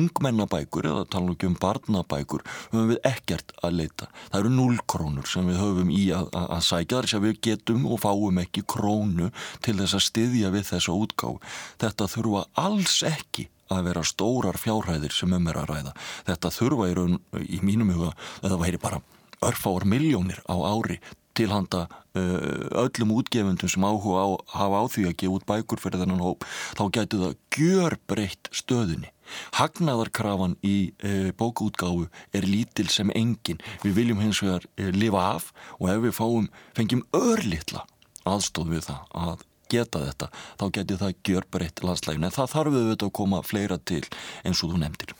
ungmennabækur 0.00 0.90
eða 0.90 1.06
tala 1.14 1.34
ekki 1.34 1.50
um 1.50 1.58
barnabækur 1.60 2.44
höfum 2.72 2.92
við 2.92 3.00
ekkert 3.08 3.54
að 3.62 3.80
leita. 3.80 4.10
Það 4.30 4.40
eru 4.42 4.54
null 4.54 4.78
krónur 4.90 5.28
sem 5.30 5.46
við 5.48 5.60
höfum 5.62 5.92
í 5.94 6.04
að, 6.14 6.30
að, 6.32 6.50
að 6.58 6.66
sækja 6.68 7.04
þar 7.04 7.10
sem 7.10 7.24
við 7.24 7.40
getum 7.48 7.88
og 7.90 8.00
fáum 8.04 8.38
ekki 8.42 8.64
krónu 8.70 9.30
til 9.64 9.76
þess 9.80 9.98
að 9.98 10.06
styðja 10.08 10.52
við 10.54 10.68
þessa 10.70 10.94
útgáð 10.96 11.58
þetta 11.82 12.08
þurfa 12.14 12.46
alls 12.64 13.00
ekki 13.08 13.48
að 13.78 13.90
vera 13.90 14.06
stórar 14.06 14.58
fjárhæðir 14.60 15.14
sem 15.14 15.34
um 15.34 15.50
er 15.50 15.60
að 15.60 15.68
ræða. 15.72 15.92
Þetta 16.28 16.54
þurfa 16.58 16.88
í, 16.90 16.96
raun, 16.98 17.20
í 17.42 17.60
mínum 17.64 17.92
huga 17.94 18.14
að 18.42 18.48
það 18.54 18.62
væri 18.64 18.82
bara 18.82 19.02
örfáar 19.44 19.86
miljónir 19.88 20.40
á 20.48 20.56
ári 20.56 21.00
til 21.34 21.50
handa 21.50 21.86
uh, 22.14 22.84
öllum 22.84 23.16
útgefundum 23.18 23.70
sem 23.70 23.84
áhuga 23.84 24.22
á, 24.22 24.28
hafa 24.54 24.82
á 24.82 24.84
því 24.86 25.06
að 25.08 25.16
gefa 25.18 25.34
út 25.34 25.46
bækur 25.48 25.82
fyrir 25.82 26.02
þennan 26.04 26.22
hóp, 26.22 26.46
þá 26.78 26.84
getur 26.94 27.24
það 27.24 27.34
gjör 27.56 27.96
breytt 28.10 28.50
stöðunni. 28.54 29.10
Hagnaðarkrafan 29.58 30.54
í 30.62 30.76
uh, 31.02 31.32
bókaútgáfu 31.38 32.06
er 32.36 32.46
lítil 32.46 32.86
sem 32.92 33.10
engin. 33.18 33.62
Við 33.82 33.98
viljum 33.98 34.22
hins 34.22 34.42
vegar 34.44 34.68
uh, 34.68 34.92
lifa 34.94 35.26
af 35.32 35.50
og 35.80 35.90
ef 35.90 36.04
við 36.06 36.16
fáum, 36.20 36.46
fengjum 36.78 37.02
örlittla 37.16 37.82
aðstóð 38.24 38.76
við 38.76 38.86
það 38.92 39.18
að 39.24 39.44
geta 39.72 40.02
þetta, 40.04 40.30
þá 40.60 40.66
geti 40.78 40.98
það 41.00 41.14
gjör 41.28 41.48
breytt 41.56 41.84
landslægin, 41.84 42.26
en 42.26 42.34
það 42.34 42.52
þarf 42.54 42.76
við 42.76 42.92
að 42.94 43.14
koma 43.20 43.42
fleira 43.46 43.78
til 43.78 44.02
eins 44.44 44.62
og 44.64 44.74
þú 44.74 44.82
nefndir. 44.82 45.16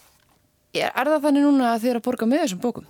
Er, 0.74 0.90
er 0.90 1.10
það 1.12 1.26
þannig 1.28 1.46
núna 1.46 1.72
að 1.72 1.82
þið 1.84 1.92
er 1.92 2.00
að 2.00 2.06
borga 2.08 2.28
með 2.28 2.44
þessum 2.44 2.62
bókum? 2.64 2.86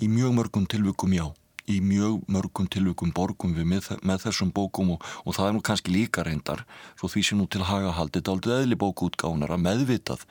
Í 0.00 0.10
mjög 0.10 0.36
mörgum 0.38 0.68
tilvikum 0.70 1.14
já 1.14 1.26
í 1.70 1.78
mjög 1.80 2.24
mörgum 2.28 2.66
tilvökum 2.68 3.12
borgum 3.16 3.54
við 3.56 3.68
með, 3.68 3.88
með 4.04 4.26
þessum 4.26 4.50
bókum 4.52 4.94
og, 4.94 5.04
og 5.24 5.36
það 5.36 5.48
er 5.48 5.54
nú 5.56 5.62
kannski 5.64 5.94
líka 5.94 6.24
reyndar 6.26 6.64
svo 6.98 7.08
því 7.08 7.22
sem 7.24 7.40
nú 7.40 7.46
til 7.48 7.64
haga 7.64 7.94
haldið 7.96 8.30
aldrei 8.32 8.54
eðli 8.58 8.78
bókuútgáðunar 8.82 9.54
að 9.54 9.62
meðvitað 9.64 10.24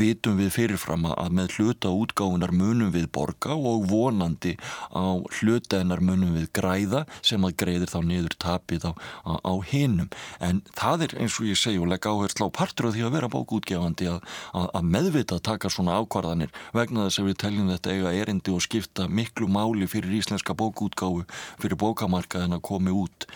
vitum 0.00 0.40
við 0.40 0.50
fyrirfram 0.56 1.06
að 1.12 1.36
með 1.38 1.54
hluta 1.58 1.92
útgáðunar 1.94 2.54
munum 2.56 2.90
við 2.94 3.06
borga 3.14 3.54
og 3.54 3.86
vonandi 3.90 4.56
á 4.90 5.22
hlutaðinar 5.38 6.02
munum 6.02 6.34
við 6.40 6.50
græða 6.58 7.04
sem 7.22 7.46
að 7.46 7.56
greiðir 7.62 7.92
þá 7.94 8.00
niður 8.08 8.36
tapið 8.42 8.88
á, 8.90 8.92
á, 9.30 9.32
á 9.46 9.54
hinnum 9.70 10.10
en 10.42 10.62
það 10.74 11.06
er 11.06 11.16
eins 11.22 11.38
og 11.38 11.48
ég 11.52 11.60
segi 11.60 11.78
og 11.78 11.90
legg 11.92 12.10
áherslu 12.10 12.50
á 12.50 12.56
partur 12.56 12.90
af 12.90 12.96
því 12.96 13.06
að 13.06 13.14
vera 13.20 13.30
bókuútgáðandi 13.30 14.10
að, 14.10 14.20
að, 14.58 14.68
að 14.74 14.90
meðvitað 14.96 15.44
taka 15.52 15.70
svona 15.70 16.00
ákvarðanir 16.02 16.54
vegna 16.74 17.06
þess 17.06 17.22
að 17.22 17.30
við 17.30 17.40
teljum 17.44 17.70
þetta 17.70 17.94
eiga 17.94 18.14
erindi 18.24 18.54
og 18.54 18.64
skipta 18.64 19.06
miklu 19.06 19.46
máli 19.50 19.86
fyrir 19.90 20.18
íslenska 20.18 20.56
bókútgáfu 20.64 21.22
fyrir 21.62 21.78
bókamarkaðin 21.80 22.58
að 22.58 22.66
komi 22.72 22.96
út. 23.04 23.28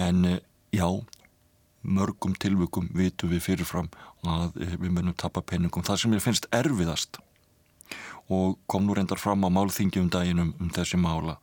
En 0.00 0.24
eh, 0.24 0.40
já 0.72 0.88
mörgum 1.86 2.34
tilvökum 2.34 2.88
vitum 2.94 3.30
við 3.30 3.44
fyrirfram 3.44 3.88
að 4.26 4.58
eh, 4.62 4.74
við 4.80 4.90
munum 4.90 5.16
tappa 5.18 5.42
penningum 5.44 5.84
það 5.86 6.02
sem 6.02 6.16
ég 6.16 6.24
finnst 6.24 6.48
erfiðast 6.54 7.20
og 8.32 8.58
kom 8.66 8.86
nú 8.86 8.96
reyndar 8.96 9.20
fram 9.22 9.46
á 9.46 9.48
málþingjum 9.54 10.10
daginum 10.10 10.54
um 10.58 10.70
þessi 10.74 10.98
mála 10.98 11.36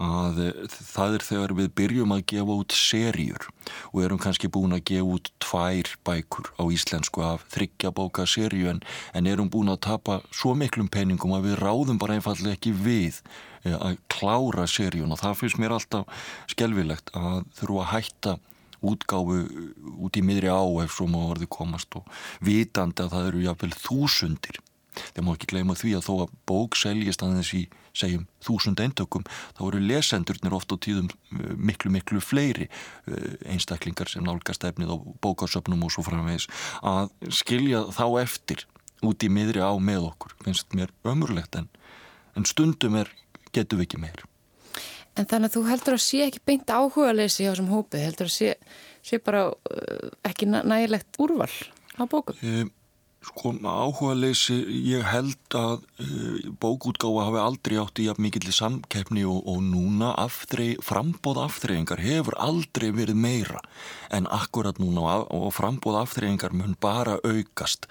að 0.00 0.40
eh, 0.42 0.76
það 0.94 1.16
er 1.16 1.24
þegar 1.28 1.54
við 1.58 1.68
byrjum 1.78 2.14
að 2.16 2.24
gefa 2.32 2.56
út 2.62 2.74
serjur 2.74 3.48
og 3.92 4.00
erum 4.02 4.20
kannski 4.22 4.50
búin 4.50 4.74
að 4.74 4.84
gefa 4.90 5.18
út 5.18 5.30
tvær 5.42 5.90
bækur 6.06 6.50
á 6.58 6.62
íslensku 6.74 7.22
af 7.22 7.44
þryggja 7.54 7.92
bóka 7.94 8.26
serju 8.26 8.72
en, 8.72 8.82
en 9.14 9.30
erum 9.30 9.50
búin 9.50 9.70
að 9.70 9.84
tapa 9.86 10.20
svo 10.34 10.54
miklum 10.58 10.90
peningum 10.90 11.36
að 11.36 11.50
við 11.50 11.60
ráðum 11.62 12.00
bara 12.02 12.18
einfallega 12.18 12.58
ekki 12.58 12.74
við 12.74 13.20
eh, 13.64 13.76
að 13.78 14.00
klára 14.10 14.66
serjun 14.66 15.14
og 15.14 15.22
það 15.22 15.38
finnst 15.42 15.62
mér 15.62 15.76
alltaf 15.78 16.26
skelvilegt 16.50 17.14
að 17.14 17.44
þurfa 17.60 17.86
að 17.86 17.94
hætta 17.94 18.36
útgáfu 18.84 19.38
út 20.04 20.18
í 20.18 20.22
miðri 20.24 20.50
á 20.52 20.60
ef 20.84 20.92
svo 20.92 21.06
má 21.08 21.20
orði 21.30 21.48
komast 21.48 21.94
og 21.96 22.04
vitandi 22.44 23.04
að 23.04 23.14
það 23.14 23.28
eru 23.30 23.44
jáfnvel 23.46 23.76
þúsundir. 23.80 24.60
Þegar 24.94 25.24
má 25.26 25.32
ekki 25.32 25.50
gleyma 25.50 25.76
því 25.78 25.94
að 25.96 26.06
þó 26.06 26.14
að 26.24 26.34
bók 26.46 26.76
seljist 26.78 27.24
að 27.24 27.38
þessi 27.40 27.62
segjum 27.94 28.26
þúsund 28.44 28.82
eintökum 28.82 29.24
þá 29.56 29.62
eru 29.68 29.82
lesendurnir 29.84 30.56
oft 30.56 30.74
á 30.74 30.76
tíðum 30.76 31.08
eh, 31.10 31.54
miklu 31.56 31.92
miklu 31.94 32.22
fleiri 32.24 32.68
eh, 32.68 33.34
einstaklingar 33.54 34.10
sem 34.10 34.26
nálgast 34.26 34.66
efnið 34.66 34.94
á 34.94 34.96
bókarsöpnum 35.24 35.86
og 35.86 35.94
svo 35.94 36.06
framvegis 36.06 36.48
að 36.82 37.10
skilja 37.30 37.86
þá 37.94 38.06
eftir 38.24 38.66
út 39.04 39.24
í 39.24 39.30
miðri 39.32 39.62
á 39.62 39.72
með 39.78 40.10
okkur 40.12 40.36
finnst 40.44 40.74
mér 40.76 40.92
ömurlegt 41.06 41.58
en, 41.60 41.68
en 42.34 42.46
stundum 42.48 42.98
er 43.00 43.10
getum 43.54 43.80
við 43.80 43.88
ekki 43.88 44.04
meir 44.04 44.24
En 45.14 45.28
þannig 45.30 45.52
að 45.52 45.54
þú 45.54 45.60
heldur 45.68 45.94
að 45.94 46.02
sé 46.02 46.22
ekki 46.24 46.40
beint 46.42 46.70
áhuga 46.74 47.12
leysi 47.14 47.44
á 47.46 47.52
þessum 47.52 47.70
hópi, 47.70 48.00
heldur 48.02 48.26
að 48.26 48.34
sé, 48.34 48.54
sé 49.06 49.20
bara 49.22 49.44
uh, 49.52 50.08
ekki 50.26 50.48
nægilegt 50.50 51.20
úrval 51.22 51.52
á 51.94 52.02
bókum? 52.10 52.40
Um, 52.42 52.72
Sko 53.24 53.54
áhuga 53.64 54.12
leysi, 54.18 54.56
ég 54.84 55.04
held 55.08 55.56
að 55.56 55.84
uh, 56.02 56.50
bókútgáfa 56.60 57.24
hafi 57.28 57.40
aldrei 57.40 57.78
átt 57.80 58.00
í 58.02 58.08
jafn 58.08 58.24
mikill 58.26 58.52
samkeppni 58.52 59.24
og, 59.24 59.40
og 59.48 59.62
núna 59.64 60.12
aftrey, 60.20 60.74
frambóð 60.84 61.40
aftreyingar 61.46 62.02
hefur 62.04 62.36
aldrei 62.36 62.90
verið 62.92 63.16
meira 63.16 63.62
en 64.12 64.28
akkurat 64.28 64.76
núna 64.82 65.22
og 65.32 65.48
frambóð 65.56 66.02
aftreyingar 66.02 66.52
mun 66.52 66.76
bara 66.80 67.16
aukast. 67.24 67.88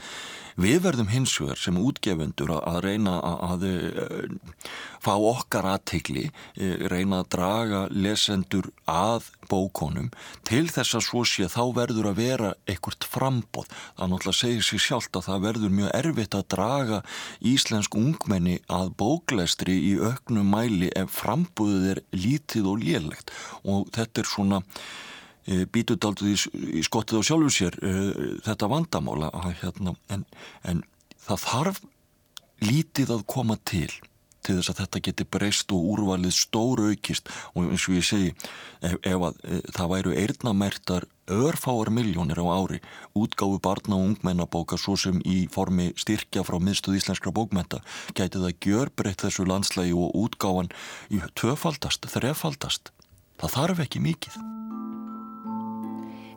Við 0.59 0.83
verðum 0.85 1.09
hins 1.09 1.33
vegar 1.41 1.57
sem 1.57 1.77
útgefendur 1.81 2.51
að 2.59 2.79
reyna 2.85 3.15
að 3.49 3.65
eh, 3.69 4.25
fá 5.01 5.13
okkar 5.17 5.65
aðtegli, 5.73 6.27
eh, 6.55 6.85
reyna 6.91 7.23
að 7.23 7.29
draga 7.35 7.81
lesendur 7.89 8.69
að 8.89 9.31
bókonum 9.49 10.11
til 10.47 10.67
þess 10.71 10.97
að 10.99 11.05
svo 11.07 11.23
sé 11.27 11.49
þá 11.51 11.63
verður 11.75 12.11
að 12.11 12.19
vera 12.21 12.51
einhvert 12.69 13.07
frambóð. 13.09 13.71
Það 13.97 14.11
náttúrulega 14.13 14.39
segir 14.41 14.67
sér 14.67 14.83
sjálft 14.87 15.17
að 15.17 15.27
það 15.29 15.45
verður 15.47 15.77
mjög 15.79 15.95
erfitt 16.01 16.37
að 16.37 16.49
draga 16.55 16.99
íslensk 17.53 17.97
ungmenni 17.97 18.59
að 18.69 18.93
bóklæstri 19.01 19.79
í 19.91 19.95
auknum 20.01 20.53
mæli 20.53 20.91
ef 20.97 21.17
frambóðið 21.23 21.89
er 21.95 22.03
lítið 22.13 22.69
og 22.69 22.85
lélegt 22.85 23.33
og 23.63 23.89
þetta 23.95 24.21
er 24.21 24.29
svona 24.29 24.61
E, 25.43 25.65
býtu 25.67 25.97
daldur 25.99 26.29
í, 26.31 26.37
skottið 26.87 27.19
á 27.19 27.27
sjálfu 27.27 27.51
sér 27.51 27.75
uh, 27.83 28.39
þetta 28.45 28.69
vandamála 28.71 29.27
hérna, 29.59 29.91
en, 30.07 30.23
en 30.63 30.83
það 31.25 31.41
þarf 31.43 31.81
lítið 32.63 33.11
að 33.17 33.25
koma 33.27 33.57
til 33.67 33.91
til 34.43 34.57
þess 34.57 34.73
að 34.73 34.79
þetta 34.81 35.01
geti 35.07 35.25
breyst 35.35 35.73
og 35.75 35.89
úrvalið 35.93 36.35
stóru 36.35 36.89
aukist 36.91 37.29
og 37.53 37.69
eins 37.71 37.87
og 37.87 37.97
ég 37.97 38.07
segi 38.07 38.31
ef, 38.83 38.95
ef 38.99 39.25
að 39.29 39.37
e, 39.47 39.59
það 39.71 39.91
væru 39.93 40.15
eirnamertar 40.19 41.07
örfáar 41.31 41.91
miljónir 41.95 42.41
á 42.43 42.45
ári 42.51 42.81
útgáfu 43.15 43.61
barna 43.63 43.95
og 43.95 44.09
ungmennabóka 44.09 44.79
svo 44.79 44.97
sem 44.99 45.21
í 45.23 45.45
formi 45.51 45.91
styrkja 45.99 46.43
frá 46.47 46.59
miðstuð 46.59 46.99
íslenskra 46.99 47.31
bókmenta 47.35 47.79
gæti 48.11 48.43
það 48.43 48.57
gjör 48.67 48.91
breytt 48.95 49.23
þessu 49.23 49.47
landslægi 49.47 49.95
og 49.95 50.11
útgáfan 50.25 50.73
í 51.11 51.23
tvöfaldast, 51.39 52.11
þrefaldast. 52.11 52.91
Það 53.39 53.55
þarf 53.55 53.85
ekki 53.87 54.03
mikið 54.03 54.41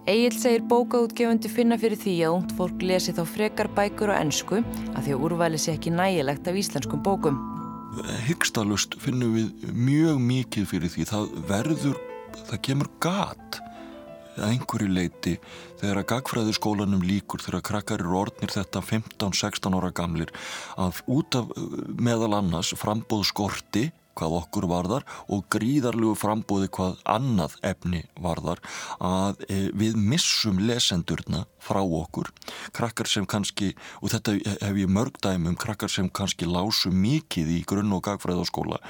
Egil 0.06 0.36
segir 0.38 0.62
bókaútgefundi 0.70 1.50
finna 1.50 1.74
fyrir 1.82 1.98
því 1.98 2.12
að 2.22 2.34
ungt 2.36 2.52
fólk 2.54 2.82
lesi 2.86 3.10
þá 3.10 3.24
frekar 3.26 3.66
bækur 3.74 4.12
á 4.14 4.22
ennsku 4.22 4.60
að 4.62 5.00
því 5.02 5.14
að 5.16 5.24
úrvæli 5.26 5.58
sé 5.58 5.72
ekki 5.74 5.90
nægilegt 5.90 6.46
af 6.46 6.58
íslenskum 6.60 7.02
bókum. 7.02 7.40
Hyggstalust 8.28 8.94
finnum 9.02 9.34
við 9.34 9.72
mjög 9.74 10.20
mikið 10.22 10.68
fyrir 10.70 10.92
því. 10.94 11.08
Það 11.10 11.34
verður, 11.50 11.98
það 12.38 12.62
kemur 12.68 12.92
gat 13.02 13.58
að 14.36 14.46
einhverju 14.52 14.94
leiti 14.94 15.34
þegar 15.80 16.00
að 16.04 16.08
gagfræðiskólanum 16.14 17.02
líkur 17.02 17.42
þegar 17.42 17.58
að 17.58 17.66
krakkar 17.72 18.06
eru 18.06 18.18
orðnir 18.20 18.54
þetta 18.54 18.86
15-16 18.86 19.78
ára 19.80 19.90
gamlir 19.90 20.30
að 20.78 21.02
út 21.10 21.40
af 21.40 21.50
meðal 21.98 22.36
annars 22.38 22.76
frambóð 22.78 23.26
skorti 23.32 23.88
hvað 24.16 24.38
okkur 24.40 24.68
varðar 24.70 25.06
og 25.32 25.44
gríðarlegu 25.52 26.14
frambóði 26.18 26.70
hvað 26.76 26.98
annað 27.16 27.56
efni 27.66 28.02
varðar 28.22 28.62
að 28.98 29.44
e, 29.48 29.60
við 29.76 29.98
missum 30.00 30.60
lesendurna 30.66 31.44
frá 31.62 31.82
okkur 31.82 32.30
krakkar 32.76 33.10
sem 33.10 33.26
kannski, 33.26 33.72
og 34.02 34.12
þetta 34.14 34.36
hef 34.62 34.80
ég 34.80 34.90
mörg 34.90 35.18
dæmum, 35.22 35.56
krakkar 35.58 35.92
sem 35.92 36.08
kannski 36.08 36.48
lásu 36.48 36.92
mikið 36.94 37.56
í 37.58 37.62
grunn- 37.68 37.94
og 37.96 38.04
gagfræðaskóla 38.06 38.80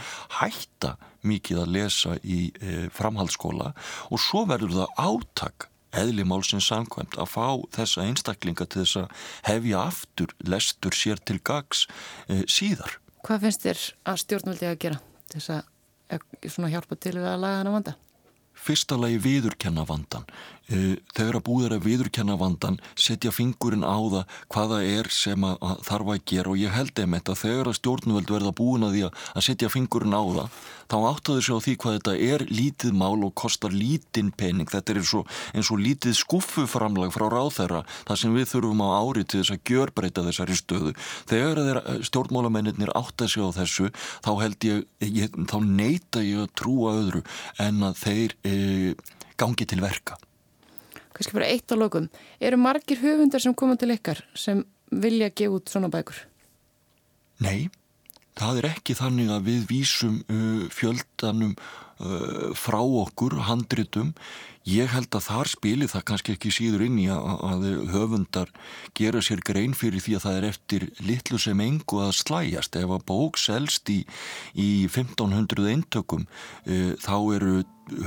hætta 0.41 0.97
mikið 1.27 1.63
að 1.63 1.73
lesa 1.79 2.19
í 2.23 2.51
e, 2.61 2.77
framhaldsskóla 2.95 3.73
og 4.11 4.23
svo 4.23 4.45
verður 4.49 4.79
það 4.83 5.01
áttak 5.07 5.71
eðli 5.97 6.27
málsins 6.29 6.69
samkvæmt 6.71 7.17
að 7.21 7.33
fá 7.33 7.47
þessa 7.77 8.07
einstaklinga 8.07 8.67
til 8.69 8.85
þess 8.85 9.01
að 9.03 9.27
hefja 9.49 9.83
aftur 9.87 10.35
lestur 10.45 10.97
sér 10.97 11.23
til 11.25 11.39
gags 11.41 11.87
e, 12.29 12.45
síðar. 12.45 12.99
Hvað 13.27 13.47
finnst 13.47 13.67
þér 13.67 13.85
að 14.13 14.25
stjórnvöldi 14.25 14.71
að 14.71 14.81
gera? 14.85 15.05
Þess 15.33 15.55
að 15.55 15.73
hjálpa 16.71 16.99
til 17.01 17.17
við 17.19 17.31
að 17.31 17.41
laga 17.43 17.63
hana 17.63 17.75
vanda? 17.75 17.97
Fyrsta 18.57 18.97
lagi 18.97 19.19
viðurkenna 19.21 19.85
vandan 19.89 20.25
Eh, 20.25 20.56
þegar 20.67 21.39
að 21.39 21.45
búður 21.47 21.77
að 21.77 21.85
viðurkenna 21.87 22.39
vandan 22.41 22.81
setja 22.99 23.31
fingurinn 23.35 23.87
á 23.87 23.97
það 23.97 24.39
hvaða 24.55 24.81
er 24.83 25.11
sem 25.15 25.45
að, 25.47 25.59
að 25.63 25.85
þarf 25.87 26.15
að 26.15 26.25
gera. 26.33 26.53
Og 26.53 26.63
ég 26.63 26.75
held 26.75 27.03
einmitt 27.03 27.31
að 27.31 27.43
þegar 27.45 27.71
að 27.71 27.79
stjórnvöld 27.81 28.33
verða 28.35 28.57
búin 28.57 28.87
að 28.87 28.97
því 28.97 29.05
að 29.11 29.47
setja 29.47 29.71
fingurinn 29.73 30.17
á 30.17 30.23
það 30.27 30.59
þá 30.87 30.97
áttaður 31.11 31.45
sér 31.45 31.59
á 31.59 31.65
því 31.65 31.75
hvað 31.83 31.97
þetta 31.97 32.15
er 32.27 32.45
lítið 32.51 32.97
mál 32.99 33.25
og 33.27 33.35
kostar 33.39 33.75
lítinn 33.75 34.31
pening. 34.39 34.69
Þetta 34.71 34.93
er 34.93 35.01
eins 35.01 35.15
og, 35.19 35.33
eins 35.55 35.71
og 35.75 35.83
lítið 35.83 36.19
skuffuframlag 36.21 37.15
frá 37.15 37.27
ráþæra 37.33 37.83
þar 38.07 38.21
sem 38.21 38.37
við 38.37 38.51
þurfum 38.53 38.85
á 38.87 38.89
ári 39.01 39.25
til 39.27 39.43
þess 39.43 39.57
að 39.57 39.65
gjörbreyta 39.71 40.27
þessari 40.29 40.59
stöðu. 40.59 40.95
Þegar 41.31 41.63
þeir 41.67 42.07
stjórnmálamennir 42.11 42.95
átta 42.99 43.31
sér 43.31 43.51
á 43.51 43.57
þessu 43.59 43.91
þá 43.97 44.33
held 44.45 44.69
ég, 44.69 44.87
ég 45.03 45.41
þá 45.51 45.59
neyta 45.67 46.23
ég 46.27 46.47
að 46.47 46.55
trúa 46.63 46.95
öðru 47.01 47.25
en 47.63 47.83
að 47.91 48.01
þeir 48.05 48.39
e, 48.47 48.55
gangi 49.37 49.67
til 49.69 49.83
verka 49.83 50.21
kannski 51.17 51.37
bara 51.37 51.49
eitt 51.51 51.73
á 51.73 51.77
lokum. 51.77 52.09
Eru 52.41 52.61
margir 52.61 53.01
höfundar 53.01 53.43
sem 53.43 53.55
koma 53.57 53.77
til 53.81 53.95
ykkar 53.95 54.23
sem 54.37 54.63
vilja 54.93 55.31
gefa 55.33 55.59
út 55.59 55.73
svona 55.73 55.91
bækur? 55.93 56.19
Nei, 57.45 57.69
það 58.39 58.63
er 58.63 58.71
ekki 58.75 58.97
þannig 58.97 59.33
að 59.33 59.49
við 59.51 59.67
vísum 59.73 60.21
uh, 60.29 60.69
fjöldanum 60.73 61.57
frá 61.97 62.81
okkur, 62.83 63.39
handritum. 63.49 64.13
Ég 64.67 64.91
held 64.91 65.15
að 65.15 65.29
þar 65.29 65.49
spilir 65.49 65.91
það 65.91 66.03
kannski 66.11 66.35
ekki 66.35 66.51
síður 66.51 66.83
inn 66.89 66.97
í 66.99 67.07
að, 67.15 67.29
að 67.47 67.67
höfundar 67.93 68.51
gera 68.99 69.23
sér 69.23 69.41
grein 69.47 69.77
fyrir 69.79 70.03
því 70.03 70.17
að 70.19 70.25
það 70.25 70.39
er 70.39 70.47
eftir 70.49 70.87
litlu 71.07 71.39
sem 71.39 71.63
engu 71.63 72.01
að 72.03 72.17
slæjast. 72.19 72.77
Ef 72.81 72.97
að 72.97 73.07
bók 73.07 73.39
selst 73.39 73.93
í, 73.95 74.01
í 74.59 74.69
1500 74.91 75.71
eintökum 75.71 76.27
uh, 76.27 76.93
þá 76.99 77.17
eru 77.39 77.55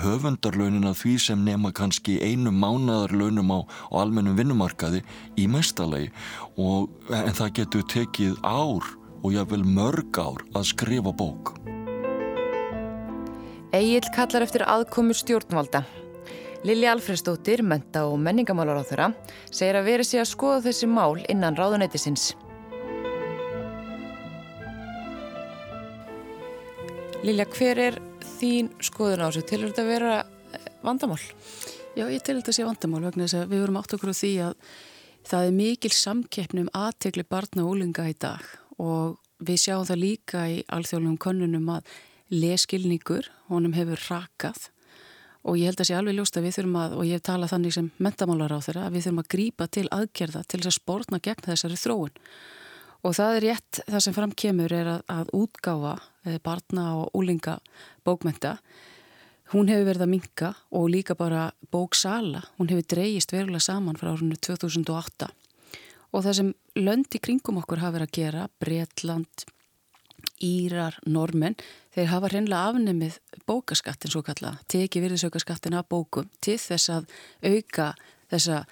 höfundarlaunin 0.04 0.90
að 0.90 1.00
því 1.06 1.16
sem 1.24 1.48
nema 1.48 1.72
kannski 1.72 2.18
einu 2.20 2.52
mánadarlaunum 2.52 3.56
á, 3.56 3.60
á 3.64 3.96
almennum 4.04 4.36
vinnumarkaði 4.36 5.06
í 5.40 5.48
mestalagi 5.48 6.12
en 6.60 7.40
það 7.40 7.56
getur 7.62 7.88
tekið 7.96 8.36
ár 8.44 8.84
og 9.24 9.36
jáfnvel 9.36 9.64
mörg 9.64 10.20
ár 10.20 10.44
að 10.52 10.72
skrifa 10.74 11.16
bók. 11.16 11.56
Egil 13.70 14.02
kallar 14.10 14.42
eftir 14.42 14.64
aðkomu 14.66 15.14
stjórnvalda. 15.14 15.84
Lili 16.66 16.88
Alfredsdóttir, 16.90 17.62
menta 17.62 18.08
og 18.10 18.16
menningamálar 18.18 18.80
á 18.82 18.84
þeirra, 18.90 19.08
segir 19.54 19.78
að 19.78 19.86
veri 19.86 20.06
sig 20.10 20.24
að 20.24 20.32
skoða 20.32 20.64
þessi 20.64 20.90
mál 20.90 21.20
innan 21.30 21.54
ráðunætisins. 21.54 22.32
Lilja, 27.22 27.46
hver 27.54 27.84
er 27.86 28.02
þín 28.40 28.74
skoðun 28.82 29.22
á 29.22 29.30
þessu? 29.30 29.46
Til 29.46 29.62
þetta 29.68 29.86
að 29.86 29.94
vera 29.94 30.18
eh, 30.26 30.68
vandamál? 30.82 31.22
Já, 31.94 32.08
ég 32.10 32.26
til 32.26 32.40
þetta 32.40 32.50
að 32.50 32.58
sé 32.58 32.68
vandamál 32.72 33.06
vegna 33.06 33.30
þess 33.30 33.38
að 33.44 33.48
við 33.54 33.66
vorum 33.68 33.82
átt 33.84 33.98
okkur 34.00 34.18
á 34.18 34.22
því 34.24 34.36
að 34.50 34.60
það 35.30 35.46
er 35.46 35.58
mikil 35.62 35.94
samkeppnum 35.94 36.74
aðtegli 36.74 37.30
barna 37.30 37.70
og 37.70 37.76
úlinga 37.76 38.10
í 38.10 38.18
dag 38.18 38.54
og 38.82 39.20
við 39.46 39.62
sjáum 39.62 39.86
það 39.86 40.06
líka 40.08 40.48
í 40.50 40.62
alþjóðlegum 40.74 41.22
konunum 41.22 41.76
að 41.78 41.98
leskilningur, 42.34 43.30
honum 43.50 43.74
hefur 43.78 44.02
rakað. 44.10 44.70
Og 45.48 45.56
ég 45.58 45.70
held 45.70 45.82
að 45.82 45.90
sé 45.90 45.96
alveg 45.96 46.18
ljóst 46.18 46.38
að 46.38 46.46
við 46.46 46.56
þurfum 46.58 46.78
að, 46.82 46.96
og 47.00 47.08
ég 47.08 47.18
hef 47.18 47.26
talað 47.30 47.54
þannig 47.54 47.76
sem 47.76 47.90
mentamálar 47.98 48.54
á 48.54 48.60
þeirra, 48.66 48.86
að 48.88 48.96
við 48.96 49.06
þurfum 49.06 49.24
að 49.24 49.32
grípa 49.34 49.68
til 49.68 49.86
aðgerða 49.96 50.44
til 50.46 50.60
þess 50.60 50.72
að 50.72 50.78
spórna 50.78 51.22
gegn 51.24 51.48
þessari 51.48 51.80
þróun. 51.80 52.22
Og 53.08 53.16
það 53.16 53.36
er 53.38 53.46
rétt, 53.48 53.82
það 53.88 54.06
sem 54.06 54.16
fram 54.18 54.36
kemur 54.44 54.76
er 54.76 54.94
að, 54.98 55.04
að 55.08 55.34
útgáfa 55.40 55.96
eh, 56.28 56.40
barna 56.44 56.88
og 57.00 57.14
úlinga 57.16 57.60
bókmenta 58.04 58.58
hún 59.54 59.70
hefur 59.72 59.88
verið 59.88 60.06
að 60.06 60.12
minka 60.12 60.50
og 60.76 60.90
líka 60.92 61.16
bara 61.18 61.50
bóksala, 61.72 62.44
hún 62.60 62.70
hefur 62.70 62.86
dreyist 62.94 63.32
verulega 63.34 63.64
saman 63.64 63.98
frá 63.98 64.12
árunni 64.12 64.38
2008 64.38 65.30
og 66.10 66.26
það 66.26 66.36
sem 66.40 66.52
löndi 66.80 67.22
kringum 67.22 67.60
okkur 67.62 67.82
hafa 67.84 67.98
verið 67.98 68.10
að 68.10 68.18
gera, 68.18 68.46
Breitland, 68.62 69.46
Írar, 70.44 70.96
Normen, 71.10 71.58
þeir 71.96 72.12
hafa 72.14 72.30
hreinlega 72.32 72.70
afnemið 72.72 73.18
bókaskattin 73.50 74.14
svo 74.14 74.22
kalla, 74.26 74.56
teki 74.72 75.02
virðisaukaskattin 75.04 75.76
af 75.80 75.90
bókum 75.92 76.30
til 76.44 76.58
þess 76.62 76.94
að 76.94 77.10
auka 77.44 77.92
þessa 78.32 78.64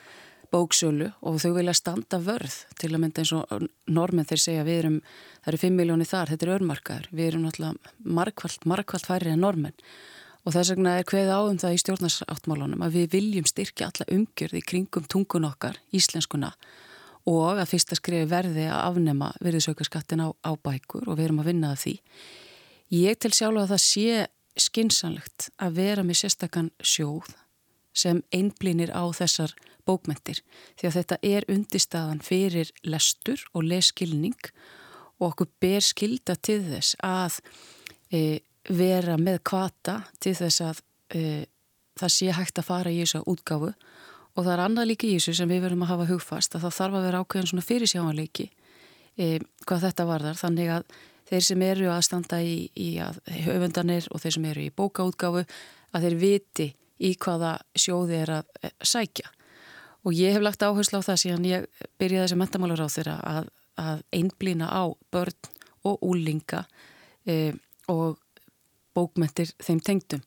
bóksölu 0.53 1.09
og 1.27 1.41
þau 1.43 1.51
vilja 1.57 1.75
standa 1.75 2.21
vörð 2.23 2.55
til 2.79 2.93
að 2.93 3.01
mynda 3.03 3.23
eins 3.23 3.33
og 3.35 3.67
normen 3.91 4.27
þeir 4.27 4.43
segja 4.43 4.67
við 4.67 4.79
erum, 4.83 4.99
það 5.43 5.51
eru 5.51 5.61
5 5.65 5.79
miljónir 5.81 6.07
þar, 6.07 6.31
þetta 6.31 6.47
er 6.47 6.53
örmarkaður, 6.55 7.09
við 7.11 7.31
erum 7.31 7.43
náttúrulega 7.43 7.95
markvallt, 8.19 8.67
markvallt 8.69 9.09
færri 9.09 9.33
en 9.33 9.43
normen 9.43 9.75
og 10.47 10.55
þess 10.55 10.71
vegna 10.71 10.95
er 10.95 11.07
hveið 11.09 11.33
áðum 11.35 11.59
það 11.59 11.75
í 11.75 11.81
stjórnarsáttmálunum 11.83 12.83
að 12.87 12.99
við 13.01 13.09
viljum 13.17 13.49
styrkja 13.49 13.89
alla 13.91 14.07
umgjörði 14.15 14.63
kringum 14.63 15.09
tungun 15.11 15.49
okkar, 15.49 15.81
íslenskuna 15.91 16.53
og 16.53 16.86
að 17.27 17.69
fyrsta 17.73 17.97
skrifi 17.97 18.29
verði 18.31 18.67
að 18.71 18.83
afnema 18.85 19.31
virðisaukarskattin 19.43 20.23
á, 20.23 20.29
á 20.31 20.51
bækur 20.55 21.07
og 21.07 21.17
við 21.17 21.27
erum 21.27 21.41
að 21.43 21.49
vinna 21.51 21.73
það 21.73 21.83
því. 21.83 21.95
Ég 22.97 23.19
til 23.19 23.33
sjálf 23.35 23.61
að 23.63 23.71
það 23.73 23.83
sé 23.83 24.27
skinsanlegt 24.57 25.49
að 25.61 25.79
vera 25.81 26.05
með 26.07 26.21
sérstakann 26.21 26.71
sjóð 26.79 27.33
sem 27.97 28.21
einblínir 28.33 28.93
á 28.93 29.03
þessar 29.15 29.53
bókmentir 29.87 30.41
því 30.77 30.89
að 30.89 30.97
þetta 30.97 31.19
er 31.25 31.47
undirstaðan 31.51 32.23
fyrir 32.25 32.71
lestur 32.85 33.43
og 33.53 33.67
leskilning 33.67 34.37
og 35.17 35.31
okkur 35.31 35.51
ber 35.61 35.85
skilda 35.85 36.35
til 36.35 36.59
þess 36.67 36.97
að 37.05 37.39
e, 38.13 38.39
vera 38.69 39.17
með 39.19 39.41
kvata 39.47 40.01
til 40.21 40.35
þess 40.37 40.63
að 40.65 40.81
e, 41.15 41.21
það 41.97 42.13
sé 42.13 42.33
hægt 42.35 42.61
að 42.61 42.69
fara 42.69 42.93
í 42.93 43.01
þessu 43.01 43.23
útgáfu 43.29 43.73
Og 44.37 44.45
það 44.45 44.53
er 44.53 44.63
annað 44.67 44.89
líka 44.91 45.07
í 45.07 45.15
þessu 45.17 45.33
sem 45.39 45.49
við 45.49 45.63
verðum 45.65 45.83
að 45.87 45.91
hafa 45.95 46.09
hugfast 46.11 46.55
að 46.55 46.67
það 46.67 46.75
þarf 46.77 46.97
að 46.97 47.05
vera 47.07 47.21
ákveðin 47.23 47.49
svona 47.51 47.65
fyrirsjáanleiki 47.65 48.45
e, 49.17 49.29
hvað 49.65 49.85
þetta 49.87 50.05
varðar. 50.05 50.37
Þannig 50.37 50.73
að 50.75 50.83
þeir 51.31 51.45
sem 51.47 51.63
eru 51.65 51.89
að 51.89 52.03
standa 52.05 52.41
í, 52.45 52.57
í 52.77 52.89
höfundanir 53.47 54.09
og 54.13 54.21
þeir 54.21 54.37
sem 54.37 54.45
eru 54.51 54.67
í 54.67 54.75
bókaútgáfu 54.77 55.43
að 55.97 56.05
þeir 56.05 56.19
viti 56.21 56.69
í 57.01 57.13
hvaða 57.17 57.55
sjóði 57.77 58.21
er 58.21 58.35
að 58.37 58.53
e, 58.61 58.73
sækja. 58.85 59.33
Og 60.05 60.13
ég 60.15 60.37
hef 60.37 60.45
lagt 60.45 60.63
áherslu 60.63 61.01
á 61.01 61.07
það 61.09 61.21
síðan 61.23 61.49
ég 61.49 61.67
byrjaði 61.97 62.27
þessi 62.27 62.39
mentamálur 62.39 62.85
á 62.85 62.87
þeirra 62.93 63.17
að, 63.33 63.51
að 63.81 64.05
einblýna 64.15 64.69
á 64.69 64.83
börn 65.11 65.53
og 65.87 66.03
úlinga 66.05 66.67
e, 67.25 67.55
og 67.89 68.21
bókmentir 68.93 69.49
þeim 69.57 69.81
tengdum. 69.81 70.21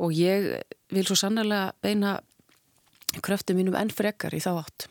Og 0.00 0.16
ég 0.16 0.54
vil 0.92 1.04
svo 1.04 1.16
sannlega 1.18 1.74
beina 1.84 2.22
kröftum 3.22 3.58
mínum 3.60 3.76
enn 3.78 3.92
frekar 3.94 4.34
í 4.34 4.42
þá 4.42 4.64
átt. 4.64 4.88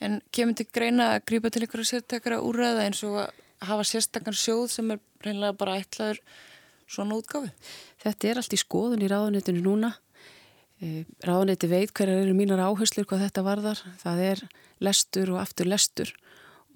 En 0.00 0.20
kemur 0.32 0.56
til 0.56 0.66
greina 0.72 1.14
að 1.14 1.24
grípa 1.28 1.50
til 1.52 1.66
ykkur 1.66 1.84
sértekara 1.84 2.40
úrræða 2.40 2.86
eins 2.88 3.02
og 3.04 3.18
að 3.20 3.32
hafa 3.68 3.84
sérstakar 3.84 4.36
sjóð 4.36 4.70
sem 4.72 4.94
er 4.94 5.02
reynilega 5.24 5.58
bara 5.60 5.76
ætlaður 5.80 6.22
svona 6.90 7.18
útgáfi? 7.20 7.50
Þetta 8.00 8.30
er 8.30 8.40
allt 8.40 8.56
í 8.56 8.60
skoðun 8.60 9.04
í 9.04 9.10
ráðunitinu 9.10 9.60
núna. 9.64 9.92
E, 10.80 11.04
ráðuniti 11.26 11.68
veit 11.68 11.92
hverjar 11.92 12.24
eru 12.24 12.34
mínar 12.36 12.64
áherslur 12.64 13.06
hvað 13.08 13.26
þetta 13.26 13.44
varðar. 13.44 13.84
Það 14.00 14.24
er 14.30 14.44
lestur 14.80 15.34
og 15.34 15.42
aftur 15.42 15.68
lestur 15.68 16.14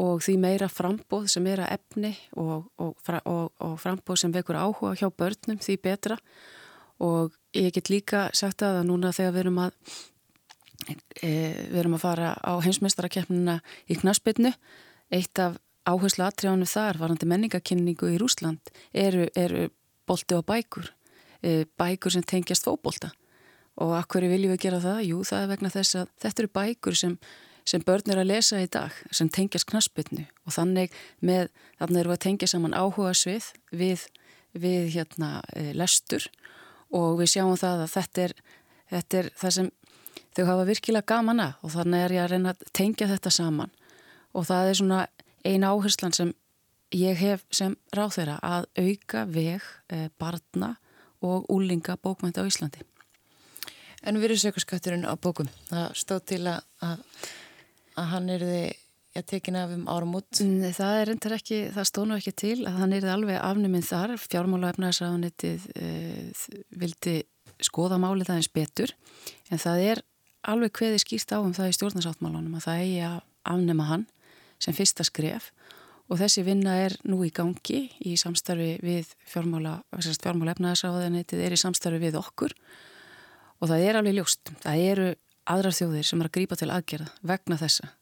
og 0.03 0.25
því 0.27 0.35
meira 0.43 0.69
frambóð 0.71 1.29
sem 1.31 1.47
er 1.47 1.63
að 1.65 1.77
efni 1.77 2.11
og, 2.41 2.67
og, 2.83 2.97
og, 2.99 3.53
og 3.63 3.75
frambóð 3.81 4.25
sem 4.25 4.35
vekur 4.35 4.59
áhuga 4.59 4.97
hjá 4.99 5.07
börnum 5.15 5.61
því 5.63 5.77
betra 5.85 6.19
og 7.05 7.35
ég 7.55 7.71
get 7.75 7.91
líka 7.93 8.27
sagt 8.35 8.65
að 8.67 8.83
núna 8.89 9.13
þegar 9.15 9.37
við 9.37 9.45
erum 9.45 9.63
að 9.67 9.77
við 11.21 11.79
erum 11.81 11.97
að 11.97 12.05
fara 12.05 12.33
á 12.39 12.53
heimsmeistarakeppnina 12.65 13.61
í 13.89 13.97
Knaspitnu 14.01 14.53
eitt 15.15 15.39
af 15.43 15.59
áherslu 15.85 16.25
atriðanum 16.25 16.69
þar 16.69 16.99
varandi 17.01 17.29
menningakynningu 17.29 18.15
í 18.15 18.21
Rúsland 18.21 18.73
eru, 18.93 19.29
eru 19.37 19.69
bolti 20.09 20.37
og 20.37 20.47
bækur. 20.49 20.91
E, 21.45 21.65
bækur 21.79 22.15
sem 22.15 22.25
tengjast 22.25 22.65
fóbolta 22.65 23.13
og 23.81 23.97
akkur 23.99 24.25
viljum 24.31 24.55
við 24.55 24.63
gera 24.69 24.81
það? 24.81 25.01
Jú, 25.09 25.21
það 25.27 25.43
er 25.43 25.51
vegna 25.51 25.73
þess 25.75 25.99
að 25.99 26.13
þetta 26.23 26.43
eru 26.43 26.53
bækur 26.57 26.97
sem, 26.97 27.17
sem 27.67 27.85
börn 27.85 28.13
er 28.15 28.21
að 28.23 28.31
lesa 28.31 28.61
í 28.63 28.69
dag 28.71 28.97
sem 29.11 29.29
tengjast 29.29 29.69
Knaspitnu 29.69 30.25
og 30.47 30.57
þannig 30.57 30.95
með, 31.21 31.51
þannig 31.81 32.07
við 32.07 32.17
að 32.17 32.23
tengja 32.27 32.51
saman 32.55 32.77
áhuga 32.77 33.13
svið 33.19 33.51
við, 33.75 34.07
við 34.57 34.93
hérna, 34.95 35.37
e, 35.53 35.73
lestur. 35.77 36.29
Og 36.95 37.19
við 37.19 37.35
sjáum 37.35 37.59
það 37.59 37.85
að 37.85 37.95
þetta 37.97 38.25
er, 38.29 38.37
þetta 38.95 39.21
er 39.21 39.31
það 39.41 39.57
sem 39.59 39.71
þau 40.35 40.45
hafa 40.51 40.69
virkilega 40.69 41.09
gaman 41.15 41.43
að 41.45 41.61
og 41.63 41.75
þannig 41.75 42.05
er 42.05 42.17
ég 42.17 42.25
að 42.25 42.33
reyna 42.35 42.55
að 42.55 42.65
tengja 42.77 43.11
þetta 43.11 43.33
saman 43.35 43.75
og 44.35 44.49
það 44.49 44.71
er 44.71 44.81
svona 44.81 45.01
eina 45.45 45.71
áherslan 45.75 46.17
sem 46.17 46.33
ég 46.95 47.19
hef 47.19 47.45
sem 47.55 47.77
ráð 47.95 48.19
þeirra 48.19 48.39
að 48.43 48.67
auka 48.79 49.25
veg 49.31 49.63
eh, 49.93 50.09
barna 50.19 50.75
og 51.25 51.49
úlinga 51.53 51.97
bókmænti 51.97 52.43
á 52.43 52.49
Íslandi. 52.49 52.85
En 54.05 54.19
við 54.21 54.29
erum 54.29 54.41
sökurskatturinn 54.43 55.09
á 55.09 55.17
bókum. 55.17 55.49
Það 55.71 55.95
stóð 55.97 56.25
til 56.29 56.41
að, 56.51 56.65
að, 56.85 57.05
að 57.97 58.11
hann 58.13 58.33
er 58.35 58.45
þið 58.45 59.21
að 59.21 59.27
tekina 59.31 59.63
af 59.65 59.73
um 59.73 59.87
árum 59.89 60.17
út? 60.19 60.41
Það 60.77 60.99
er 60.99 61.09
reyndar 61.09 61.37
ekki, 61.39 61.61
það 61.75 61.89
stónu 61.89 62.19
ekki 62.19 62.35
til 62.45 62.57
að 62.67 62.81
hann 62.83 62.97
er 62.97 63.07
alveg 63.09 63.39
afnuminn 63.41 63.87
þar. 63.87 64.17
Fjármála 64.21 64.75
efnaðsraðunitið 64.75 65.69
eh, 65.79 66.45
vildi 66.83 67.21
skoða 67.63 68.01
málið 68.03 68.35
aðeins 68.35 68.51
betur 68.53 68.93
en 69.49 69.63
það 69.63 69.87
er 69.93 70.03
alveg 70.51 70.75
hveði 70.79 71.01
skýrt 71.03 71.35
á 71.35 71.39
um 71.41 71.55
það 71.57 71.71
í 71.71 71.77
stjórnarsáttmálunum 71.79 72.59
að 72.59 72.67
það 72.67 72.83
eigi 72.85 73.01
að 73.09 73.19
afnema 73.55 73.89
hann 73.89 74.07
sem 74.63 74.77
fyrsta 74.77 75.07
skref 75.07 75.51
og 76.11 76.21
þessi 76.21 76.45
vinna 76.45 76.77
er 76.85 76.97
nú 77.09 77.23
í 77.25 77.33
gangi 77.35 77.87
í 78.05 78.15
samstarfi 78.21 78.77
við 78.85 79.13
fjármála, 79.29 79.79
fjármála 79.95 80.55
efnaðarsáðanetið 80.55 81.45
er 81.47 81.57
í 81.57 81.61
samstarfi 81.61 82.01
við 82.03 82.19
okkur 82.21 82.55
og 83.61 83.71
það 83.71 83.85
er 83.89 83.99
alveg 84.01 84.19
ljóst. 84.19 84.53
Það 84.61 84.87
eru 84.91 85.11
aðrar 85.49 85.77
þjóðir 85.77 86.09
sem 86.09 86.21
er 86.21 86.29
að 86.29 86.35
grípa 86.39 86.59
til 86.61 86.73
aðgerða 86.73 87.13
vegna 87.25 87.61
þessa 87.61 87.93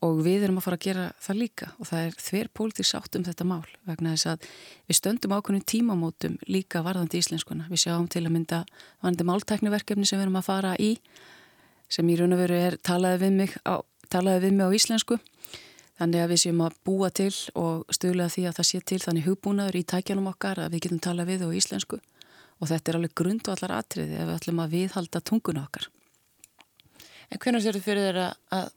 og 0.00 0.22
við 0.24 0.46
erum 0.46 0.56
að 0.60 0.64
fara 0.64 0.78
að 0.78 0.84
gera 0.86 1.06
það 1.20 1.38
líka 1.42 1.66
og 1.76 1.88
það 1.90 2.06
er 2.06 2.14
þver 2.24 2.48
pólitík 2.56 2.88
sátt 2.88 3.16
um 3.18 3.24
þetta 3.26 3.46
mál 3.48 3.66
vegna 3.88 4.14
þess 4.14 4.30
að 4.32 4.46
við 4.88 4.96
stöndum 4.96 5.34
ákveðin 5.36 5.66
tímamótum 5.68 6.38
líka 6.48 6.80
varðandi 6.86 7.20
íslenskuna. 7.20 7.66
Við 7.68 7.84
sjáum 7.84 8.08
til 8.08 8.24
að 8.24 8.32
mynda 8.32 8.62
varðandi 9.02 9.28
máltækniverkefni 9.28 10.08
sem 10.08 10.16
við 10.16 10.28
erum 10.28 10.40
að 10.40 10.48
fara 10.48 10.72
í 10.80 10.94
sem 11.90 12.08
í 12.10 12.16
raun 12.18 12.36
og 12.36 12.42
veru 12.44 12.58
er 12.58 12.78
talaði 12.86 13.24
við 13.24 13.36
mig 13.40 13.56
á, 13.66 13.82
talaði 14.12 14.46
við 14.46 14.56
mig 14.58 14.70
á 14.70 14.76
íslensku 14.78 15.18
þannig 16.00 16.24
að 16.24 16.32
við 16.32 16.42
séum 16.44 16.62
að 16.64 16.76
búa 16.86 17.10
til 17.12 17.32
og 17.60 17.92
stöðlega 17.92 18.34
því 18.34 18.46
að 18.48 18.58
það 18.58 18.68
sé 18.70 18.82
til 18.88 19.00
þannig 19.04 19.26
hugbúnaður 19.28 19.80
í 19.80 19.86
tækjanum 19.92 20.30
okkar 20.32 20.62
að 20.64 20.74
við 20.74 20.86
getum 20.86 21.02
talað 21.04 21.32
við 21.34 21.44
á 21.44 21.48
íslensku 21.60 22.00
og 22.60 22.68
þetta 22.68 22.92
er 22.92 22.98
alveg 22.98 23.16
grundu 23.16 23.52
allar 23.52 23.76
atriði 23.78 24.18
ef 24.18 24.28
við 24.28 24.36
ætlum 24.36 24.62
að 24.64 24.76
viðhalda 24.76 25.22
tunguna 25.24 25.64
okkar. 25.66 25.88
En 27.30 27.40
hvernig 27.40 27.64
sér 27.64 27.78
þið 27.78 27.86
fyrir 27.86 28.06
þeirra 28.08 28.26
að 28.56 28.68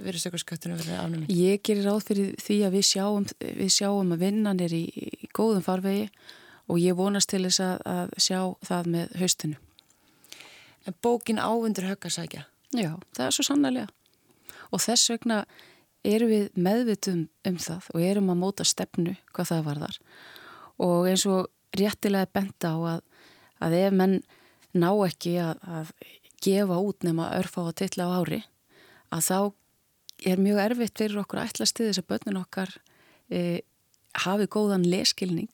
virðsökurskattunum 0.00 0.78
verið 0.80 0.98
afnuminn? 0.98 1.32
Ég 1.34 1.62
gerir 1.66 1.88
ráð 1.88 2.04
fyrir 2.08 2.34
því 2.40 2.58
að 2.66 2.76
við 2.76 2.86
sjáum, 2.88 3.26
við 3.40 3.72
sjáum 3.74 4.14
að 4.14 4.22
vinnan 4.24 4.62
er 4.62 4.74
í, 4.76 4.84
í 4.88 5.30
góðum 5.36 5.64
farvegi 5.66 6.06
og 6.70 6.78
ég 6.80 6.96
vonast 6.98 7.30
til 7.32 7.42
þess 7.46 7.62
að, 7.64 7.82
að 7.90 8.14
sjá 8.22 8.40
það 8.66 8.90
með 8.94 9.16
haustinu. 9.20 9.58
En 10.88 10.96
bókin 11.04 11.42
áfundur 11.42 11.88
höggasækja? 11.90 12.46
Já, 12.76 12.94
það 13.16 13.26
er 13.26 13.34
svo 13.34 13.46
sannlega. 13.46 13.86
Og 14.70 14.82
þess 14.82 15.10
vegna 15.10 15.40
erum 16.06 16.30
við 16.30 16.50
meðvitum 16.54 17.24
um 17.48 17.56
það 17.60 17.88
og 17.92 18.04
erum 18.04 18.30
að 18.32 18.40
móta 18.40 18.66
stefnu 18.66 19.16
hvað 19.34 19.50
það 19.52 19.64
var 19.66 19.80
þar. 19.84 19.98
Og 20.80 21.08
eins 21.10 21.26
og 21.28 21.50
réttilega 21.76 22.30
benda 22.32 22.72
á 22.72 22.78
að, 22.94 23.00
að 23.60 23.76
ef 23.80 23.96
menn 23.98 24.20
ná 24.72 24.90
ekki 25.06 25.34
að, 25.42 25.58
að 25.66 25.92
gefa 26.40 26.78
út 26.80 27.04
nema 27.04 27.32
örfa 27.36 27.66
á 27.68 27.70
tilla 27.76 28.06
á 28.08 28.10
ári, 28.22 28.40
að 29.10 29.26
þá 29.26 29.38
er 30.30 30.40
mjög 30.40 30.62
erfitt 30.62 31.00
fyrir 31.00 31.20
okkur 31.22 31.40
að 31.40 31.50
ætla 31.50 31.68
stiði 31.68 31.90
þess 31.90 32.02
að 32.02 32.08
börnun 32.12 32.40
okkar 32.40 32.74
e, 33.28 33.40
hafi 34.24 34.48
góðan 34.50 34.86
leskilning 34.88 35.52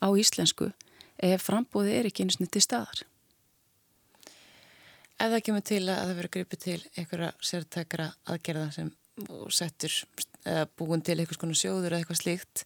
á 0.00 0.08
íslensku 0.08 0.70
ef 1.22 1.46
frambóði 1.46 1.98
er 1.98 2.08
ekki 2.08 2.24
einu 2.24 2.36
sniti 2.36 2.62
staðar. 2.62 3.04
Ef 5.22 5.30
það 5.30 5.42
kemur 5.46 5.62
til 5.62 5.82
að 5.86 6.00
það 6.00 6.16
verður 6.18 6.34
gripið 6.34 6.60
til 6.64 6.80
einhverja 6.98 7.26
sértækra 7.46 8.08
aðgerða 8.32 8.70
sem 8.74 8.88
settur 9.54 9.94
eða 10.42 10.64
búin 10.80 11.04
til 11.06 11.14
einhvers 11.20 11.38
konar 11.38 11.58
sjóður 11.60 11.92
eða 11.92 12.00
eitthvað 12.02 12.18
slíkt 12.24 12.64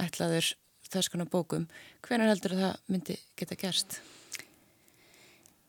ætlaður 0.00 0.48
þess 0.90 1.12
konar 1.12 1.28
bókum, 1.30 1.68
hvernig 2.06 2.32
heldur 2.32 2.56
það 2.56 2.78
myndi 2.90 3.18
geta 3.38 3.58
gerst? 3.60 4.00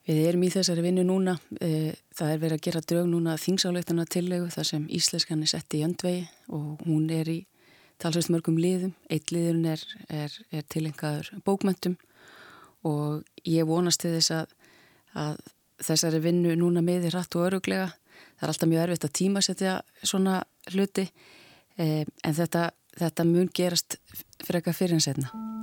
Við 0.08 0.24
erum 0.32 0.48
í 0.48 0.54
þessari 0.54 0.82
vinnu 0.86 1.04
núna, 1.06 1.36
e, 1.62 1.94
það 2.16 2.32
er 2.34 2.42
verið 2.42 2.58
að 2.58 2.66
gera 2.70 2.86
drög 2.94 3.12
núna 3.12 3.36
þingsáleitana 3.38 4.08
tillegu 4.10 4.48
þar 4.56 4.70
sem 4.72 4.88
íslenskan 4.90 5.44
er 5.44 5.52
sett 5.52 5.76
í 5.78 5.84
öndvegi 5.86 6.24
og 6.56 6.82
hún 6.88 7.12
er 7.14 7.30
í 7.30 7.40
talsveist 8.02 8.32
mörgum 8.34 8.58
liðum, 8.58 8.96
eitt 9.12 9.36
liðun 9.36 9.68
er, 9.76 9.84
er, 10.08 10.38
er 10.50 10.64
tilengaður 10.74 11.36
bókmöntum 11.46 12.00
og 12.88 13.28
ég 13.46 13.68
vonast 13.70 14.02
til 14.02 14.16
þess 14.16 14.34
að, 14.40 14.56
að 15.14 15.44
þessari 15.86 16.22
vinnu 16.24 16.56
núna 16.60 16.84
miði 16.86 17.12
hratt 17.12 17.36
og 17.38 17.48
öruglega. 17.50 17.90
Það 18.40 18.48
er 18.48 18.54
alltaf 18.54 18.72
mjög 18.72 18.84
erfitt 18.86 19.08
að 19.08 19.16
tímasetja 19.20 19.78
svona 20.04 20.42
hluti 20.74 21.08
eh, 21.78 22.04
en 22.06 22.38
þetta, 22.38 22.70
þetta 22.98 23.28
mun 23.30 23.50
gerast 23.54 24.00
frekar 24.46 24.78
fyrir 24.78 24.98
en 24.98 25.04
setna. 25.04 25.61